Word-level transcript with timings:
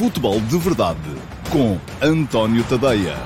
Futebol 0.00 0.40
de 0.40 0.56
Verdade 0.56 0.98
com 1.52 1.76
António 2.02 2.66
Tadeia. 2.66 3.16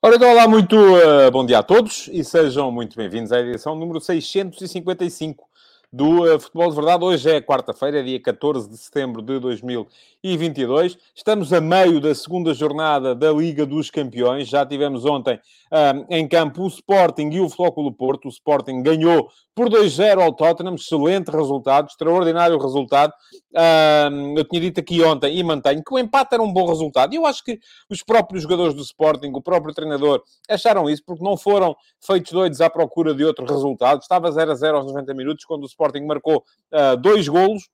Ora, 0.00 0.16
então, 0.16 0.30
olá, 0.30 0.48
muito 0.48 0.74
uh, 0.74 1.30
bom 1.30 1.44
dia 1.44 1.58
a 1.58 1.62
todos 1.62 2.08
e 2.10 2.24
sejam 2.24 2.72
muito 2.72 2.96
bem-vindos 2.96 3.30
à 3.30 3.38
edição 3.38 3.76
número 3.76 4.00
655 4.00 5.45
do 5.92 6.24
uh, 6.24 6.38
Futebol 6.38 6.70
de 6.70 6.76
Verdade. 6.76 7.04
Hoje 7.04 7.30
é 7.30 7.40
quarta-feira, 7.40 8.02
dia 8.02 8.20
14 8.20 8.68
de 8.68 8.76
setembro 8.76 9.22
de 9.22 9.38
2022. 9.38 10.98
Estamos 11.14 11.52
a 11.52 11.60
meio 11.60 12.00
da 12.00 12.14
segunda 12.14 12.52
jornada 12.52 13.14
da 13.14 13.32
Liga 13.32 13.64
dos 13.64 13.90
Campeões. 13.90 14.48
Já 14.48 14.66
tivemos 14.66 15.04
ontem 15.04 15.36
uh, 15.36 16.06
em 16.10 16.26
campo 16.26 16.62
o 16.62 16.66
Sporting 16.66 17.30
e 17.30 17.40
o 17.40 17.48
Flóculo 17.48 17.92
Porto. 17.92 18.26
O 18.26 18.28
Sporting 18.28 18.82
ganhou 18.82 19.28
por 19.54 19.70
2-0 19.70 20.20
ao 20.20 20.32
Tottenham. 20.32 20.74
Excelente 20.74 21.30
resultado, 21.30 21.88
extraordinário 21.88 22.58
resultado. 22.58 23.12
Uh, 23.54 24.38
eu 24.38 24.44
tinha 24.44 24.60
dito 24.60 24.80
aqui 24.80 25.02
ontem 25.02 25.38
e 25.38 25.42
mantenho 25.42 25.82
que 25.82 25.94
o 25.94 25.98
empate 25.98 26.34
era 26.34 26.42
um 26.42 26.52
bom 26.52 26.66
resultado. 26.66 27.14
E 27.14 27.16
eu 27.16 27.24
acho 27.24 27.42
que 27.42 27.58
os 27.88 28.02
próprios 28.02 28.42
jogadores 28.42 28.74
do 28.74 28.82
Sporting, 28.82 29.32
o 29.32 29.40
próprio 29.40 29.72
treinador, 29.72 30.22
acharam 30.48 30.90
isso 30.90 31.02
porque 31.06 31.24
não 31.24 31.36
foram 31.36 31.74
feitos 32.04 32.32
doidos 32.32 32.60
à 32.60 32.68
procura 32.68 33.14
de 33.14 33.24
outro 33.24 33.46
resultado. 33.46 34.00
Estava 34.02 34.30
0-0 34.30 34.74
aos 34.74 34.86
90 34.86 35.14
minutos 35.14 35.44
quando 35.44 35.62
o 35.62 35.66
Sporting 35.76 36.06
marcou 36.06 36.44
uh, 36.72 36.96
dois 36.96 37.28
golos 37.28 37.68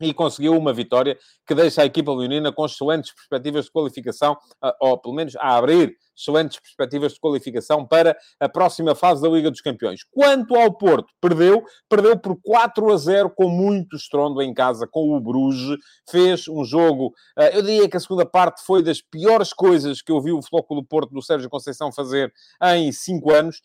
e 0.00 0.12
conseguiu 0.12 0.56
uma 0.56 0.72
vitória 0.72 1.16
que 1.46 1.54
deixa 1.54 1.82
a 1.82 1.86
equipa 1.86 2.12
leonina 2.12 2.52
com 2.52 2.66
excelentes 2.66 3.14
perspectivas 3.14 3.66
de 3.66 3.70
qualificação, 3.70 4.36
ou 4.80 4.98
pelo 4.98 5.14
menos 5.14 5.36
a 5.36 5.56
abrir 5.56 5.96
excelentes 6.16 6.58
perspectivas 6.60 7.14
de 7.14 7.20
qualificação 7.20 7.86
para 7.86 8.16
a 8.38 8.48
próxima 8.48 8.94
fase 8.94 9.22
da 9.22 9.28
Liga 9.28 9.50
dos 9.50 9.60
Campeões. 9.60 10.00
Quanto 10.10 10.54
ao 10.54 10.72
Porto, 10.72 11.12
perdeu, 11.20 11.64
perdeu 11.88 12.18
por 12.18 12.36
4 12.42 12.92
a 12.92 12.96
0 12.96 13.30
com 13.30 13.48
muito 13.48 13.96
estrondo 13.96 14.42
em 14.42 14.52
casa 14.52 14.86
com 14.86 15.16
o 15.16 15.20
Bruges, 15.20 15.78
fez 16.08 16.48
um 16.48 16.64
jogo, 16.64 17.12
eu 17.52 17.62
diria 17.62 17.88
que 17.88 17.96
a 17.96 18.00
segunda 18.00 18.26
parte 18.26 18.62
foi 18.64 18.82
das 18.82 19.00
piores 19.00 19.52
coisas 19.52 20.02
que 20.02 20.12
eu 20.12 20.20
vi 20.20 20.32
o 20.32 20.42
Flóculo 20.42 20.84
Porto 20.84 21.12
do 21.12 21.22
Sérgio 21.22 21.48
Conceição 21.48 21.92
fazer 21.92 22.32
em 22.74 22.92
5 22.92 23.32
anos. 23.32 23.62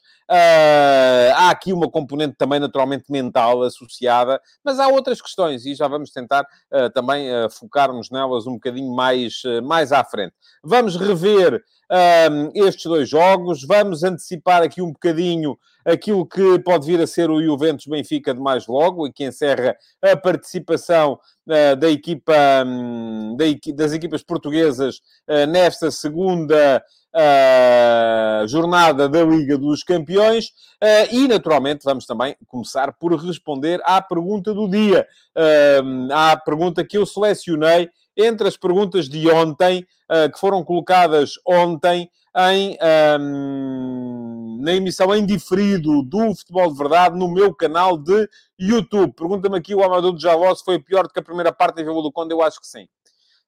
há 1.36 1.49
aqui 1.49 1.73
uma 1.73 1.89
componente 1.89 2.36
também 2.38 2.59
naturalmente 2.59 3.11
mental 3.11 3.64
associada, 3.64 4.41
mas 4.64 4.80
há 4.80 4.88
outras 4.88 5.21
questões 5.21 5.66
e 5.66 5.75
já 5.75 5.88
vamos 5.88 6.11
tentar 6.11 6.45
também 6.93 7.27
focar-nos 7.49 8.09
nelas 8.09 8.47
um 8.47 8.53
bocadinho 8.53 8.93
mais, 8.93 9.41
mais 9.64 9.91
à 9.91 10.03
frente. 10.03 10.33
Vamos 10.64 10.95
rever 10.95 11.64
um, 11.89 12.46
estes 12.53 12.83
dois 12.85 13.09
jogos. 13.09 13.63
Vamos 13.63 14.03
antecipar 14.03 14.61
aqui 14.61 14.81
um 14.81 14.91
bocadinho 14.91 15.57
aquilo 15.85 16.25
que 16.25 16.59
pode 16.59 16.85
vir 16.85 16.99
a 16.99 17.07
ser 17.07 17.29
o 17.29 17.41
Juventus 17.41 17.85
Benfica 17.87 18.33
de 18.33 18.41
mais 18.41 18.67
logo 18.67 19.07
e 19.07 19.13
que 19.13 19.23
encerra 19.23 19.75
a 20.01 20.17
participação 20.17 21.13
uh, 21.47 21.75
da 21.77 21.89
equipa, 21.89 22.33
um, 22.65 23.37
da, 23.37 23.45
das 23.73 23.93
equipas 23.93 24.21
portuguesas 24.21 24.97
uh, 25.29 25.47
nesta 25.47 25.89
segunda 25.89 26.83
uh, 27.15 28.47
jornada 28.47 29.07
da 29.07 29.23
Liga 29.23 29.57
dos 29.57 29.83
Campeões 29.83 30.47
uh, 30.83 31.07
e, 31.11 31.27
naturalmente, 31.27 31.83
vamos 31.83 32.05
também 32.05 32.35
começar 32.47 32.93
por 32.93 33.13
responder 33.15 33.79
à 33.83 34.01
pergunta 34.01 34.53
do 34.53 34.69
dia, 34.69 35.07
uh, 35.37 36.13
à 36.13 36.37
pergunta 36.37 36.85
que 36.85 36.97
eu 36.97 37.05
selecionei 37.05 37.89
entre 38.17 38.47
as 38.47 38.57
perguntas 38.57 39.07
de 39.07 39.29
ontem, 39.29 39.85
uh, 40.09 40.31
que 40.31 40.39
foram 40.39 40.63
colocadas 40.63 41.33
ontem 41.45 42.09
em, 42.35 42.77
um, 43.19 44.59
na 44.61 44.73
emissão 44.73 45.13
em 45.15 45.25
diferido 45.25 46.03
do 46.03 46.35
Futebol 46.35 46.71
de 46.71 46.77
Verdade 46.77 47.17
no 47.17 47.27
meu 47.27 47.53
canal 47.53 47.97
de 47.97 48.27
YouTube. 48.59 49.14
Pergunta-me 49.14 49.58
aqui 49.58 49.73
o 49.73 49.83
Amador 49.83 50.15
de 50.15 50.21
Jaló 50.21 50.53
se 50.53 50.64
foi 50.64 50.80
pior 50.80 51.03
do 51.03 51.14
que 51.14 51.19
a 51.19 51.23
primeira 51.23 51.52
parte 51.52 51.81
em 51.81 51.86
Vila 51.86 52.02
do 52.02 52.11
Conde. 52.11 52.33
Eu 52.33 52.42
acho 52.42 52.59
que 52.59 52.67
sim. 52.67 52.87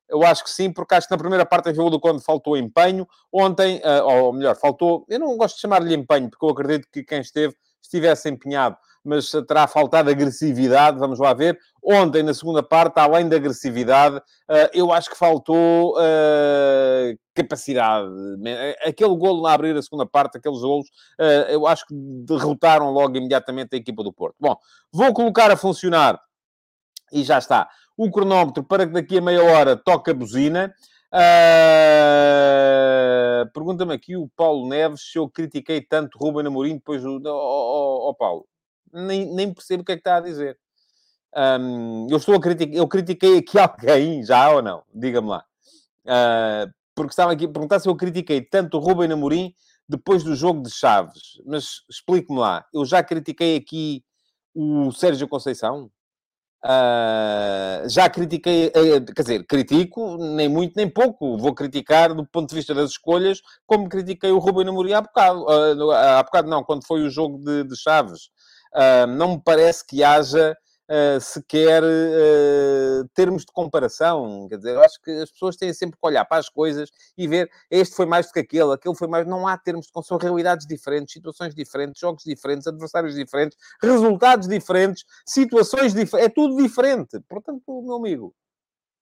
Eu 0.07 0.23
acho 0.23 0.43
que 0.43 0.49
sim, 0.49 0.73
porque 0.73 0.95
acho 0.95 1.07
que 1.07 1.13
na 1.13 1.19
primeira 1.19 1.45
parte 1.45 1.69
em 1.69 1.73
Vila 1.73 1.91
do 1.91 1.99
Conde 1.99 2.23
faltou 2.23 2.57
empenho. 2.57 3.07
Ontem, 3.31 3.77
uh, 3.77 4.03
ou 4.05 4.33
melhor, 4.33 4.55
faltou... 4.55 5.05
Eu 5.07 5.19
não 5.19 5.37
gosto 5.37 5.55
de 5.55 5.61
chamar-lhe 5.61 5.93
empenho, 5.93 6.29
porque 6.29 6.45
eu 6.45 6.49
acredito 6.49 6.87
que 6.91 7.03
quem 7.03 7.21
esteve 7.21 7.55
estivesse 7.81 8.27
empenhado 8.27 8.75
mas 9.09 9.31
terá 9.47 9.65
faltado 9.65 10.11
agressividade, 10.11 10.99
vamos 10.99 11.17
lá 11.17 11.33
ver. 11.33 11.57
Ontem, 11.83 12.21
na 12.21 12.33
segunda 12.33 12.61
parte, 12.61 12.99
além 12.99 13.27
da 13.27 13.37
agressividade, 13.37 14.21
eh, 14.47 14.69
eu 14.73 14.93
acho 14.93 15.09
que 15.09 15.17
faltou 15.17 15.95
uh, 15.97 17.17
capacidade. 17.33 18.07
Aquele 18.85 19.15
golo 19.17 19.41
na 19.41 19.53
abrir 19.53 19.75
a 19.75 19.81
segunda 19.81 20.05
parte, 20.05 20.37
aqueles 20.37 20.59
golos, 20.59 20.87
uh, 21.19 21.49
eu 21.49 21.65
acho 21.65 21.87
que 21.87 21.95
derrotaram 21.95 22.91
logo 22.91 23.17
imediatamente 23.17 23.73
a 23.73 23.77
equipa 23.77 24.03
do 24.03 24.13
Porto. 24.13 24.35
Bom, 24.39 24.55
vou 24.91 25.11
colocar 25.13 25.49
a 25.49 25.57
funcionar, 25.57 26.21
e 27.11 27.23
já 27.23 27.39
está, 27.39 27.67
o 27.97 28.11
cronómetro 28.11 28.63
para 28.63 28.85
que 28.85 28.93
daqui 28.93 29.17
a 29.17 29.21
meia 29.21 29.43
hora 29.43 29.75
toque 29.75 30.11
a 30.11 30.13
buzina. 30.13 30.71
Uh, 31.11 32.29
Pergunta-me 33.51 33.93
aqui 33.93 34.15
o 34.15 34.29
Paulo 34.35 34.67
Neves 34.67 35.01
se 35.11 35.17
eu 35.17 35.27
critiquei 35.27 35.81
tanto 35.81 36.19
Ruben 36.19 36.45
Amorim 36.45 36.75
depois 36.75 37.01
do... 37.01 37.19
Oh, 37.25 37.29
oh, 37.29 38.09
oh, 38.09 38.13
Paulo, 38.13 38.45
nem, 38.93 39.25
nem 39.33 39.53
percebo 39.53 39.81
o 39.83 39.85
que 39.85 39.91
é 39.91 39.95
que 39.95 40.01
está 40.01 40.17
a 40.17 40.21
dizer. 40.21 40.57
Um, 41.35 42.07
eu 42.09 42.17
estou 42.17 42.35
a 42.35 42.41
criticar, 42.41 42.75
eu 42.75 42.87
critiquei 42.87 43.37
aqui 43.37 43.57
alguém 43.59 44.23
já 44.23 44.49
ou 44.49 44.61
não? 44.61 44.83
Diga-me 44.93 45.29
lá. 45.29 45.45
Uh, 46.05 46.71
porque 46.95 47.11
estava 47.11 47.31
aqui 47.31 47.45
a 47.45 47.49
perguntar 47.49 47.79
se 47.79 47.87
eu 47.87 47.95
critiquei 47.95 48.41
tanto 48.41 48.77
o 48.77 48.79
Ruben 48.79 49.11
Amorim 49.11 49.53
depois 49.87 50.23
do 50.23 50.35
jogo 50.35 50.61
de 50.61 50.71
Chaves. 50.71 51.41
Mas 51.45 51.83
explique-me 51.89 52.39
lá, 52.39 52.65
eu 52.73 52.85
já 52.85 53.03
critiquei 53.03 53.55
aqui 53.55 54.03
o 54.53 54.91
Sérgio 54.91 55.27
Conceição? 55.27 55.89
Uh, 56.61 57.87
já 57.87 58.09
critiquei, 58.09 58.67
uh, 58.67 59.13
quer 59.15 59.21
dizer, 59.21 59.45
critico 59.45 60.17
nem 60.17 60.49
muito 60.49 60.75
nem 60.75 60.89
pouco, 60.89 61.37
vou 61.37 61.55
criticar 61.55 62.13
do 62.13 62.27
ponto 62.27 62.49
de 62.49 62.55
vista 62.55 62.73
das 62.73 62.91
escolhas, 62.91 63.41
como 63.65 63.87
critiquei 63.87 64.29
o 64.29 64.39
Ruben 64.39 64.67
Amorim 64.67 64.91
há 64.91 64.99
bocado, 64.99 65.45
uh, 65.45 65.91
há 65.91 66.21
bocado 66.21 66.49
não, 66.49 66.61
quando 66.61 66.85
foi 66.85 67.01
o 67.01 67.09
jogo 67.09 67.37
de, 67.37 67.63
de 67.63 67.77
Chaves. 67.77 68.29
Uh, 68.73 69.07
não 69.07 69.33
me 69.33 69.41
parece 69.43 69.85
que 69.85 70.03
haja 70.03 70.55
uh, 70.89 71.21
sequer 71.21 71.83
uh, 71.83 73.07
termos 73.13 73.45
de 73.45 73.51
comparação. 73.51 74.47
Quer 74.49 74.57
dizer, 74.57 74.75
eu 74.75 74.83
acho 74.83 75.01
que 75.01 75.11
as 75.11 75.31
pessoas 75.31 75.55
têm 75.55 75.73
sempre 75.73 75.97
que 75.99 76.07
olhar 76.07 76.25
para 76.25 76.37
as 76.37 76.49
coisas 76.49 76.89
e 77.17 77.27
ver 77.27 77.49
este 77.69 77.95
foi 77.95 78.05
mais 78.05 78.27
do 78.27 78.33
que 78.33 78.39
aquele, 78.39 78.73
aquele 78.73 78.95
foi 78.95 79.07
mais. 79.07 79.27
Não 79.27 79.47
há 79.47 79.57
termos 79.57 79.87
de 79.87 80.05
são 80.05 80.17
realidades 80.17 80.65
diferentes, 80.65 81.13
situações 81.13 81.53
diferentes, 81.53 81.99
jogos 81.99 82.23
diferentes, 82.23 82.67
adversários 82.67 83.15
diferentes, 83.15 83.57
resultados 83.81 84.47
diferentes, 84.47 85.05
situações 85.25 85.93
diferentes. 85.93 86.27
É 86.27 86.29
tudo 86.29 86.61
diferente. 86.61 87.19
Portanto, 87.27 87.61
meu 87.67 87.95
amigo, 87.95 88.33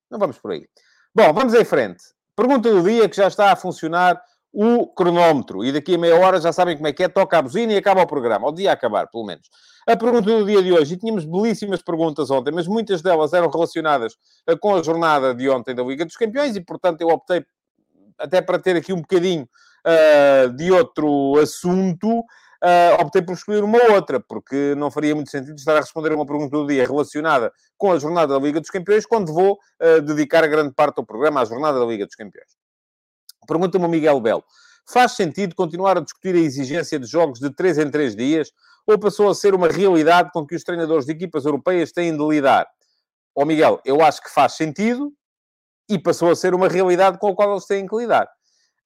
não 0.10 0.20
vamos 0.20 0.38
por 0.38 0.52
aí. 0.52 0.68
Bom, 1.14 1.34
vamos 1.34 1.54
em 1.54 1.66
frente. 1.66 2.04
Pergunta 2.36 2.70
do 2.70 2.84
dia 2.84 3.10
que 3.10 3.16
já 3.16 3.28
está 3.28 3.52
a 3.52 3.56
funcionar 3.56 4.22
o 4.60 4.88
cronómetro. 4.88 5.64
E 5.64 5.72
daqui 5.72 5.94
a 5.94 5.98
meia 6.00 6.16
hora 6.16 6.42
já 6.42 6.52
sabem 6.52 6.76
como 6.76 6.88
é 6.88 6.92
que 6.92 7.04
é, 7.04 7.08
toca 7.08 7.38
a 7.38 7.42
buzina 7.44 7.74
e 7.74 7.78
acaba 7.78 8.02
o 8.02 8.08
programa. 8.08 8.48
O 8.48 8.52
dia 8.52 8.72
acabar, 8.72 9.06
pelo 9.06 9.24
menos. 9.24 9.48
A 9.88 9.96
pergunta 9.96 10.32
do 10.32 10.44
dia 10.44 10.64
de 10.64 10.74
hoje, 10.74 10.96
e 10.96 10.98
tínhamos 10.98 11.26
belíssimas 11.26 11.84
perguntas 11.84 12.32
ontem, 12.32 12.52
mas 12.52 12.66
muitas 12.68 13.04
delas 13.04 13.34
eram 13.34 13.52
relacionadas 13.52 14.18
eh, 14.48 14.56
com 14.56 14.74
a 14.74 14.82
jornada 14.82 15.36
de 15.36 15.48
ontem 15.48 15.76
da 15.76 15.84
Liga 15.84 16.04
dos 16.04 16.18
Campeões 16.18 16.56
e, 16.56 16.62
portanto, 16.62 17.02
eu 17.02 17.10
optei 17.10 17.46
até 18.18 18.42
para 18.42 18.58
ter 18.58 18.76
aqui 18.76 18.92
um 18.92 19.02
bocadinho 19.02 19.44
uh, 19.44 20.52
de 20.54 20.72
outro 20.72 21.38
assunto, 21.40 22.10
uh, 22.20 23.00
optei 23.00 23.22
por 23.22 23.34
escolher 23.34 23.64
uma 23.64 23.94
outra, 23.94 24.20
porque 24.20 24.74
não 24.76 24.90
faria 24.90 25.14
muito 25.14 25.30
sentido 25.30 25.56
estar 25.56 25.76
a 25.76 25.82
responder 25.82 26.14
a 26.14 26.16
uma 26.16 26.26
pergunta 26.26 26.58
do 26.58 26.66
dia 26.66 26.84
relacionada 26.84 27.54
com 27.78 27.92
a 27.92 28.00
jornada 28.00 28.34
da 28.34 28.40
Liga 28.40 28.60
dos 28.60 28.72
Campeões, 28.72 29.06
quando 29.06 29.32
vou 29.32 29.54
uh, 29.54 30.02
dedicar 30.02 30.48
grande 30.48 30.74
parte 30.74 30.96
do 30.96 31.06
programa 31.06 31.42
à 31.42 31.46
jornada 31.46 31.80
da 31.80 31.86
Liga 31.86 32.08
dos 32.08 32.16
Campeões. 32.16 32.58
Pergunta-me 33.48 33.86
o 33.86 33.90
Miguel 33.90 34.20
Belo. 34.20 34.44
Faz 34.90 35.14
sentido 35.14 35.56
continuar 35.56 35.98
a 35.98 36.02
discutir 36.02 36.36
a 36.36 36.40
exigência 36.40 37.00
de 37.00 37.08
jogos 37.08 37.40
de 37.40 37.50
3 37.50 37.80
em 37.80 37.90
3 37.90 38.16
dias 38.16 38.52
ou 38.86 38.98
passou 38.98 39.30
a 39.30 39.36
ser 39.36 39.54
uma 39.54 39.68
realidade 39.68 40.30
com 40.32 40.46
que 40.46 40.56
os 40.56 40.64
treinadores 40.64 41.06
de 41.06 41.12
equipas 41.12 41.46
europeias 41.46 41.92
têm 41.92 42.16
de 42.16 42.26
lidar? 42.26 42.66
Ó 43.36 43.42
oh, 43.42 43.46
Miguel, 43.46 43.82
eu 43.84 44.02
acho 44.02 44.22
que 44.22 44.30
faz 44.30 44.54
sentido 44.54 45.12
e 45.90 46.00
passou 46.00 46.32
a 46.32 46.36
ser 46.36 46.54
uma 46.54 46.68
realidade 46.68 47.18
com 47.20 47.28
a 47.28 47.36
qual 47.36 47.52
eles 47.52 47.66
têm 47.66 47.86
que 47.86 47.96
lidar. 47.96 48.28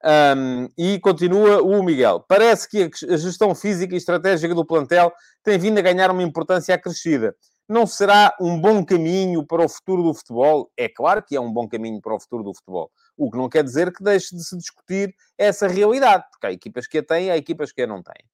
Um, 0.04 0.68
e 0.76 0.98
continua 0.98 1.62
o 1.62 1.80
Miguel. 1.82 2.24
Parece 2.28 2.68
que 2.68 2.90
a 3.08 3.16
gestão 3.16 3.54
física 3.54 3.94
e 3.94 3.98
estratégica 3.98 4.54
do 4.54 4.66
plantel 4.66 5.12
tem 5.44 5.56
vindo 5.58 5.78
a 5.78 5.82
ganhar 5.82 6.10
uma 6.10 6.22
importância 6.22 6.74
acrescida. 6.74 7.34
Não 7.68 7.86
será 7.86 8.34
um 8.40 8.60
bom 8.60 8.84
caminho 8.84 9.46
para 9.46 9.64
o 9.64 9.68
futuro 9.68 10.02
do 10.02 10.12
futebol? 10.12 10.70
É 10.76 10.88
claro 10.88 11.22
que 11.22 11.36
é 11.36 11.40
um 11.40 11.52
bom 11.52 11.68
caminho 11.68 12.00
para 12.00 12.14
o 12.14 12.20
futuro 12.20 12.42
do 12.42 12.52
futebol. 12.52 12.90
O 13.16 13.30
que 13.30 13.36
não 13.36 13.48
quer 13.48 13.62
dizer 13.62 13.92
que 13.92 14.02
deixe 14.02 14.34
de 14.34 14.42
se 14.42 14.56
discutir 14.56 15.14
essa 15.36 15.68
realidade, 15.68 16.24
porque 16.30 16.46
há 16.46 16.52
equipas 16.52 16.86
que 16.86 16.98
a 16.98 17.02
têm, 17.02 17.30
há 17.30 17.36
equipas 17.36 17.72
que 17.72 17.82
a 17.82 17.86
não 17.86 18.02
têm. 18.02 18.24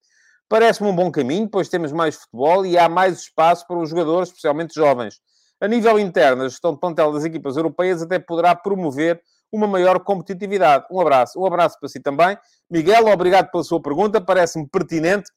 Parece-me 0.49 0.89
um 0.89 0.97
bom 0.97 1.11
caminho, 1.11 1.49
pois 1.49 1.69
temos 1.69 1.93
mais 1.93 2.17
futebol 2.17 2.65
e 2.65 2.79
há 2.79 2.89
mais 2.89 3.21
espaço 3.21 3.67
para 3.67 3.79
os 3.79 3.91
jogadores, 3.91 4.29
especialmente 4.29 4.75
jovens. 4.75 5.21
A 5.61 5.69
nível 5.69 5.99
interno, 5.99 6.45
a 6.45 6.49
gestão 6.49 6.73
de 6.73 6.81
plantel 6.81 7.13
das 7.13 7.25
equipas 7.25 7.57
europeias 7.57 8.01
até 8.01 8.19
poderá 8.19 8.55
promover 8.55 9.21
uma 9.51 9.67
maior 9.67 10.01
competitividade. 10.01 10.87
Um 10.91 11.01
abraço. 11.01 11.39
Um 11.41 11.45
abraço 11.45 11.79
para 11.79 11.89
si 11.89 12.01
também. 12.01 12.39
Miguel, 12.71 13.07
obrigado 13.07 13.51
pela 13.51 13.65
sua 13.65 13.81
pergunta, 13.81 14.21
parece-me 14.21 14.69
pertinente. 14.69 15.31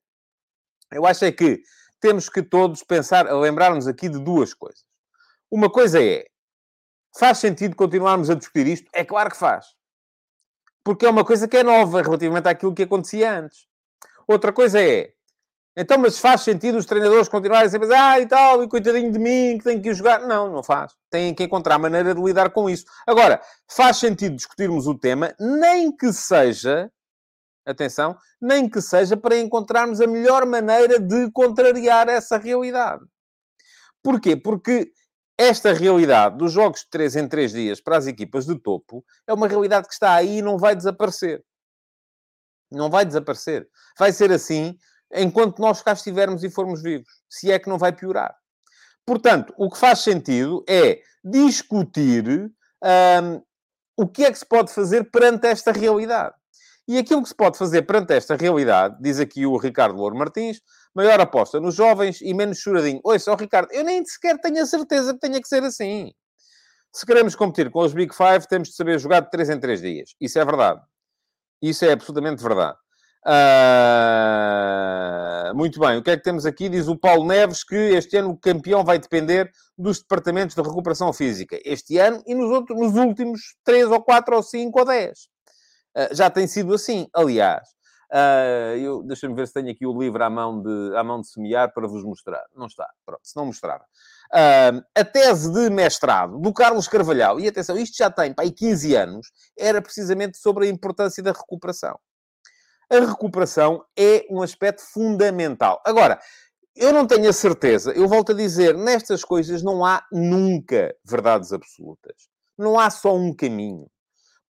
Eu 0.92 1.06
acho 1.06 1.26
é 1.26 1.32
que 1.32 1.62
temos 2.00 2.30
que 2.30 2.42
todos 2.42 2.84
pensar, 2.84 3.26
lembrar-nos 3.34 3.88
aqui 3.88 4.10
de 4.10 4.20
duas 4.20 4.54
coisas. 4.54 4.84
Uma 5.50 5.70
coisa 5.70 6.02
é, 6.02 6.26
faz 7.18 7.38
sentido 7.40 7.76
continuarmos 7.76 8.30
a 8.30 8.36
discutir 8.36 8.68
isto? 8.68 8.90
É 8.94 9.04
claro 9.04 9.30
que 9.30 9.38
faz. 9.38 9.66
Porque 10.84 11.06
é 11.06 11.10
uma 11.10 11.24
coisa 11.24 11.48
que 11.48 11.58
é 11.58 11.64
nova 11.64 12.02
relativamente 12.02 12.48
àquilo 12.48 12.74
que 12.74 12.84
acontecia 12.84 13.40
antes. 13.40 13.68
Outra 14.28 14.52
coisa 14.52 14.82
é, 14.82 15.14
então, 15.76 15.98
mas 15.98 16.20
faz 16.20 16.42
sentido 16.42 16.78
os 16.78 16.86
treinadores 16.86 17.30
continuarem 17.30 17.70
sempre 17.70 17.88
a 17.88 17.90
dizer, 17.90 18.02
ah, 18.02 18.20
e 18.20 18.28
tal, 18.28 18.64
e 18.64 18.68
coitadinho 18.68 19.10
de 19.12 19.18
mim, 19.18 19.58
que 19.58 19.64
tenho 19.64 19.82
que 19.82 19.90
ir 19.90 19.94
jogar? 19.94 20.20
Não, 20.28 20.52
não 20.52 20.62
faz. 20.62 20.94
Têm 21.10 21.34
que 21.34 21.44
encontrar 21.44 21.80
maneira 21.80 22.14
de 22.14 22.22
lidar 22.22 22.50
com 22.50 22.70
isso. 22.70 22.86
Agora, 23.08 23.42
faz 23.70 23.98
sentido 23.98 24.36
discutirmos 24.36 24.86
o 24.86 24.98
tema, 24.98 25.34
nem 25.40 25.96
que 25.96 26.12
seja, 26.12 26.92
atenção, 27.66 28.18
nem 28.42 28.68
que 28.70 28.82
seja 28.82 29.16
para 29.16 29.38
encontrarmos 29.38 30.02
a 30.02 30.08
melhor 30.08 30.46
maneira 30.46 31.00
de 31.00 31.32
contrariar 31.32 32.10
essa 32.10 32.38
realidade. 32.38 33.06
Porquê? 34.04 34.36
Porque 34.36 34.92
esta 35.42 35.74
realidade 35.74 36.38
dos 36.38 36.52
jogos 36.52 36.82
de 36.82 36.90
3 36.92 37.16
em 37.16 37.28
3 37.28 37.52
dias 37.52 37.82
para 37.82 37.98
as 37.98 38.06
equipas 38.06 38.46
de 38.46 38.56
topo 38.60 39.04
é 39.26 39.34
uma 39.34 39.48
realidade 39.48 39.88
que 39.88 39.94
está 39.94 40.14
aí 40.14 40.38
e 40.38 40.42
não 40.42 40.56
vai 40.56 40.76
desaparecer. 40.76 41.44
Não 42.72 42.92
vai 42.92 43.04
desaparecer. 43.04 43.68
Vai 43.98 44.12
ser 44.12 44.32
assim 44.32 44.78
enquanto 45.12 45.60
nós 45.60 45.82
cá 45.82 45.94
estivermos 45.94 46.44
e 46.44 46.50
formos 46.50 46.84
vivos. 46.84 47.08
Se 47.28 47.52
é 47.52 47.58
que 47.58 47.68
não 47.68 47.80
vai 47.80 47.92
piorar. 47.92 48.36
Portanto, 49.04 49.52
o 49.58 49.70
que 49.70 49.80
faz 49.80 50.00
sentido 50.00 50.64
é 50.70 51.02
discutir 51.24 52.54
hum, 52.84 53.42
o 53.98 54.08
que 54.08 54.24
é 54.24 54.32
que 54.32 54.38
se 54.38 54.46
pode 54.46 54.72
fazer 54.72 55.10
perante 55.10 55.48
esta 55.48 55.72
realidade. 55.72 56.36
E 56.88 56.98
aquilo 56.98 57.22
que 57.22 57.30
se 57.30 57.36
pode 57.36 57.58
fazer 57.58 57.84
perante 57.84 58.14
esta 58.14 58.36
realidade, 58.36 58.98
diz 59.00 59.20
aqui 59.20 59.46
o 59.46 59.58
Ricardo 59.58 59.98
Louro 59.98 60.18
Martins, 60.18 60.60
maior 60.94 61.20
aposta 61.20 61.60
nos 61.60 61.76
jovens 61.76 62.22
e 62.22 62.34
menos 62.34 62.58
choradinho. 62.58 63.00
Oi, 63.04 63.20
só 63.20 63.36
Ricardo, 63.36 63.72
eu 63.72 63.84
nem 63.84 64.04
sequer 64.04 64.40
tenho 64.40 64.62
a 64.62 64.66
certeza 64.66 65.14
que 65.14 65.20
tenha 65.20 65.40
que 65.42 65.48
ser 65.48 65.64
assim. 65.64 66.12
Se 66.94 67.06
queremos 67.06 67.36
competir 67.36 67.70
com 67.72 67.80
os 67.80 67.94
Big 67.94 68.14
Five, 68.14 68.48
temos 68.50 68.70
de 68.70 68.76
saber 68.76 69.00
jogar 69.00 69.22
de 69.22 69.30
3 69.32 69.52
em 69.52 69.60
3 69.60 69.82
dias. 69.82 70.10
Isso 70.20 70.38
é 70.40 70.44
verdade. 70.44 70.82
Isso 71.62 71.86
é 71.86 71.92
absolutamente 71.94 72.44
verdade. 72.44 72.78
Uh, 73.24 73.32
muito 75.56 75.80
bem, 75.80 75.98
o 75.98 76.04
que 76.04 76.10
é 76.10 76.18
que 76.18 76.24
temos 76.24 76.44
aqui? 76.46 76.68
Diz 76.68 76.88
o 76.88 76.98
Paulo 76.98 77.24
Neves 77.26 77.64
que 77.64 77.76
este 77.76 78.18
ano 78.18 78.32
o 78.32 78.38
campeão 78.38 78.84
vai 78.84 78.98
depender 78.98 79.52
dos 79.78 80.00
departamentos 80.00 80.56
de 80.56 80.62
recuperação 80.62 81.14
física. 81.14 81.60
Este 81.64 82.00
ano 82.00 82.24
e 82.26 82.34
nos, 82.34 82.50
outros, 82.50 82.78
nos 82.78 82.96
últimos 82.96 83.40
3 83.64 83.92
ou 83.92 84.02
4 84.02 84.36
ou 84.36 84.44
5 84.44 84.80
ou 84.80 84.86
10. 84.86 85.30
Ah, 85.96 86.10
já 86.12 86.30
tem 86.30 86.48
sido 86.48 86.74
assim, 86.74 87.08
aliás. 87.14 87.68
Uh, 88.14 89.04
Deixa-me 89.04 89.34
ver 89.34 89.48
se 89.48 89.54
tenho 89.54 89.72
aqui 89.72 89.86
o 89.86 89.98
livro 89.98 90.22
à 90.22 90.30
mão, 90.30 90.62
de, 90.62 90.96
à 90.98 91.04
mão 91.04 91.22
de 91.22 91.30
semear 91.30 91.74
para 91.74 91.88
vos 91.88 92.04
mostrar. 92.04 92.44
Não 92.54 92.66
está, 92.66 92.90
pronto, 93.06 93.22
se 93.24 93.36
não 93.38 93.46
mostrava. 93.46 93.86
Uh, 94.34 94.84
a 94.94 95.06
tese 95.06 95.52
de 95.54 95.70
mestrado 95.70 96.38
do 96.40 96.54
Carlos 96.54 96.90
Carvalhal, 96.90 97.40
e 97.40 97.48
atenção, 97.48 97.78
isto 97.78 97.96
já 97.96 98.10
tem 98.10 98.34
aí 98.38 98.52
15 98.52 98.96
anos, 98.96 99.28
era 99.58 99.82
precisamente 99.82 100.38
sobre 100.38 100.68
a 100.68 100.70
importância 100.70 101.24
da 101.24 101.32
recuperação 101.32 101.98
a 102.92 103.00
recuperação 103.00 103.86
é 103.98 104.26
um 104.30 104.42
aspecto 104.42 104.82
fundamental. 104.82 105.82
Agora, 105.86 106.20
eu 106.76 106.92
não 106.92 107.08
tenho 107.08 107.30
a 107.30 107.34
certeza, 107.34 107.94
eu 107.94 108.08
volto 108.08 108.34
a 108.34 108.36
dizer, 108.36 108.76
nestas 108.76 109.24
coisas 109.24 109.64
não 109.64 109.86
há 109.86 110.06
nunca 110.12 110.94
verdades 111.06 111.54
absolutas. 111.54 112.30
Não 112.58 112.78
há 112.78 112.90
só 112.90 113.16
um 113.16 113.34
caminho. 113.34 113.88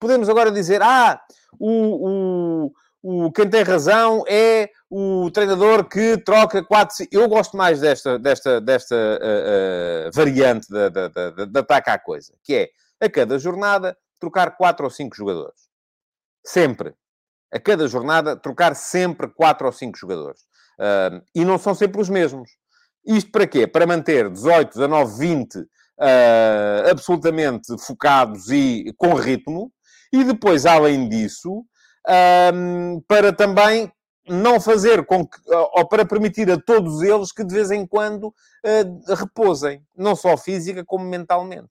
Podemos 0.01 0.27
agora 0.27 0.49
dizer, 0.49 0.81
ah, 0.81 1.21
o, 1.59 2.71
o, 3.03 3.25
o, 3.25 3.31
quem 3.31 3.47
tem 3.47 3.61
razão 3.61 4.23
é 4.27 4.67
o 4.89 5.29
treinador 5.29 5.87
que 5.87 6.17
troca 6.17 6.63
quatro... 6.63 6.95
Eu 7.11 7.29
gosto 7.29 7.55
mais 7.55 7.81
desta, 7.81 8.17
desta, 8.17 8.59
desta 8.59 8.95
uh, 8.95 10.07
uh, 10.07 10.11
variante 10.11 10.67
de, 10.67 10.89
de, 10.89 11.09
de, 11.09 11.45
de 11.45 11.59
ataque 11.59 11.91
à 11.91 11.99
coisa, 11.99 12.33
que 12.43 12.55
é, 12.55 12.69
a 12.99 13.07
cada 13.07 13.37
jornada, 13.37 13.95
trocar 14.19 14.57
quatro 14.57 14.85
ou 14.85 14.89
cinco 14.89 15.15
jogadores. 15.15 15.69
Sempre 16.43 16.95
a 17.53 17.59
cada 17.59 17.87
jornada, 17.87 18.35
trocar 18.35 18.75
sempre 18.75 19.27
quatro 19.27 19.67
ou 19.67 19.71
cinco 19.71 19.99
jogadores. 19.99 20.41
Uh, 20.79 21.21
e 21.35 21.45
não 21.45 21.59
são 21.59 21.75
sempre 21.75 22.01
os 22.01 22.09
mesmos. 22.09 22.49
Isto 23.05 23.31
para 23.31 23.45
quê? 23.45 23.67
Para 23.67 23.85
manter 23.85 24.31
18, 24.31 24.73
19, 24.73 25.19
20 25.19 25.55
uh, 25.57 25.67
absolutamente 26.89 27.77
focados 27.85 28.49
e 28.49 28.91
com 28.97 29.13
ritmo. 29.13 29.71
E 30.11 30.23
depois, 30.23 30.65
além 30.65 31.07
disso, 31.07 31.59
uh, 32.07 33.01
para 33.07 33.31
também 33.33 33.91
não 34.27 34.59
fazer 34.59 35.05
com 35.05 35.25
que, 35.25 35.37
ou 35.73 35.87
para 35.87 36.05
permitir 36.05 36.49
a 36.51 36.59
todos 36.59 37.01
eles 37.01 37.31
que 37.31 37.43
de 37.43 37.53
vez 37.53 37.71
em 37.71 37.85
quando 37.85 38.27
uh, 38.27 39.15
repousem, 39.15 39.83
não 39.95 40.15
só 40.15 40.37
física 40.37 40.83
como 40.85 41.05
mentalmente. 41.05 41.69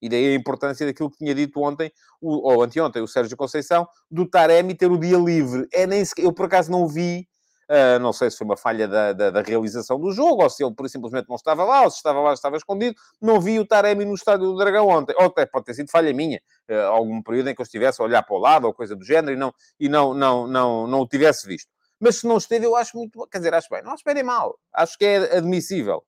E 0.00 0.08
daí 0.08 0.32
a 0.32 0.34
importância 0.34 0.84
daquilo 0.84 1.08
que 1.10 1.18
tinha 1.18 1.32
dito 1.32 1.60
ontem, 1.60 1.92
ou 2.20 2.60
anteontem, 2.60 3.00
o 3.00 3.06
Sérgio 3.06 3.36
Conceição, 3.36 3.86
do 4.10 4.28
Taremi 4.28 4.74
ter 4.74 4.90
o 4.90 4.98
dia 4.98 5.16
livre. 5.16 5.68
É 5.72 5.86
nem 5.86 6.04
sequer, 6.04 6.24
eu 6.24 6.32
por 6.32 6.46
acaso 6.46 6.72
não 6.72 6.88
vi, 6.88 7.28
uh, 7.72 7.98
não 7.98 8.12
sei 8.12 8.30
se 8.30 8.36
foi 8.36 8.44
uma 8.44 8.56
falha 8.56 8.86
da, 8.86 9.12
da, 9.12 9.30
da, 9.30 9.40
realização 9.40 9.98
do 9.98 10.12
jogo, 10.12 10.42
ou 10.42 10.50
se 10.50 10.62
ele 10.62 10.74
por 10.74 10.88
simplesmente 10.88 11.28
não 11.28 11.36
estava 11.36 11.64
lá, 11.64 11.82
ou 11.82 11.90
se 11.90 11.96
estava 11.96 12.20
lá, 12.20 12.34
estava 12.34 12.56
escondido. 12.56 12.94
Não 13.20 13.40
vi 13.40 13.58
o 13.58 13.66
Taremi 13.66 14.04
no 14.04 14.14
estádio 14.14 14.46
do 14.46 14.56
Dragão 14.56 14.88
ontem. 14.88 15.14
Ou 15.18 15.26
até 15.26 15.46
pode 15.46 15.64
ter 15.64 15.74
sido 15.74 15.90
falha 15.90 16.12
minha, 16.12 16.40
uh, 16.70 16.74
algum 16.92 17.22
período 17.22 17.48
em 17.48 17.54
que 17.54 17.60
eu 17.60 17.64
estivesse 17.64 18.02
a 18.02 18.04
olhar 18.04 18.22
para 18.22 18.36
o 18.36 18.38
lado, 18.38 18.66
ou 18.66 18.74
coisa 18.74 18.94
do 18.94 19.04
género, 19.04 19.32
e 19.32 19.36
não, 19.36 19.54
e 19.80 19.88
não, 19.88 20.14
não, 20.14 20.46
não, 20.46 20.86
não 20.86 21.00
o 21.00 21.08
tivesse 21.08 21.46
visto. 21.46 21.70
Mas 21.98 22.16
se 22.16 22.26
não 22.26 22.36
esteve, 22.36 22.66
eu 22.66 22.76
acho 22.76 22.96
muito. 22.96 23.26
Quer 23.28 23.38
dizer, 23.38 23.54
acho 23.54 23.68
bem. 23.70 23.82
Não 23.82 23.94
esperem 23.94 24.22
mal. 24.22 24.58
Acho 24.72 24.98
que 24.98 25.04
é 25.04 25.36
admissível. 25.36 26.04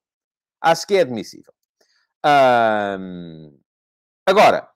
Acho 0.61 0.87
que 0.87 0.97
é 0.97 1.01
admissível. 1.01 1.53
Agora, 4.27 4.69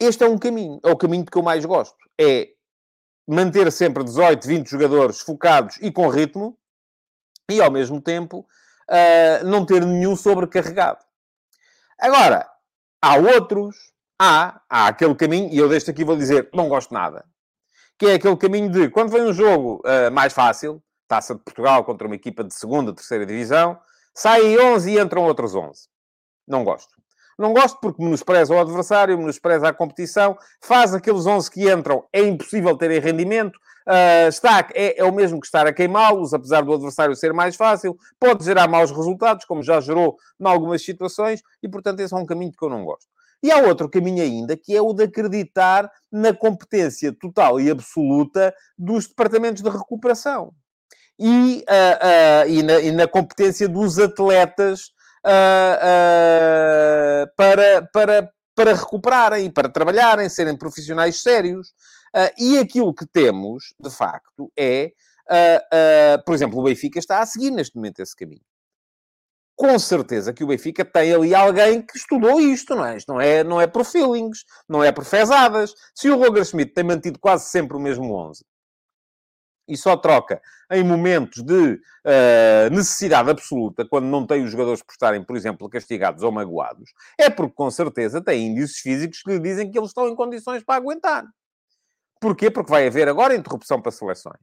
este 0.00 0.24
é 0.24 0.28
um 0.28 0.38
caminho, 0.38 0.80
é 0.82 0.90
o 0.90 0.96
caminho 0.96 1.24
que 1.24 1.36
eu 1.36 1.42
mais 1.42 1.64
gosto. 1.64 1.96
É 2.18 2.48
manter 3.28 3.70
sempre 3.70 4.02
18, 4.02 4.48
20 4.48 4.70
jogadores 4.70 5.20
focados 5.20 5.76
e 5.82 5.92
com 5.92 6.08
ritmo, 6.08 6.58
e 7.50 7.60
ao 7.60 7.70
mesmo 7.70 8.00
tempo 8.00 8.46
uh, 8.88 9.44
não 9.46 9.66
ter 9.66 9.84
nenhum 9.84 10.16
sobrecarregado. 10.16 11.04
Agora, 12.00 12.48
há 13.02 13.16
outros, 13.16 13.92
há, 14.18 14.62
há 14.68 14.88
aquele 14.88 15.14
caminho, 15.14 15.52
e 15.52 15.58
eu 15.58 15.68
deste 15.68 15.90
aqui 15.90 16.04
vou 16.04 16.16
dizer, 16.16 16.48
não 16.54 16.68
gosto 16.68 16.94
nada, 16.94 17.24
que 17.98 18.06
é 18.06 18.14
aquele 18.14 18.36
caminho 18.36 18.70
de, 18.70 18.88
quando 18.88 19.10
vem 19.10 19.22
um 19.22 19.32
jogo 19.32 19.82
uh, 19.84 20.10
mais 20.10 20.32
fácil, 20.32 20.82
Taça 21.06 21.34
de 21.34 21.40
Portugal 21.40 21.84
contra 21.84 22.06
uma 22.06 22.16
equipa 22.16 22.44
de 22.44 22.52
segunda, 22.52 22.94
terceira 22.94 23.24
divisão, 23.24 23.80
saem 24.14 24.58
11 24.58 24.90
e 24.90 25.00
entram 25.00 25.24
outros 25.24 25.54
11. 25.54 25.88
Não 26.46 26.62
gosto. 26.62 26.97
Não 27.38 27.52
gosto 27.52 27.78
porque 27.80 28.02
menospreza 28.02 28.52
o 28.52 28.58
adversário, 28.58 29.16
menospreza 29.16 29.68
a 29.68 29.72
competição, 29.72 30.36
faz 30.60 30.92
aqueles 30.92 31.24
11 31.24 31.48
que 31.48 31.70
entram, 31.70 32.04
é 32.12 32.20
impossível 32.20 32.76
terem 32.76 32.98
rendimento, 32.98 33.56
uh, 33.86 34.28
está, 34.28 34.68
é, 34.74 35.00
é, 35.00 35.04
o 35.04 35.12
mesmo 35.12 35.38
que 35.40 35.46
estar 35.46 35.64
a 35.64 35.72
queimá-los, 35.72 36.34
apesar 36.34 36.62
do 36.62 36.72
adversário 36.72 37.14
ser 37.14 37.32
mais 37.32 37.54
fácil, 37.54 37.96
pode 38.18 38.44
gerar 38.44 38.66
maus 38.66 38.90
resultados, 38.90 39.44
como 39.44 39.62
já 39.62 39.80
gerou 39.80 40.16
em 40.40 40.48
algumas 40.48 40.84
situações, 40.84 41.40
e 41.62 41.68
portanto 41.68 42.00
esse 42.00 42.12
é 42.12 42.16
um 42.16 42.26
caminho 42.26 42.50
que 42.50 42.64
eu 42.64 42.68
não 42.68 42.84
gosto. 42.84 43.06
E 43.40 43.52
há 43.52 43.58
outro 43.58 43.88
caminho 43.88 44.20
ainda, 44.20 44.56
que 44.56 44.76
é 44.76 44.82
o 44.82 44.92
de 44.92 45.04
acreditar 45.04 45.88
na 46.10 46.34
competência 46.34 47.12
total 47.12 47.60
e 47.60 47.70
absoluta 47.70 48.52
dos 48.76 49.06
departamentos 49.06 49.62
de 49.62 49.70
recuperação. 49.70 50.52
E, 51.16 51.64
uh, 51.68 52.46
uh, 52.46 52.50
e, 52.50 52.62
na, 52.64 52.80
e 52.80 52.90
na 52.90 53.06
competência 53.06 53.68
dos 53.68 53.96
atletas 53.98 54.90
uh, 55.24 55.30
uh, 57.24 57.30
para, 57.36 57.88
para, 57.92 58.32
para 58.54 58.74
recuperarem 58.74 59.50
para 59.50 59.68
trabalharem, 59.68 60.28
serem 60.28 60.56
profissionais 60.56 61.22
sérios. 61.22 61.68
Uh, 62.14 62.32
e 62.38 62.58
aquilo 62.58 62.94
que 62.94 63.06
temos, 63.06 63.74
de 63.78 63.90
facto, 63.90 64.50
é, 64.58 64.92
por 66.24 66.34
exemplo, 66.34 66.58
o 66.58 66.62
Benfica 66.62 66.98
está 66.98 67.20
a 67.20 67.26
seguir 67.26 67.50
neste 67.50 67.76
momento 67.76 68.00
esse 68.00 68.16
caminho 68.16 68.40
com 69.58 69.76
certeza 69.76 70.32
que 70.32 70.44
o 70.44 70.46
Benfica 70.46 70.84
tem 70.84 71.12
ali 71.12 71.34
alguém 71.34 71.82
que 71.82 71.98
estudou 71.98 72.40
isto, 72.40 72.76
não 72.76 72.86
é? 72.86 72.96
Isto 72.96 73.12
não 73.12 73.20
é, 73.20 73.42
não 73.42 73.60
é 73.60 73.66
por 73.66 73.84
feelings, 73.84 74.44
não 74.68 74.84
é 74.84 74.92
por 74.92 75.04
fezadas. 75.04 75.74
Se 75.92 76.08
o 76.08 76.16
Roger 76.16 76.44
Schmidt 76.44 76.72
tem 76.74 76.84
mantido 76.84 77.18
quase 77.18 77.50
sempre 77.50 77.76
o 77.76 77.80
mesmo 77.80 78.14
11, 78.14 78.44
e 79.68 79.76
só 79.76 79.96
troca 79.96 80.40
em 80.70 80.82
momentos 80.82 81.42
de 81.42 81.74
uh, 81.74 82.70
necessidade 82.70 83.30
absoluta, 83.30 83.86
quando 83.86 84.06
não 84.06 84.26
tem 84.26 84.42
os 84.42 84.50
jogadores 84.50 84.82
por 84.82 84.92
estarem, 84.92 85.22
por 85.22 85.36
exemplo, 85.36 85.68
castigados 85.68 86.22
ou 86.22 86.32
magoados, 86.32 86.90
é 87.18 87.28
porque 87.28 87.54
com 87.54 87.70
certeza 87.70 88.20
tem 88.20 88.48
índices 88.48 88.78
físicos 88.78 89.22
que 89.22 89.30
lhe 89.30 89.38
dizem 89.38 89.70
que 89.70 89.78
eles 89.78 89.90
estão 89.90 90.08
em 90.08 90.16
condições 90.16 90.64
para 90.64 90.76
aguentar. 90.76 91.24
Porquê? 92.20 92.50
Porque 92.50 92.70
vai 92.70 92.86
haver 92.86 93.08
agora 93.08 93.34
interrupção 93.34 93.80
para 93.80 93.92
seleções. 93.92 94.40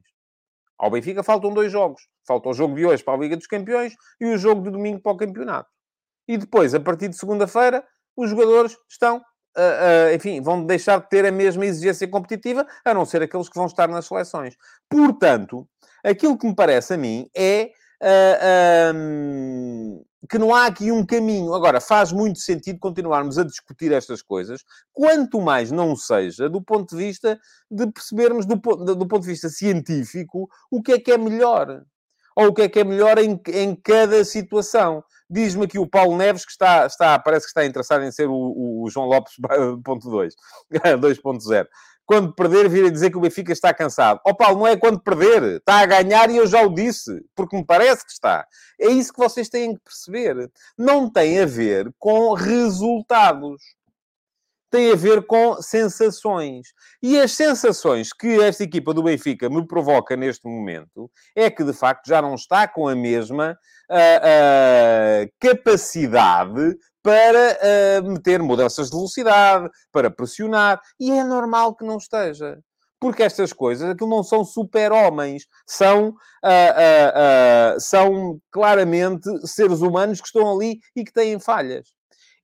Ao 0.78 0.90
Benfica 0.90 1.22
faltam 1.22 1.52
dois 1.52 1.72
jogos. 1.72 2.02
Falta 2.26 2.48
o 2.48 2.54
jogo 2.54 2.74
de 2.74 2.84
hoje 2.84 3.02
para 3.02 3.14
a 3.14 3.16
Liga 3.16 3.36
dos 3.36 3.46
Campeões 3.46 3.94
e 4.20 4.26
o 4.26 4.38
jogo 4.38 4.62
de 4.62 4.70
domingo 4.70 5.00
para 5.00 5.12
o 5.12 5.16
campeonato. 5.16 5.68
E 6.28 6.36
depois, 6.36 6.74
a 6.74 6.80
partir 6.80 7.08
de 7.08 7.16
segunda-feira, 7.16 7.86
os 8.16 8.30
jogadores 8.30 8.76
estão 8.88 9.22
uh, 9.56 10.10
uh, 10.10 10.14
enfim, 10.14 10.40
vão 10.40 10.64
deixar 10.64 11.00
de 11.00 11.08
ter 11.08 11.24
a 11.24 11.32
mesma 11.32 11.64
exigência 11.64 12.06
competitiva, 12.06 12.66
a 12.84 12.94
não 12.94 13.04
ser 13.04 13.22
aqueles 13.22 13.48
que 13.48 13.56
vão 13.56 13.66
estar 13.66 13.88
nas 13.88 14.06
seleções. 14.06 14.56
Portanto, 14.88 15.66
aquilo 16.04 16.38
que 16.38 16.46
me 16.46 16.54
parece 16.54 16.94
a 16.94 16.96
mim 16.96 17.28
é 17.34 17.70
uh, 18.02 18.94
um, 18.94 20.04
que 20.28 20.38
não 20.38 20.54
há 20.54 20.66
aqui 20.66 20.90
um 20.92 21.04
caminho. 21.04 21.54
Agora, 21.54 21.80
faz 21.80 22.12
muito 22.12 22.38
sentido 22.38 22.78
continuarmos 22.78 23.38
a 23.38 23.44
discutir 23.44 23.92
estas 23.92 24.22
coisas, 24.22 24.64
quanto 24.92 25.40
mais 25.40 25.70
não 25.70 25.96
seja 25.96 26.48
do 26.48 26.60
ponto 26.60 26.96
de 26.96 27.04
vista 27.04 27.38
de 27.70 27.86
percebermos, 27.90 28.46
do, 28.46 28.56
do 28.56 29.06
ponto 29.06 29.22
de 29.22 29.28
vista 29.28 29.48
científico, 29.48 30.48
o 30.70 30.82
que 30.82 30.92
é 30.92 30.98
que 30.98 31.12
é 31.12 31.18
melhor. 31.18 31.82
Ou 32.36 32.48
o 32.48 32.52
que 32.52 32.62
é 32.62 32.68
que 32.68 32.80
é 32.80 32.84
melhor 32.84 33.18
em, 33.18 33.40
em 33.48 33.74
cada 33.74 34.22
situação. 34.22 35.02
Diz-me 35.28 35.64
aqui 35.64 35.78
o 35.78 35.86
Paulo 35.86 36.16
Neves, 36.16 36.44
que 36.44 36.52
está, 36.52 36.86
está, 36.86 37.18
parece 37.18 37.46
que 37.46 37.50
está 37.50 37.64
interessado 37.64 38.04
em 38.04 38.12
ser 38.12 38.28
o, 38.28 38.82
o 38.82 38.90
João 38.90 39.06
Lopes 39.06 39.32
2.0. 39.40 41.66
Quando 42.06 42.32
perder, 42.32 42.68
vir 42.68 42.86
a 42.86 42.90
dizer 42.90 43.10
que 43.10 43.18
o 43.18 43.20
Benfica 43.20 43.52
está 43.52 43.74
cansado. 43.74 44.20
Ó 44.24 44.30
oh, 44.30 44.36
Paulo, 44.36 44.60
não 44.60 44.66
é 44.68 44.76
quando 44.76 45.00
perder. 45.00 45.56
Está 45.56 45.80
a 45.80 45.86
ganhar 45.86 46.30
e 46.30 46.36
eu 46.36 46.46
já 46.46 46.62
o 46.62 46.72
disse. 46.72 47.20
Porque 47.34 47.56
me 47.56 47.64
parece 47.64 48.06
que 48.06 48.12
está. 48.12 48.46
É 48.80 48.86
isso 48.86 49.12
que 49.12 49.18
vocês 49.18 49.48
têm 49.48 49.74
que 49.74 49.80
perceber. 49.82 50.48
Não 50.78 51.10
tem 51.10 51.40
a 51.40 51.46
ver 51.46 51.92
com 51.98 52.32
resultados 52.32 53.60
tem 54.76 54.92
a 54.92 54.94
ver 54.94 55.26
com 55.26 55.60
sensações. 55.62 56.68
E 57.02 57.18
as 57.18 57.32
sensações 57.32 58.12
que 58.12 58.38
esta 58.42 58.62
equipa 58.62 58.92
do 58.92 59.02
Benfica 59.02 59.48
me 59.48 59.66
provoca 59.66 60.14
neste 60.14 60.46
momento 60.46 61.10
é 61.34 61.50
que, 61.50 61.64
de 61.64 61.72
facto, 61.72 62.06
já 62.06 62.20
não 62.20 62.34
está 62.34 62.68
com 62.68 62.86
a 62.86 62.94
mesma 62.94 63.58
uh, 63.90 63.94
uh, 63.94 65.32
capacidade 65.40 66.76
para 67.02 68.02
uh, 68.02 68.10
meter 68.10 68.42
mudanças 68.42 68.90
de 68.90 68.96
velocidade, 68.96 69.70
para 69.90 70.10
pressionar. 70.10 70.78
E 71.00 71.10
é 71.10 71.24
normal 71.24 71.74
que 71.74 71.84
não 71.84 71.96
esteja. 71.96 72.58
Porque 73.00 73.22
estas 73.22 73.54
coisas, 73.54 73.88
aquilo 73.88 74.10
não 74.10 74.22
são 74.22 74.44
super-homens, 74.44 75.44
são, 75.66 76.14
são 77.78 78.40
claramente 78.50 79.28
seres 79.46 79.80
humanos 79.80 80.18
que 80.18 80.26
estão 80.26 80.50
ali 80.50 80.80
e 80.96 81.04
que 81.04 81.12
têm 81.12 81.38
falhas. 81.38 81.96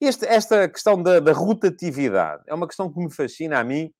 Este, 0.02 0.26
esta 0.26 0.68
questão 0.68 1.00
da, 1.00 1.20
da, 1.20 1.32
rotatividade 1.32 2.42
é 2.48 2.54
uma 2.54 2.66
questão 2.66 2.92
que 2.92 2.98
me 2.98 3.08
fascina 3.08 3.60
a 3.60 3.62
mim, 3.62 3.94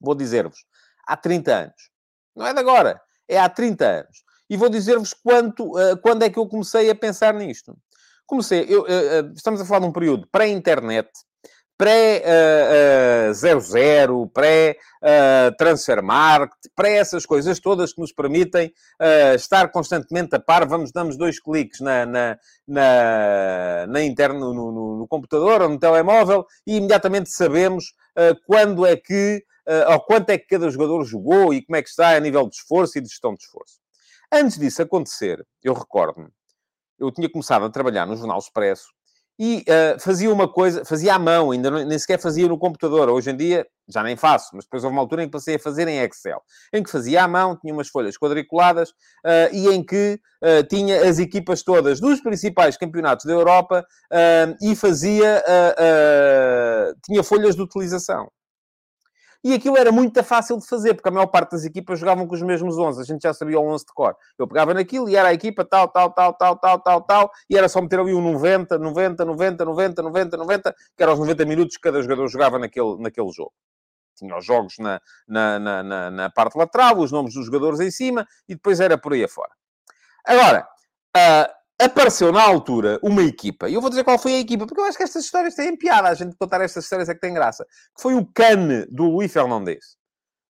vou 0.00 0.12
dizer-vos, 0.12 0.64
há 1.06 1.16
30 1.16 1.54
anos. 1.54 1.90
Não 2.34 2.44
é 2.44 2.52
de 2.52 2.58
agora, 2.58 3.00
é 3.28 3.38
há 3.38 3.48
30 3.48 3.86
anos. 3.86 4.24
E 4.50 4.56
vou 4.56 4.68
dizer-vos 4.68 5.14
quanto, 5.14 5.70
uh, 5.78 5.96
quando 6.02 6.24
é 6.24 6.30
que 6.30 6.36
eu 6.36 6.48
comecei 6.48 6.90
a 6.90 6.96
pensar 6.96 7.32
nisto. 7.32 7.78
Comecei, 8.26 8.66
eu, 8.68 8.82
uh, 8.82 9.32
estamos 9.36 9.60
a 9.60 9.64
falar 9.64 9.82
de 9.82 9.86
um 9.86 9.92
período 9.92 10.26
pré-internet, 10.32 11.08
pré-00, 11.78 14.10
uh, 14.10 14.26
pré-transfer 14.28 16.02
market, 16.02 16.58
pré 16.74 16.96
essas 16.96 17.24
coisas 17.24 17.60
todas 17.60 17.92
que 17.92 18.00
nos 18.00 18.12
permitem 18.12 18.72
estar 19.36 19.70
constantemente 19.70 20.34
a 20.34 20.40
par. 20.40 20.66
Vamos, 20.66 20.90
damos 20.90 21.16
dois 21.16 21.40
cliques 21.40 21.78
na, 21.80 22.04
na, 22.04 22.36
na, 22.66 23.86
na 23.86 24.00
no, 24.34 24.52
no, 24.52 24.98
no, 24.98 25.06
computador 25.06 25.62
ou 25.62 25.68
no 25.68 25.78
telemóvel 25.78 26.44
e 26.66 26.78
imediatamente 26.78 27.30
sabemos 27.30 27.94
quando 28.44 28.84
é 28.84 28.96
que, 28.96 29.44
ou 29.88 30.00
quanto 30.00 30.30
é 30.30 30.38
que 30.38 30.48
cada 30.48 30.68
jogador 30.68 31.04
jogou 31.04 31.54
e 31.54 31.64
como 31.64 31.76
é 31.76 31.82
que 31.82 31.88
está 31.88 32.16
a 32.16 32.20
nível 32.20 32.48
de 32.48 32.56
esforço 32.56 32.98
e 32.98 33.00
de 33.00 33.08
gestão 33.08 33.34
de 33.34 33.44
esforço. 33.44 33.78
Antes 34.32 34.58
disso 34.58 34.82
acontecer, 34.82 35.46
eu 35.62 35.72
recordo-me, 35.72 36.28
eu 36.98 37.12
tinha 37.12 37.30
começado 37.30 37.64
a 37.64 37.70
trabalhar 37.70 38.04
no 38.04 38.16
Jornal 38.16 38.38
Expresso 38.38 38.97
e 39.38 39.64
uh, 39.68 40.00
fazia 40.00 40.32
uma 40.32 40.48
coisa, 40.48 40.84
fazia 40.84 41.14
à 41.14 41.18
mão, 41.18 41.52
ainda 41.52 41.70
não, 41.70 41.84
nem 41.84 41.98
sequer 41.98 42.18
fazia 42.18 42.48
no 42.48 42.58
computador. 42.58 43.08
Hoje 43.08 43.30
em 43.30 43.36
dia 43.36 43.66
já 43.88 44.02
nem 44.02 44.16
faço, 44.16 44.50
mas 44.52 44.64
depois 44.64 44.82
houve 44.82 44.96
uma 44.96 45.02
altura 45.02 45.22
em 45.22 45.26
que 45.26 45.32
passei 45.32 45.54
a 45.54 45.58
fazer 45.58 45.86
em 45.86 45.98
Excel, 46.00 46.42
em 46.72 46.82
que 46.82 46.90
fazia 46.90 47.22
à 47.22 47.28
mão, 47.28 47.56
tinha 47.56 47.72
umas 47.72 47.88
folhas 47.88 48.18
quadriculadas 48.18 48.90
uh, 48.90 49.52
e 49.52 49.68
em 49.68 49.84
que 49.84 50.20
uh, 50.42 50.66
tinha 50.68 51.08
as 51.08 51.18
equipas 51.18 51.62
todas 51.62 52.00
dos 52.00 52.20
principais 52.20 52.76
campeonatos 52.76 53.24
da 53.24 53.32
Europa 53.32 53.86
e 54.60 54.74
fazia, 54.74 55.42
tinha 57.04 57.22
folhas 57.22 57.54
de 57.54 57.62
utilização. 57.62 58.28
E 59.44 59.54
aquilo 59.54 59.76
era 59.76 59.92
muito 59.92 60.22
fácil 60.24 60.58
de 60.58 60.66
fazer, 60.66 60.94
porque 60.94 61.08
a 61.08 61.12
maior 61.12 61.26
parte 61.26 61.52
das 61.52 61.64
equipas 61.64 62.00
jogavam 62.00 62.26
com 62.26 62.34
os 62.34 62.42
mesmos 62.42 62.76
11. 62.76 63.00
A 63.00 63.04
gente 63.04 63.22
já 63.22 63.32
sabia 63.32 63.58
o 63.58 63.66
11 63.68 63.86
de 63.86 63.92
cor. 63.92 64.16
Eu 64.36 64.48
pegava 64.48 64.74
naquilo 64.74 65.08
e 65.08 65.14
era 65.14 65.28
a 65.28 65.32
equipa 65.32 65.64
tal, 65.64 65.88
tal, 65.88 66.12
tal, 66.12 66.34
tal, 66.34 66.56
tal, 66.56 66.80
tal, 66.80 67.02
tal, 67.02 67.30
e 67.48 67.56
era 67.56 67.68
só 67.68 67.80
meter 67.80 68.00
ali 68.00 68.12
o 68.12 68.20
90, 68.20 68.78
90, 68.78 69.24
90, 69.24 69.64
90, 69.64 70.02
90, 70.02 70.36
90, 70.36 70.76
que 70.96 71.02
eram 71.02 71.12
os 71.12 71.18
90 71.20 71.44
minutos 71.44 71.76
que 71.76 71.82
cada 71.82 72.02
jogador 72.02 72.26
jogava 72.28 72.58
naquele, 72.58 72.96
naquele 72.98 73.30
jogo. 73.30 73.52
Tinha 74.16 74.36
os 74.36 74.44
jogos 74.44 74.74
na, 74.78 75.00
na, 75.28 75.58
na, 75.58 76.10
na, 76.10 76.30
parte 76.30 76.58
lateral, 76.58 76.98
os 76.98 77.12
nomes 77.12 77.34
dos 77.34 77.46
jogadores 77.46 77.78
em 77.78 77.90
cima, 77.90 78.26
e 78.48 78.54
depois 78.56 78.80
era 78.80 78.98
por 78.98 79.12
aí 79.12 79.22
afora. 79.22 79.52
Agora, 80.26 80.68
uh, 81.16 81.57
apareceu 81.80 82.32
na 82.32 82.42
altura 82.42 82.98
uma 83.02 83.22
equipa, 83.22 83.68
e 83.68 83.74
eu 83.74 83.80
vou 83.80 83.90
dizer 83.90 84.04
qual 84.04 84.18
foi 84.18 84.34
a 84.34 84.40
equipa, 84.40 84.66
porque 84.66 84.80
eu 84.80 84.84
acho 84.84 84.96
que 84.96 85.04
estas 85.04 85.24
histórias 85.24 85.54
têm 85.54 85.76
piada, 85.76 86.08
a 86.08 86.14
gente 86.14 86.36
contar 86.36 86.60
estas 86.60 86.84
histórias 86.84 87.08
é 87.08 87.14
que 87.14 87.20
tem 87.20 87.32
graça, 87.32 87.64
que 87.94 88.02
foi 88.02 88.14
o 88.14 88.26
Cane 88.26 88.86
do 88.90 89.04
Luís 89.04 89.32
Fernandes. 89.32 89.96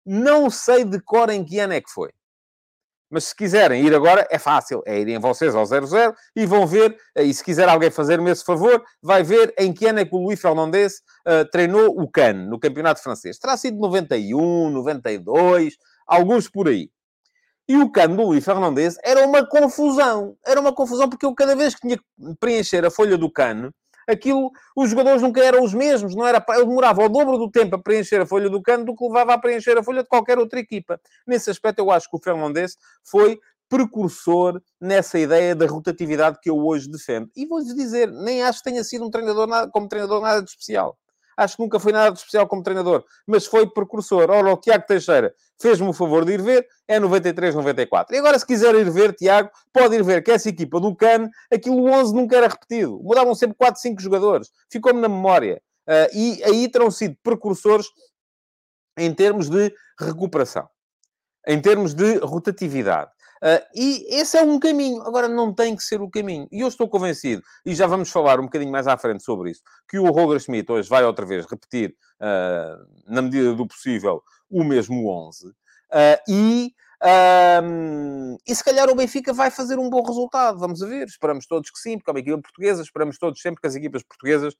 Não 0.06 0.48
sei 0.48 0.84
de 0.84 1.00
cor 1.00 1.28
em 1.28 1.44
que 1.44 1.58
ano 1.58 1.74
é 1.74 1.80
que 1.82 1.90
foi. 1.90 2.10
Mas 3.10 3.24
se 3.24 3.34
quiserem 3.34 3.86
ir 3.86 3.94
agora, 3.94 4.26
é 4.30 4.38
fácil. 4.38 4.82
É 4.86 4.98
irem 4.98 5.18
vocês 5.18 5.54
ao 5.54 5.64
00 5.64 6.14
e 6.36 6.44
vão 6.44 6.66
ver, 6.66 6.96
e 7.16 7.32
se 7.32 7.42
quiser 7.42 7.68
alguém 7.68 7.90
fazer-me 7.90 8.30
esse 8.30 8.44
favor, 8.44 8.82
vai 9.02 9.22
ver 9.22 9.54
em 9.58 9.72
que 9.72 9.86
ano 9.86 10.00
é 10.00 10.04
que 10.04 10.14
o 10.14 10.18
Luís 10.18 10.40
Fernandes 10.40 11.00
uh, 11.26 11.48
treinou 11.50 11.88
o 11.98 12.08
Cannes, 12.08 12.48
no 12.48 12.58
Campeonato 12.58 13.02
Francês. 13.02 13.38
Terá 13.38 13.56
sido 13.56 13.78
91, 13.78 14.70
92, 14.70 15.74
alguns 16.06 16.48
por 16.48 16.68
aí. 16.68 16.90
E 17.68 17.76
o 17.76 17.90
cano 17.90 18.26
Luís 18.26 18.44
Fernandes 18.44 18.96
era 19.04 19.26
uma 19.26 19.46
confusão. 19.46 20.36
Era 20.46 20.58
uma 20.58 20.72
confusão 20.72 21.08
porque 21.08 21.26
eu, 21.26 21.34
cada 21.34 21.54
vez 21.54 21.74
que 21.74 21.82
tinha 21.82 21.98
que 21.98 22.04
preencher 22.40 22.84
a 22.86 22.90
folha 22.90 23.18
do 23.18 23.30
cano, 23.30 23.70
aquilo, 24.08 24.50
os 24.74 24.88
jogadores 24.88 25.20
nunca 25.20 25.44
eram 25.44 25.62
os 25.62 25.74
mesmos. 25.74 26.14
Não 26.14 26.26
era, 26.26 26.42
eu 26.54 26.64
demorava 26.64 27.04
o 27.04 27.08
dobro 27.10 27.36
do 27.36 27.50
tempo 27.50 27.76
a 27.76 27.78
preencher 27.78 28.22
a 28.22 28.26
folha 28.26 28.48
do 28.48 28.62
cano 28.62 28.86
do 28.86 28.96
que 28.96 29.04
levava 29.06 29.34
a 29.34 29.38
preencher 29.38 29.76
a 29.76 29.82
folha 29.82 30.02
de 30.02 30.08
qualquer 30.08 30.38
outra 30.38 30.58
equipa. 30.58 30.98
Nesse 31.26 31.50
aspecto, 31.50 31.80
eu 31.80 31.90
acho 31.90 32.08
que 32.08 32.16
o 32.16 32.20
Fernandes 32.20 32.78
foi 33.04 33.38
precursor 33.68 34.62
nessa 34.80 35.18
ideia 35.18 35.54
da 35.54 35.66
rotatividade 35.66 36.38
que 36.40 36.48
eu 36.48 36.56
hoje 36.56 36.88
defendo. 36.88 37.30
E 37.36 37.44
vou-lhes 37.44 37.74
dizer, 37.74 38.10
nem 38.10 38.42
acho 38.42 38.62
que 38.62 38.70
tenha 38.70 38.82
sido 38.82 39.04
um 39.04 39.10
treinador 39.10 39.46
nada, 39.46 39.70
como 39.70 39.86
treinador 39.86 40.22
nada 40.22 40.42
de 40.42 40.48
especial. 40.48 40.96
Acho 41.38 41.56
que 41.56 41.62
nunca 41.62 41.78
foi 41.78 41.92
nada 41.92 42.10
de 42.10 42.18
especial 42.18 42.48
como 42.48 42.64
treinador, 42.64 43.04
mas 43.24 43.46
foi 43.46 43.64
precursor. 43.64 44.28
Ora, 44.28 44.52
o 44.52 44.56
Tiago 44.56 44.84
Teixeira 44.88 45.32
fez-me 45.56 45.86
o 45.86 45.92
favor 45.92 46.24
de 46.24 46.32
ir 46.32 46.42
ver, 46.42 46.66
é 46.88 46.98
93, 46.98 47.54
94. 47.54 48.12
E 48.12 48.18
agora, 48.18 48.36
se 48.36 48.44
quiser 48.44 48.74
ir 48.74 48.90
ver, 48.90 49.14
Tiago, 49.14 49.48
pode 49.72 49.94
ir 49.94 50.02
ver 50.02 50.24
que 50.24 50.32
essa 50.32 50.48
equipa 50.48 50.80
do 50.80 50.96
CAN, 50.96 51.30
aquilo 51.48 51.84
11 51.84 52.12
nunca 52.12 52.36
era 52.36 52.48
repetido. 52.48 52.98
Mudavam 53.04 53.36
sempre 53.36 53.56
4, 53.56 53.80
5 53.80 54.02
jogadores. 54.02 54.50
Ficou-me 54.68 55.00
na 55.00 55.08
memória. 55.08 55.62
Uh, 55.86 56.10
e 56.12 56.42
aí 56.42 56.68
terão 56.68 56.90
sido 56.90 57.16
precursores 57.22 57.86
em 58.98 59.14
termos 59.14 59.48
de 59.48 59.72
recuperação, 59.98 60.68
em 61.46 61.60
termos 61.60 61.94
de 61.94 62.16
rotatividade. 62.18 63.12
Uh, 63.42 63.64
e 63.74 64.06
esse 64.16 64.36
é 64.36 64.42
um 64.42 64.58
caminho. 64.58 65.02
Agora, 65.02 65.28
não 65.28 65.54
tem 65.54 65.76
que 65.76 65.82
ser 65.82 66.00
o 66.00 66.10
caminho. 66.10 66.48
E 66.50 66.60
eu 66.60 66.68
estou 66.68 66.88
convencido, 66.88 67.42
e 67.64 67.74
já 67.74 67.86
vamos 67.86 68.10
falar 68.10 68.40
um 68.40 68.44
bocadinho 68.44 68.70
mais 68.70 68.86
à 68.86 68.96
frente 68.96 69.22
sobre 69.22 69.50
isso, 69.50 69.62
que 69.88 69.98
o 69.98 70.10
Roger 70.10 70.40
Schmidt 70.40 70.70
hoje 70.70 70.88
vai 70.88 71.04
outra 71.04 71.24
vez 71.24 71.46
repetir, 71.46 71.94
uh, 72.20 73.12
na 73.12 73.22
medida 73.22 73.54
do 73.54 73.66
possível, 73.66 74.22
o 74.50 74.64
mesmo 74.64 75.08
11. 75.08 75.48
Uh, 75.48 75.54
e, 76.28 76.74
e 78.46 78.54
se 78.54 78.64
calhar 78.64 78.90
o 78.90 78.94
Benfica 78.94 79.32
vai 79.32 79.50
fazer 79.50 79.78
um 79.78 79.88
bom 79.88 80.02
resultado. 80.02 80.58
Vamos 80.58 80.80
ver. 80.80 81.06
Esperamos 81.06 81.46
todos 81.46 81.70
que 81.70 81.78
sim, 81.78 81.96
porque 81.96 82.10
é 82.10 82.12
uma 82.12 82.20
equipa 82.20 82.42
portuguesa. 82.42 82.82
Esperamos 82.82 83.18
todos 83.18 83.40
sempre 83.40 83.60
que 83.60 83.68
as 83.68 83.76
equipas 83.76 84.02
portuguesas 84.02 84.54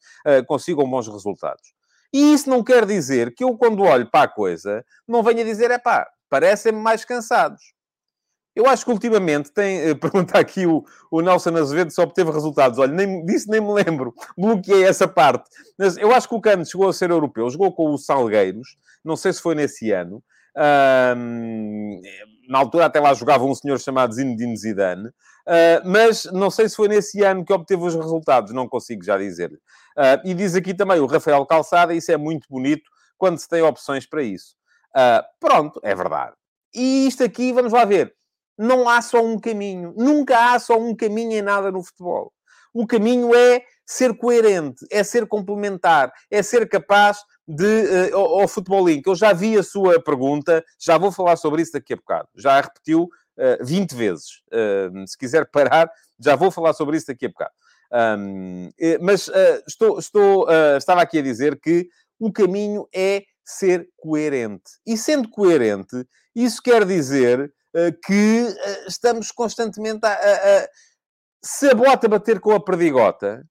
consigam 0.47 0.89
bons 0.89 1.09
resultados. 1.09 1.75
E 2.13 2.33
isso 2.33 2.49
não 2.49 2.63
quer 2.63 2.87
dizer 2.87 3.35
que 3.35 3.45
eu, 3.45 3.57
quando 3.57 3.83
olho 3.83 4.11
para 4.11 4.25
a 4.25 4.29
coisa, 4.29 4.85
não 5.07 5.23
venha 5.23 5.45
dizer, 5.45 5.71
é 5.71 5.79
pá, 5.79 6.09
parecem-me 6.29 6.81
mais 6.81 7.05
cansados. 7.05 7.61
Eu 8.59 8.67
acho 8.67 8.85
que 8.85 8.91
ultimamente 8.91 9.53
tem. 9.53 9.79
Eh, 9.83 9.95
pergunta 9.95 10.37
aqui 10.37 10.67
o, 10.67 10.85
o 11.13 11.21
Nelson 11.21 11.57
Azevedo 11.57 11.93
se 11.93 12.01
obteve 12.01 12.33
resultados. 12.33 12.77
Olha, 12.81 12.93
nem, 12.93 13.25
disso 13.25 13.49
nem 13.49 13.61
me 13.61 13.73
lembro. 13.73 14.13
Bloqueei 14.37 14.83
essa 14.83 15.07
parte. 15.07 15.49
Mas 15.79 15.97
eu 15.97 16.13
acho 16.13 16.29
que 16.29 16.35
o 16.35 16.41
Cano 16.41 16.67
chegou 16.67 16.89
a 16.89 16.93
ser 16.93 17.11
europeu. 17.11 17.49
Jogou 17.49 17.73
com 17.73 17.95
o 17.95 17.97
Salgueiros. 17.97 18.77
Não 19.05 19.15
sei 19.15 19.33
se 19.33 19.41
foi 19.41 19.55
nesse 19.55 19.93
ano. 19.93 20.21
Na 22.49 22.59
altura 22.59 22.87
até 22.87 22.99
lá 22.99 23.15
jogava 23.15 23.45
um 23.45 23.55
senhor 23.55 23.79
chamado 23.79 24.13
Zinedine 24.13 24.57
Zidane. 24.57 25.07
Uh, 25.07 25.81
mas 25.85 26.25
não 26.25 26.51
sei 26.51 26.69
se 26.69 26.75
foi 26.75 26.89
nesse 26.89 27.23
ano 27.23 27.45
que 27.45 27.53
obteve 27.53 27.85
os 27.85 27.95
resultados. 27.95 28.53
Não 28.53 28.69
consigo 28.69 29.05
já 29.05 29.17
dizer-lhe. 29.17 29.55
Uh, 29.97 30.19
e 30.25 30.35
diz 30.35 30.57
aqui 30.57 30.75
também 30.75 30.99
o 30.99 31.07
Rafael 31.07 31.47
Calçada. 31.47 31.95
Isso 31.95 32.11
é 32.11 32.17
muito 32.17 32.49
bonito 32.51 32.91
quando 33.17 33.39
se 33.39 33.49
tem 33.49 33.63
opções 33.63 34.05
para 34.05 34.25
isso. 34.25 34.57
Uh, 34.97 35.23
pronto, 35.39 35.81
é 35.85 35.95
verdade. 35.95 36.33
E 36.75 37.07
isto 37.07 37.23
aqui, 37.23 37.53
vamos 37.53 37.73
lá 37.73 37.85
ver 37.85 38.18
não 38.59 38.89
há 38.89 39.01
só 39.01 39.25
um 39.25 39.39
caminho. 39.39 39.95
Nunca 39.97 40.53
há 40.53 40.59
só 40.59 40.79
um 40.79 40.95
caminho 40.95 41.33
em 41.33 41.43
nada 41.43 41.71
no 41.71 41.83
futebol. 41.83 42.33
O 42.75 42.87
caminho 42.87 43.35
é 43.35 43.63
ser 43.87 44.15
coerente, 44.17 44.85
é 44.91 45.03
ser 45.03 45.27
complementar, 45.27 46.13
é 46.31 46.43
ser 46.43 46.69
capaz 46.69 47.19
de. 47.47 48.11
Uh, 48.13 48.17
ao, 48.17 48.49
Futebol 48.49 48.87
Link, 48.87 49.07
eu 49.07 49.15
já 49.15 49.33
vi 49.33 49.57
a 49.57 49.63
sua 49.63 50.03
pergunta, 50.03 50.63
já 50.79 50.99
vou 50.99 51.11
falar 51.11 51.37
sobre 51.37 51.63
isso 51.63 51.73
daqui 51.73 51.95
a 51.95 51.97
bocado. 51.97 52.29
Já 52.35 52.59
a 52.59 52.61
repetiu 52.61 53.05
uh, 53.05 53.65
20 53.65 53.95
vezes. 53.95 54.43
Uh, 54.53 55.07
se 55.07 55.17
quiser 55.17 55.51
parar, 55.51 55.91
já 56.21 56.37
vou 56.37 56.51
falar 56.51 56.75
sobre 56.75 56.97
isso 56.97 57.07
daqui 57.07 57.27
a 57.27 57.29
bocado. 57.29 57.53
Um, 57.91 58.71
mas 59.01 59.29
uh, 59.29 59.63
estou, 59.67 59.99
estou, 59.99 60.45
uh, 60.47 60.77
estava 60.77 61.01
aqui 61.01 61.19
a 61.19 61.23
dizer 61.23 61.59
que 61.59 61.89
o 62.19 62.31
caminho 62.33 62.87
é 62.95 63.25
ser 63.45 63.89
coerente. 63.97 64.73
E 64.87 64.97
sendo 64.97 65.29
coerente, 65.31 66.07
isso 66.35 66.63
quer 66.63 66.85
dizer 66.85 67.53
que 68.05 68.47
estamos 68.87 69.31
constantemente 69.31 70.05
a, 70.05 70.13
a, 70.13 70.13
a, 70.13 70.69
Se 71.43 71.71
a 71.71 71.75
bota 71.75 72.09
bater 72.09 72.41
com 72.41 72.53
a 72.53 72.63
perdigota, 72.63 73.45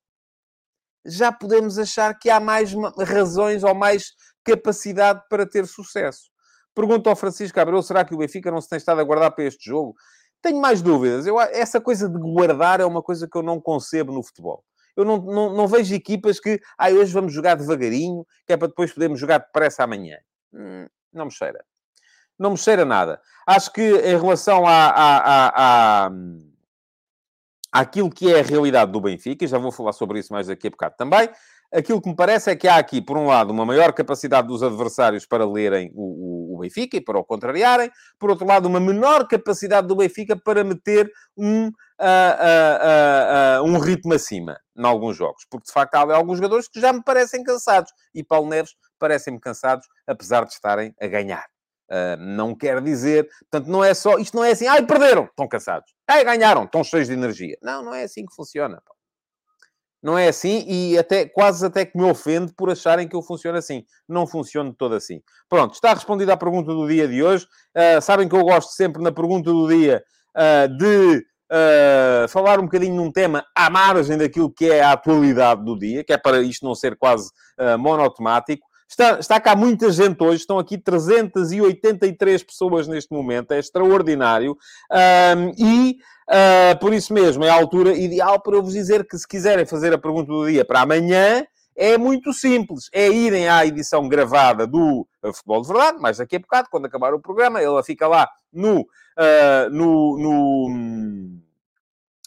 já 1.06 1.32
podemos 1.32 1.78
achar 1.80 2.18
que 2.18 2.30
há 2.30 2.40
mais 2.40 2.74
razões 3.06 3.64
ou 3.64 3.74
mais 3.74 4.12
capacidade 4.44 5.22
para 5.30 5.46
ter 5.46 5.66
sucesso. 5.66 6.30
Pergunta 6.76 7.10
ao 7.10 7.16
Francisco 7.16 7.60
Abreu, 7.60 7.82
será 7.82 8.06
que 8.06 8.14
o 8.14 8.18
Benfica 8.18 8.52
não 8.52 8.62
se 8.62 8.70
tem 8.70 8.78
estado 8.78 9.02
a 9.02 9.04
guardar 9.04 9.32
para 9.32 9.46
este 9.46 9.66
jogo? 9.66 9.96
Tenho 10.42 10.62
mais 10.62 10.82
dúvidas. 10.82 11.26
Eu, 11.26 11.40
essa 11.40 11.82
coisa 11.82 12.08
de 12.08 12.20
guardar 12.20 12.80
é 12.80 12.86
uma 12.86 13.02
coisa 13.02 13.28
que 13.28 13.36
eu 13.38 13.42
não 13.42 13.60
concebo 13.60 14.14
no 14.14 14.22
futebol. 14.22 14.64
Eu 14.96 15.04
não, 15.06 15.18
não, 15.18 15.54
não 15.54 15.68
vejo 15.68 15.94
equipas 15.94 16.40
que, 16.40 16.60
ah, 16.78 16.90
hoje 16.90 17.14
vamos 17.14 17.34
jogar 17.34 17.56
devagarinho, 17.56 18.26
que 18.46 18.54
é 18.54 18.58
para 18.58 18.68
depois 18.68 18.92
podermos 18.92 19.20
jogar 19.20 19.40
depressa 19.40 19.84
amanhã. 19.84 20.18
Hum, 20.54 20.86
não 21.14 21.26
me 21.26 21.32
cheira. 21.32 21.64
Não 22.38 22.52
me 22.52 22.58
cheira 22.58 22.86
nada. 22.86 23.20
Acho 23.46 23.72
que 23.72 23.82
em 23.82 24.20
relação 24.20 24.68
a, 24.68 24.88
a, 24.88 25.18
a, 25.18 26.08
a 26.08 26.12
àquilo 27.72 28.10
que 28.10 28.34
é 28.34 28.40
a 28.40 28.44
realidade 28.44 28.92
do 28.92 29.02
Benfica, 29.02 29.46
e 29.46 29.48
já 29.48 29.58
vou 29.58 29.72
falar 29.72 29.94
sobre 29.94 30.20
isso 30.20 30.34
mais 30.34 30.48
daqui 30.48 30.68
a 30.68 30.70
bocado 30.70 30.96
também, 30.98 31.30
aquilo 31.72 32.02
que 32.02 32.10
me 32.10 32.16
parece 32.16 32.50
é 32.50 32.56
que 32.56 32.68
há 32.68 32.78
aqui, 32.78 33.02
por 33.02 33.18
um 33.18 33.28
lado, 33.28 33.52
uma 33.52 33.66
maior 33.66 33.94
capacidade 33.94 34.48
dos 34.48 34.64
adversários 34.64 35.26
para 35.26 35.46
lerem 35.46 35.92
o, 35.94 36.54
o, 36.54 36.56
o, 36.56 36.60
Benfica 36.60 36.98
e 36.98 37.02
para 37.02 37.20
o 37.20 37.24
contrariarem, 37.24 37.92
por 38.18 38.30
outro 38.30 38.48
lado, 38.48 38.68
uma 38.68 38.80
menor 38.80 39.28
capacidade 39.28 39.88
do 39.88 39.96
Benfica 39.96 40.36
para 40.36 40.64
meter 40.64 41.12
um, 41.36 41.68
uh, 41.68 41.72
uh, 43.60 43.64
uh, 43.64 43.66
um 43.66 43.78
ritmo 43.80 44.14
acima 44.14 44.60
em 44.76 44.86
alguns 44.86 45.18
jogos, 45.18 45.46
porque 45.50 45.68
de 45.68 45.74
facto 45.74 45.96
há 45.96 46.16
alguns 46.16 46.38
jogadores 46.38 46.68
que 46.68 46.80
já 46.80 46.94
me 46.94 47.04
parecem 47.04 47.44
cansados 47.44 47.92
e 48.14 48.24
Paulo 48.24 48.50
Neves 48.50 48.72
parecem-me 48.98 49.40
cansados, 49.40 49.88
apesar 50.08 50.46
de 50.46 50.54
estarem 50.54 50.96
a 51.00 51.08
ganhar. 51.08 51.46
Uh, 51.90 52.18
não 52.20 52.54
quer 52.54 52.82
dizer, 52.82 53.30
portanto, 53.50 53.72
não 53.72 53.84
é 53.84 53.94
só, 53.94 54.18
isto 54.18 54.36
não 54.36 54.44
é 54.44 54.52
assim, 54.52 54.68
ai, 54.68 54.86
perderam, 54.86 55.24
estão 55.24 55.48
cansados, 55.48 55.94
ai, 56.08 56.24
ganharam, 56.24 56.66
estão 56.66 56.84
cheios 56.84 57.08
de 57.08 57.14
energia. 57.14 57.58
Não, 57.62 57.82
não 57.82 57.94
é 57.94 58.04
assim 58.04 58.26
que 58.26 58.36
funciona. 58.36 58.82
Pô. 58.86 58.98
Não 60.02 60.18
é 60.18 60.28
assim 60.28 60.64
e 60.68 60.98
até 60.98 61.28
quase 61.28 61.66
até 61.66 61.86
que 61.86 61.98
me 61.98 62.04
ofende 62.04 62.54
por 62.54 62.70
acharem 62.70 63.08
que 63.08 63.16
eu 63.16 63.22
funciono 63.22 63.58
assim. 63.58 63.84
Não 64.08 64.28
funciona 64.28 64.74
todo 64.78 64.96
assim. 64.96 65.22
Pronto, 65.50 65.74
está 65.74 65.94
respondida 65.94 66.34
a 66.34 66.38
pergunta 66.38 66.72
do 66.72 66.88
dia 66.88 67.08
de 67.08 67.24
hoje. 67.24 67.46
Uh, 67.76 68.02
sabem 68.02 68.30
que 68.30 68.36
eu 68.36 68.44
gosto 68.44 68.72
sempre 68.72 69.02
na 69.02 69.12
pergunta 69.12 69.52
do 69.52 69.68
dia 69.68 70.04
uh, 70.36 70.78
de 70.78 71.26
uh, 71.52 72.28
falar 72.30 72.60
um 72.60 72.64
bocadinho 72.64 72.96
num 72.96 73.12
tema 73.12 73.44
à 73.56 73.70
margem 73.70 74.18
daquilo 74.18 74.52
que 74.52 74.70
é 74.70 74.82
a 74.82 74.92
atualidade 74.92 75.66
do 75.66 75.78
dia, 75.78 76.04
que 76.04 76.14
é 76.14 76.18
para 76.18 76.42
isto 76.42 76.66
não 76.66 76.76
ser 76.76 76.96
quase 76.96 77.30
monotemático. 77.80 78.67
Está, 78.88 79.20
está 79.20 79.40
cá 79.40 79.56
muita 79.56 79.92
gente 79.92 80.24
hoje, 80.24 80.38
estão 80.42 80.58
aqui 80.58 80.78
383 80.78 82.42
pessoas 82.44 82.88
neste 82.88 83.12
momento, 83.12 83.52
é 83.52 83.60
extraordinário. 83.60 84.58
Um, 84.90 85.52
e 85.58 85.98
uh, 86.30 86.80
por 86.80 86.94
isso 86.94 87.14
mesmo 87.14 87.44
é 87.44 87.50
a 87.50 87.54
altura 87.54 87.94
ideal 87.94 88.42
para 88.42 88.56
eu 88.56 88.64
vos 88.64 88.74
dizer 88.74 89.06
que 89.06 89.18
se 89.18 89.28
quiserem 89.28 89.66
fazer 89.66 89.94
a 89.94 89.98
pergunta 89.98 90.32
do 90.32 90.50
dia 90.50 90.64
para 90.64 90.82
amanhã, 90.82 91.46
é 91.76 91.98
muito 91.98 92.32
simples. 92.32 92.90
É 92.94 93.10
irem 93.10 93.50
à 93.50 93.66
edição 93.66 94.08
gravada 94.08 94.66
do 94.66 95.06
Futebol 95.22 95.62
de 95.62 95.68
Verdade, 95.68 96.00
mais 96.00 96.18
daqui 96.18 96.38
a 96.38 96.40
bocado, 96.40 96.70
quando 96.72 96.86
acabar 96.86 97.14
o 97.14 97.20
programa, 97.20 97.62
ela 97.62 97.84
fica 97.84 98.08
lá 98.08 98.28
no, 98.54 98.82
uh, 98.82 99.70
no, 99.70 100.18
no, 100.18 101.40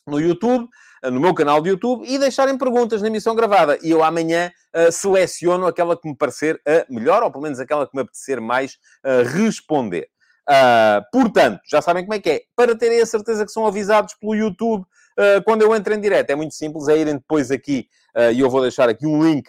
no 0.07 0.21
YouTube 0.21 0.69
no 1.05 1.21
meu 1.21 1.35
canal 1.35 1.63
de 1.63 1.71
YouTube 1.71 2.05
e 2.07 2.19
deixarem 2.19 2.59
perguntas 2.59 3.01
na 3.01 3.09
emissão 3.09 3.35
gravada. 3.35 3.79
E 3.83 3.91
eu 3.91 4.03
amanhã 4.03 4.51
uh, 4.75 4.93
seleciono 4.93 5.67
aquela 5.67 5.97
que 5.99 6.09
me 6.09 6.17
parecer 6.17 6.61
a 6.67 6.85
melhor, 6.93 7.23
ou 7.23 7.31
pelo 7.31 7.43
menos 7.43 7.59
aquela 7.59 7.87
que 7.87 7.95
me 7.95 8.03
apetecer 8.03 8.41
mais 8.41 8.75
uh, 9.05 9.27
responder. 9.27 10.09
Uh, 10.49 11.03
portanto, 11.13 11.61
já 11.71 11.81
sabem 11.81 12.05
como 12.05 12.15
é 12.15 12.19
que 12.19 12.31
é. 12.31 12.41
Para 12.57 12.77
terem 12.77 13.01
a 13.01 13.07
certeza 13.07 13.47
que 13.47 13.53
são 13.53 13.67
avisados 13.67 14.15
pelo 14.15 14.35
YouTube 14.35 14.83
uh, 14.83 15.43
quando 15.45 15.63
eu 15.63 15.75
entro 15.75 15.95
em 15.95 16.01
direto, 16.01 16.31
é 16.31 16.35
muito 16.35 16.55
simples, 16.55 16.89
é 16.89 16.99
irem 16.99 17.15
depois 17.15 17.51
aqui, 17.51 17.89
e 18.35 18.41
eu 18.41 18.51
vou 18.51 18.61
deixar 18.61 18.89
aqui 18.89 19.07
um 19.07 19.23
link 19.23 19.49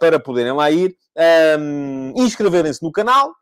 para 0.00 0.18
poderem 0.18 0.50
lá 0.50 0.68
ir, 0.68 0.96
um, 1.60 2.12
inscreverem-se 2.16 2.82
no 2.82 2.90
canal, 2.90 3.32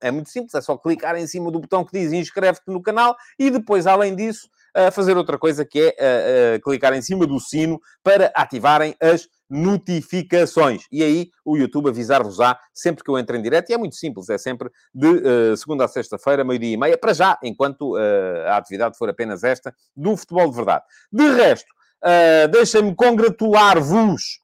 é 0.00 0.10
muito 0.10 0.30
simples, 0.30 0.54
é 0.54 0.60
só 0.62 0.76
clicar 0.76 1.16
em 1.16 1.26
cima 1.26 1.50
do 1.50 1.60
botão 1.60 1.84
que 1.84 1.92
diz 1.92 2.12
inscreve-te 2.12 2.68
no 2.68 2.82
canal 2.82 3.14
e 3.38 3.50
depois, 3.50 3.86
além 3.86 4.14
disso, 4.16 4.48
fazer 4.92 5.16
outra 5.16 5.38
coisa 5.38 5.64
que 5.64 5.94
é 5.96 6.58
clicar 6.62 6.92
em 6.94 7.02
cima 7.02 7.26
do 7.26 7.40
sino 7.40 7.80
para 8.02 8.30
ativarem 8.34 8.94
as 9.00 9.28
notificações. 9.48 10.82
E 10.90 11.02
aí 11.02 11.30
o 11.44 11.56
YouTube 11.56 11.88
avisar-vos-á 11.88 12.58
sempre 12.74 13.04
que 13.04 13.10
eu 13.10 13.18
entro 13.18 13.36
em 13.36 13.42
direto. 13.42 13.70
E 13.70 13.74
é 13.74 13.78
muito 13.78 13.96
simples, 13.96 14.28
é 14.28 14.38
sempre 14.38 14.70
de 14.94 15.06
uh, 15.06 15.56
segunda 15.56 15.84
a 15.84 15.88
sexta-feira, 15.88 16.44
meio-dia 16.44 16.74
e 16.74 16.76
meia, 16.76 16.98
para 16.98 17.12
já, 17.12 17.38
enquanto 17.42 17.96
uh, 17.96 18.48
a 18.48 18.56
atividade 18.56 18.96
for 18.98 19.08
apenas 19.08 19.44
esta, 19.44 19.74
do 19.96 20.16
futebol 20.16 20.50
de 20.50 20.56
verdade. 20.56 20.84
De 21.12 21.28
resto, 21.30 21.70
uh, 22.02 22.48
deixem-me 22.48 22.94
congratular-vos 22.94 24.40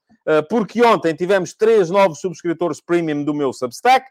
porque 0.49 0.83
ontem 0.83 1.13
tivemos 1.13 1.53
três 1.53 1.89
novos 1.89 2.19
subscritores 2.19 2.79
premium 2.79 3.23
do 3.23 3.33
meu 3.33 3.51
Substack. 3.51 4.05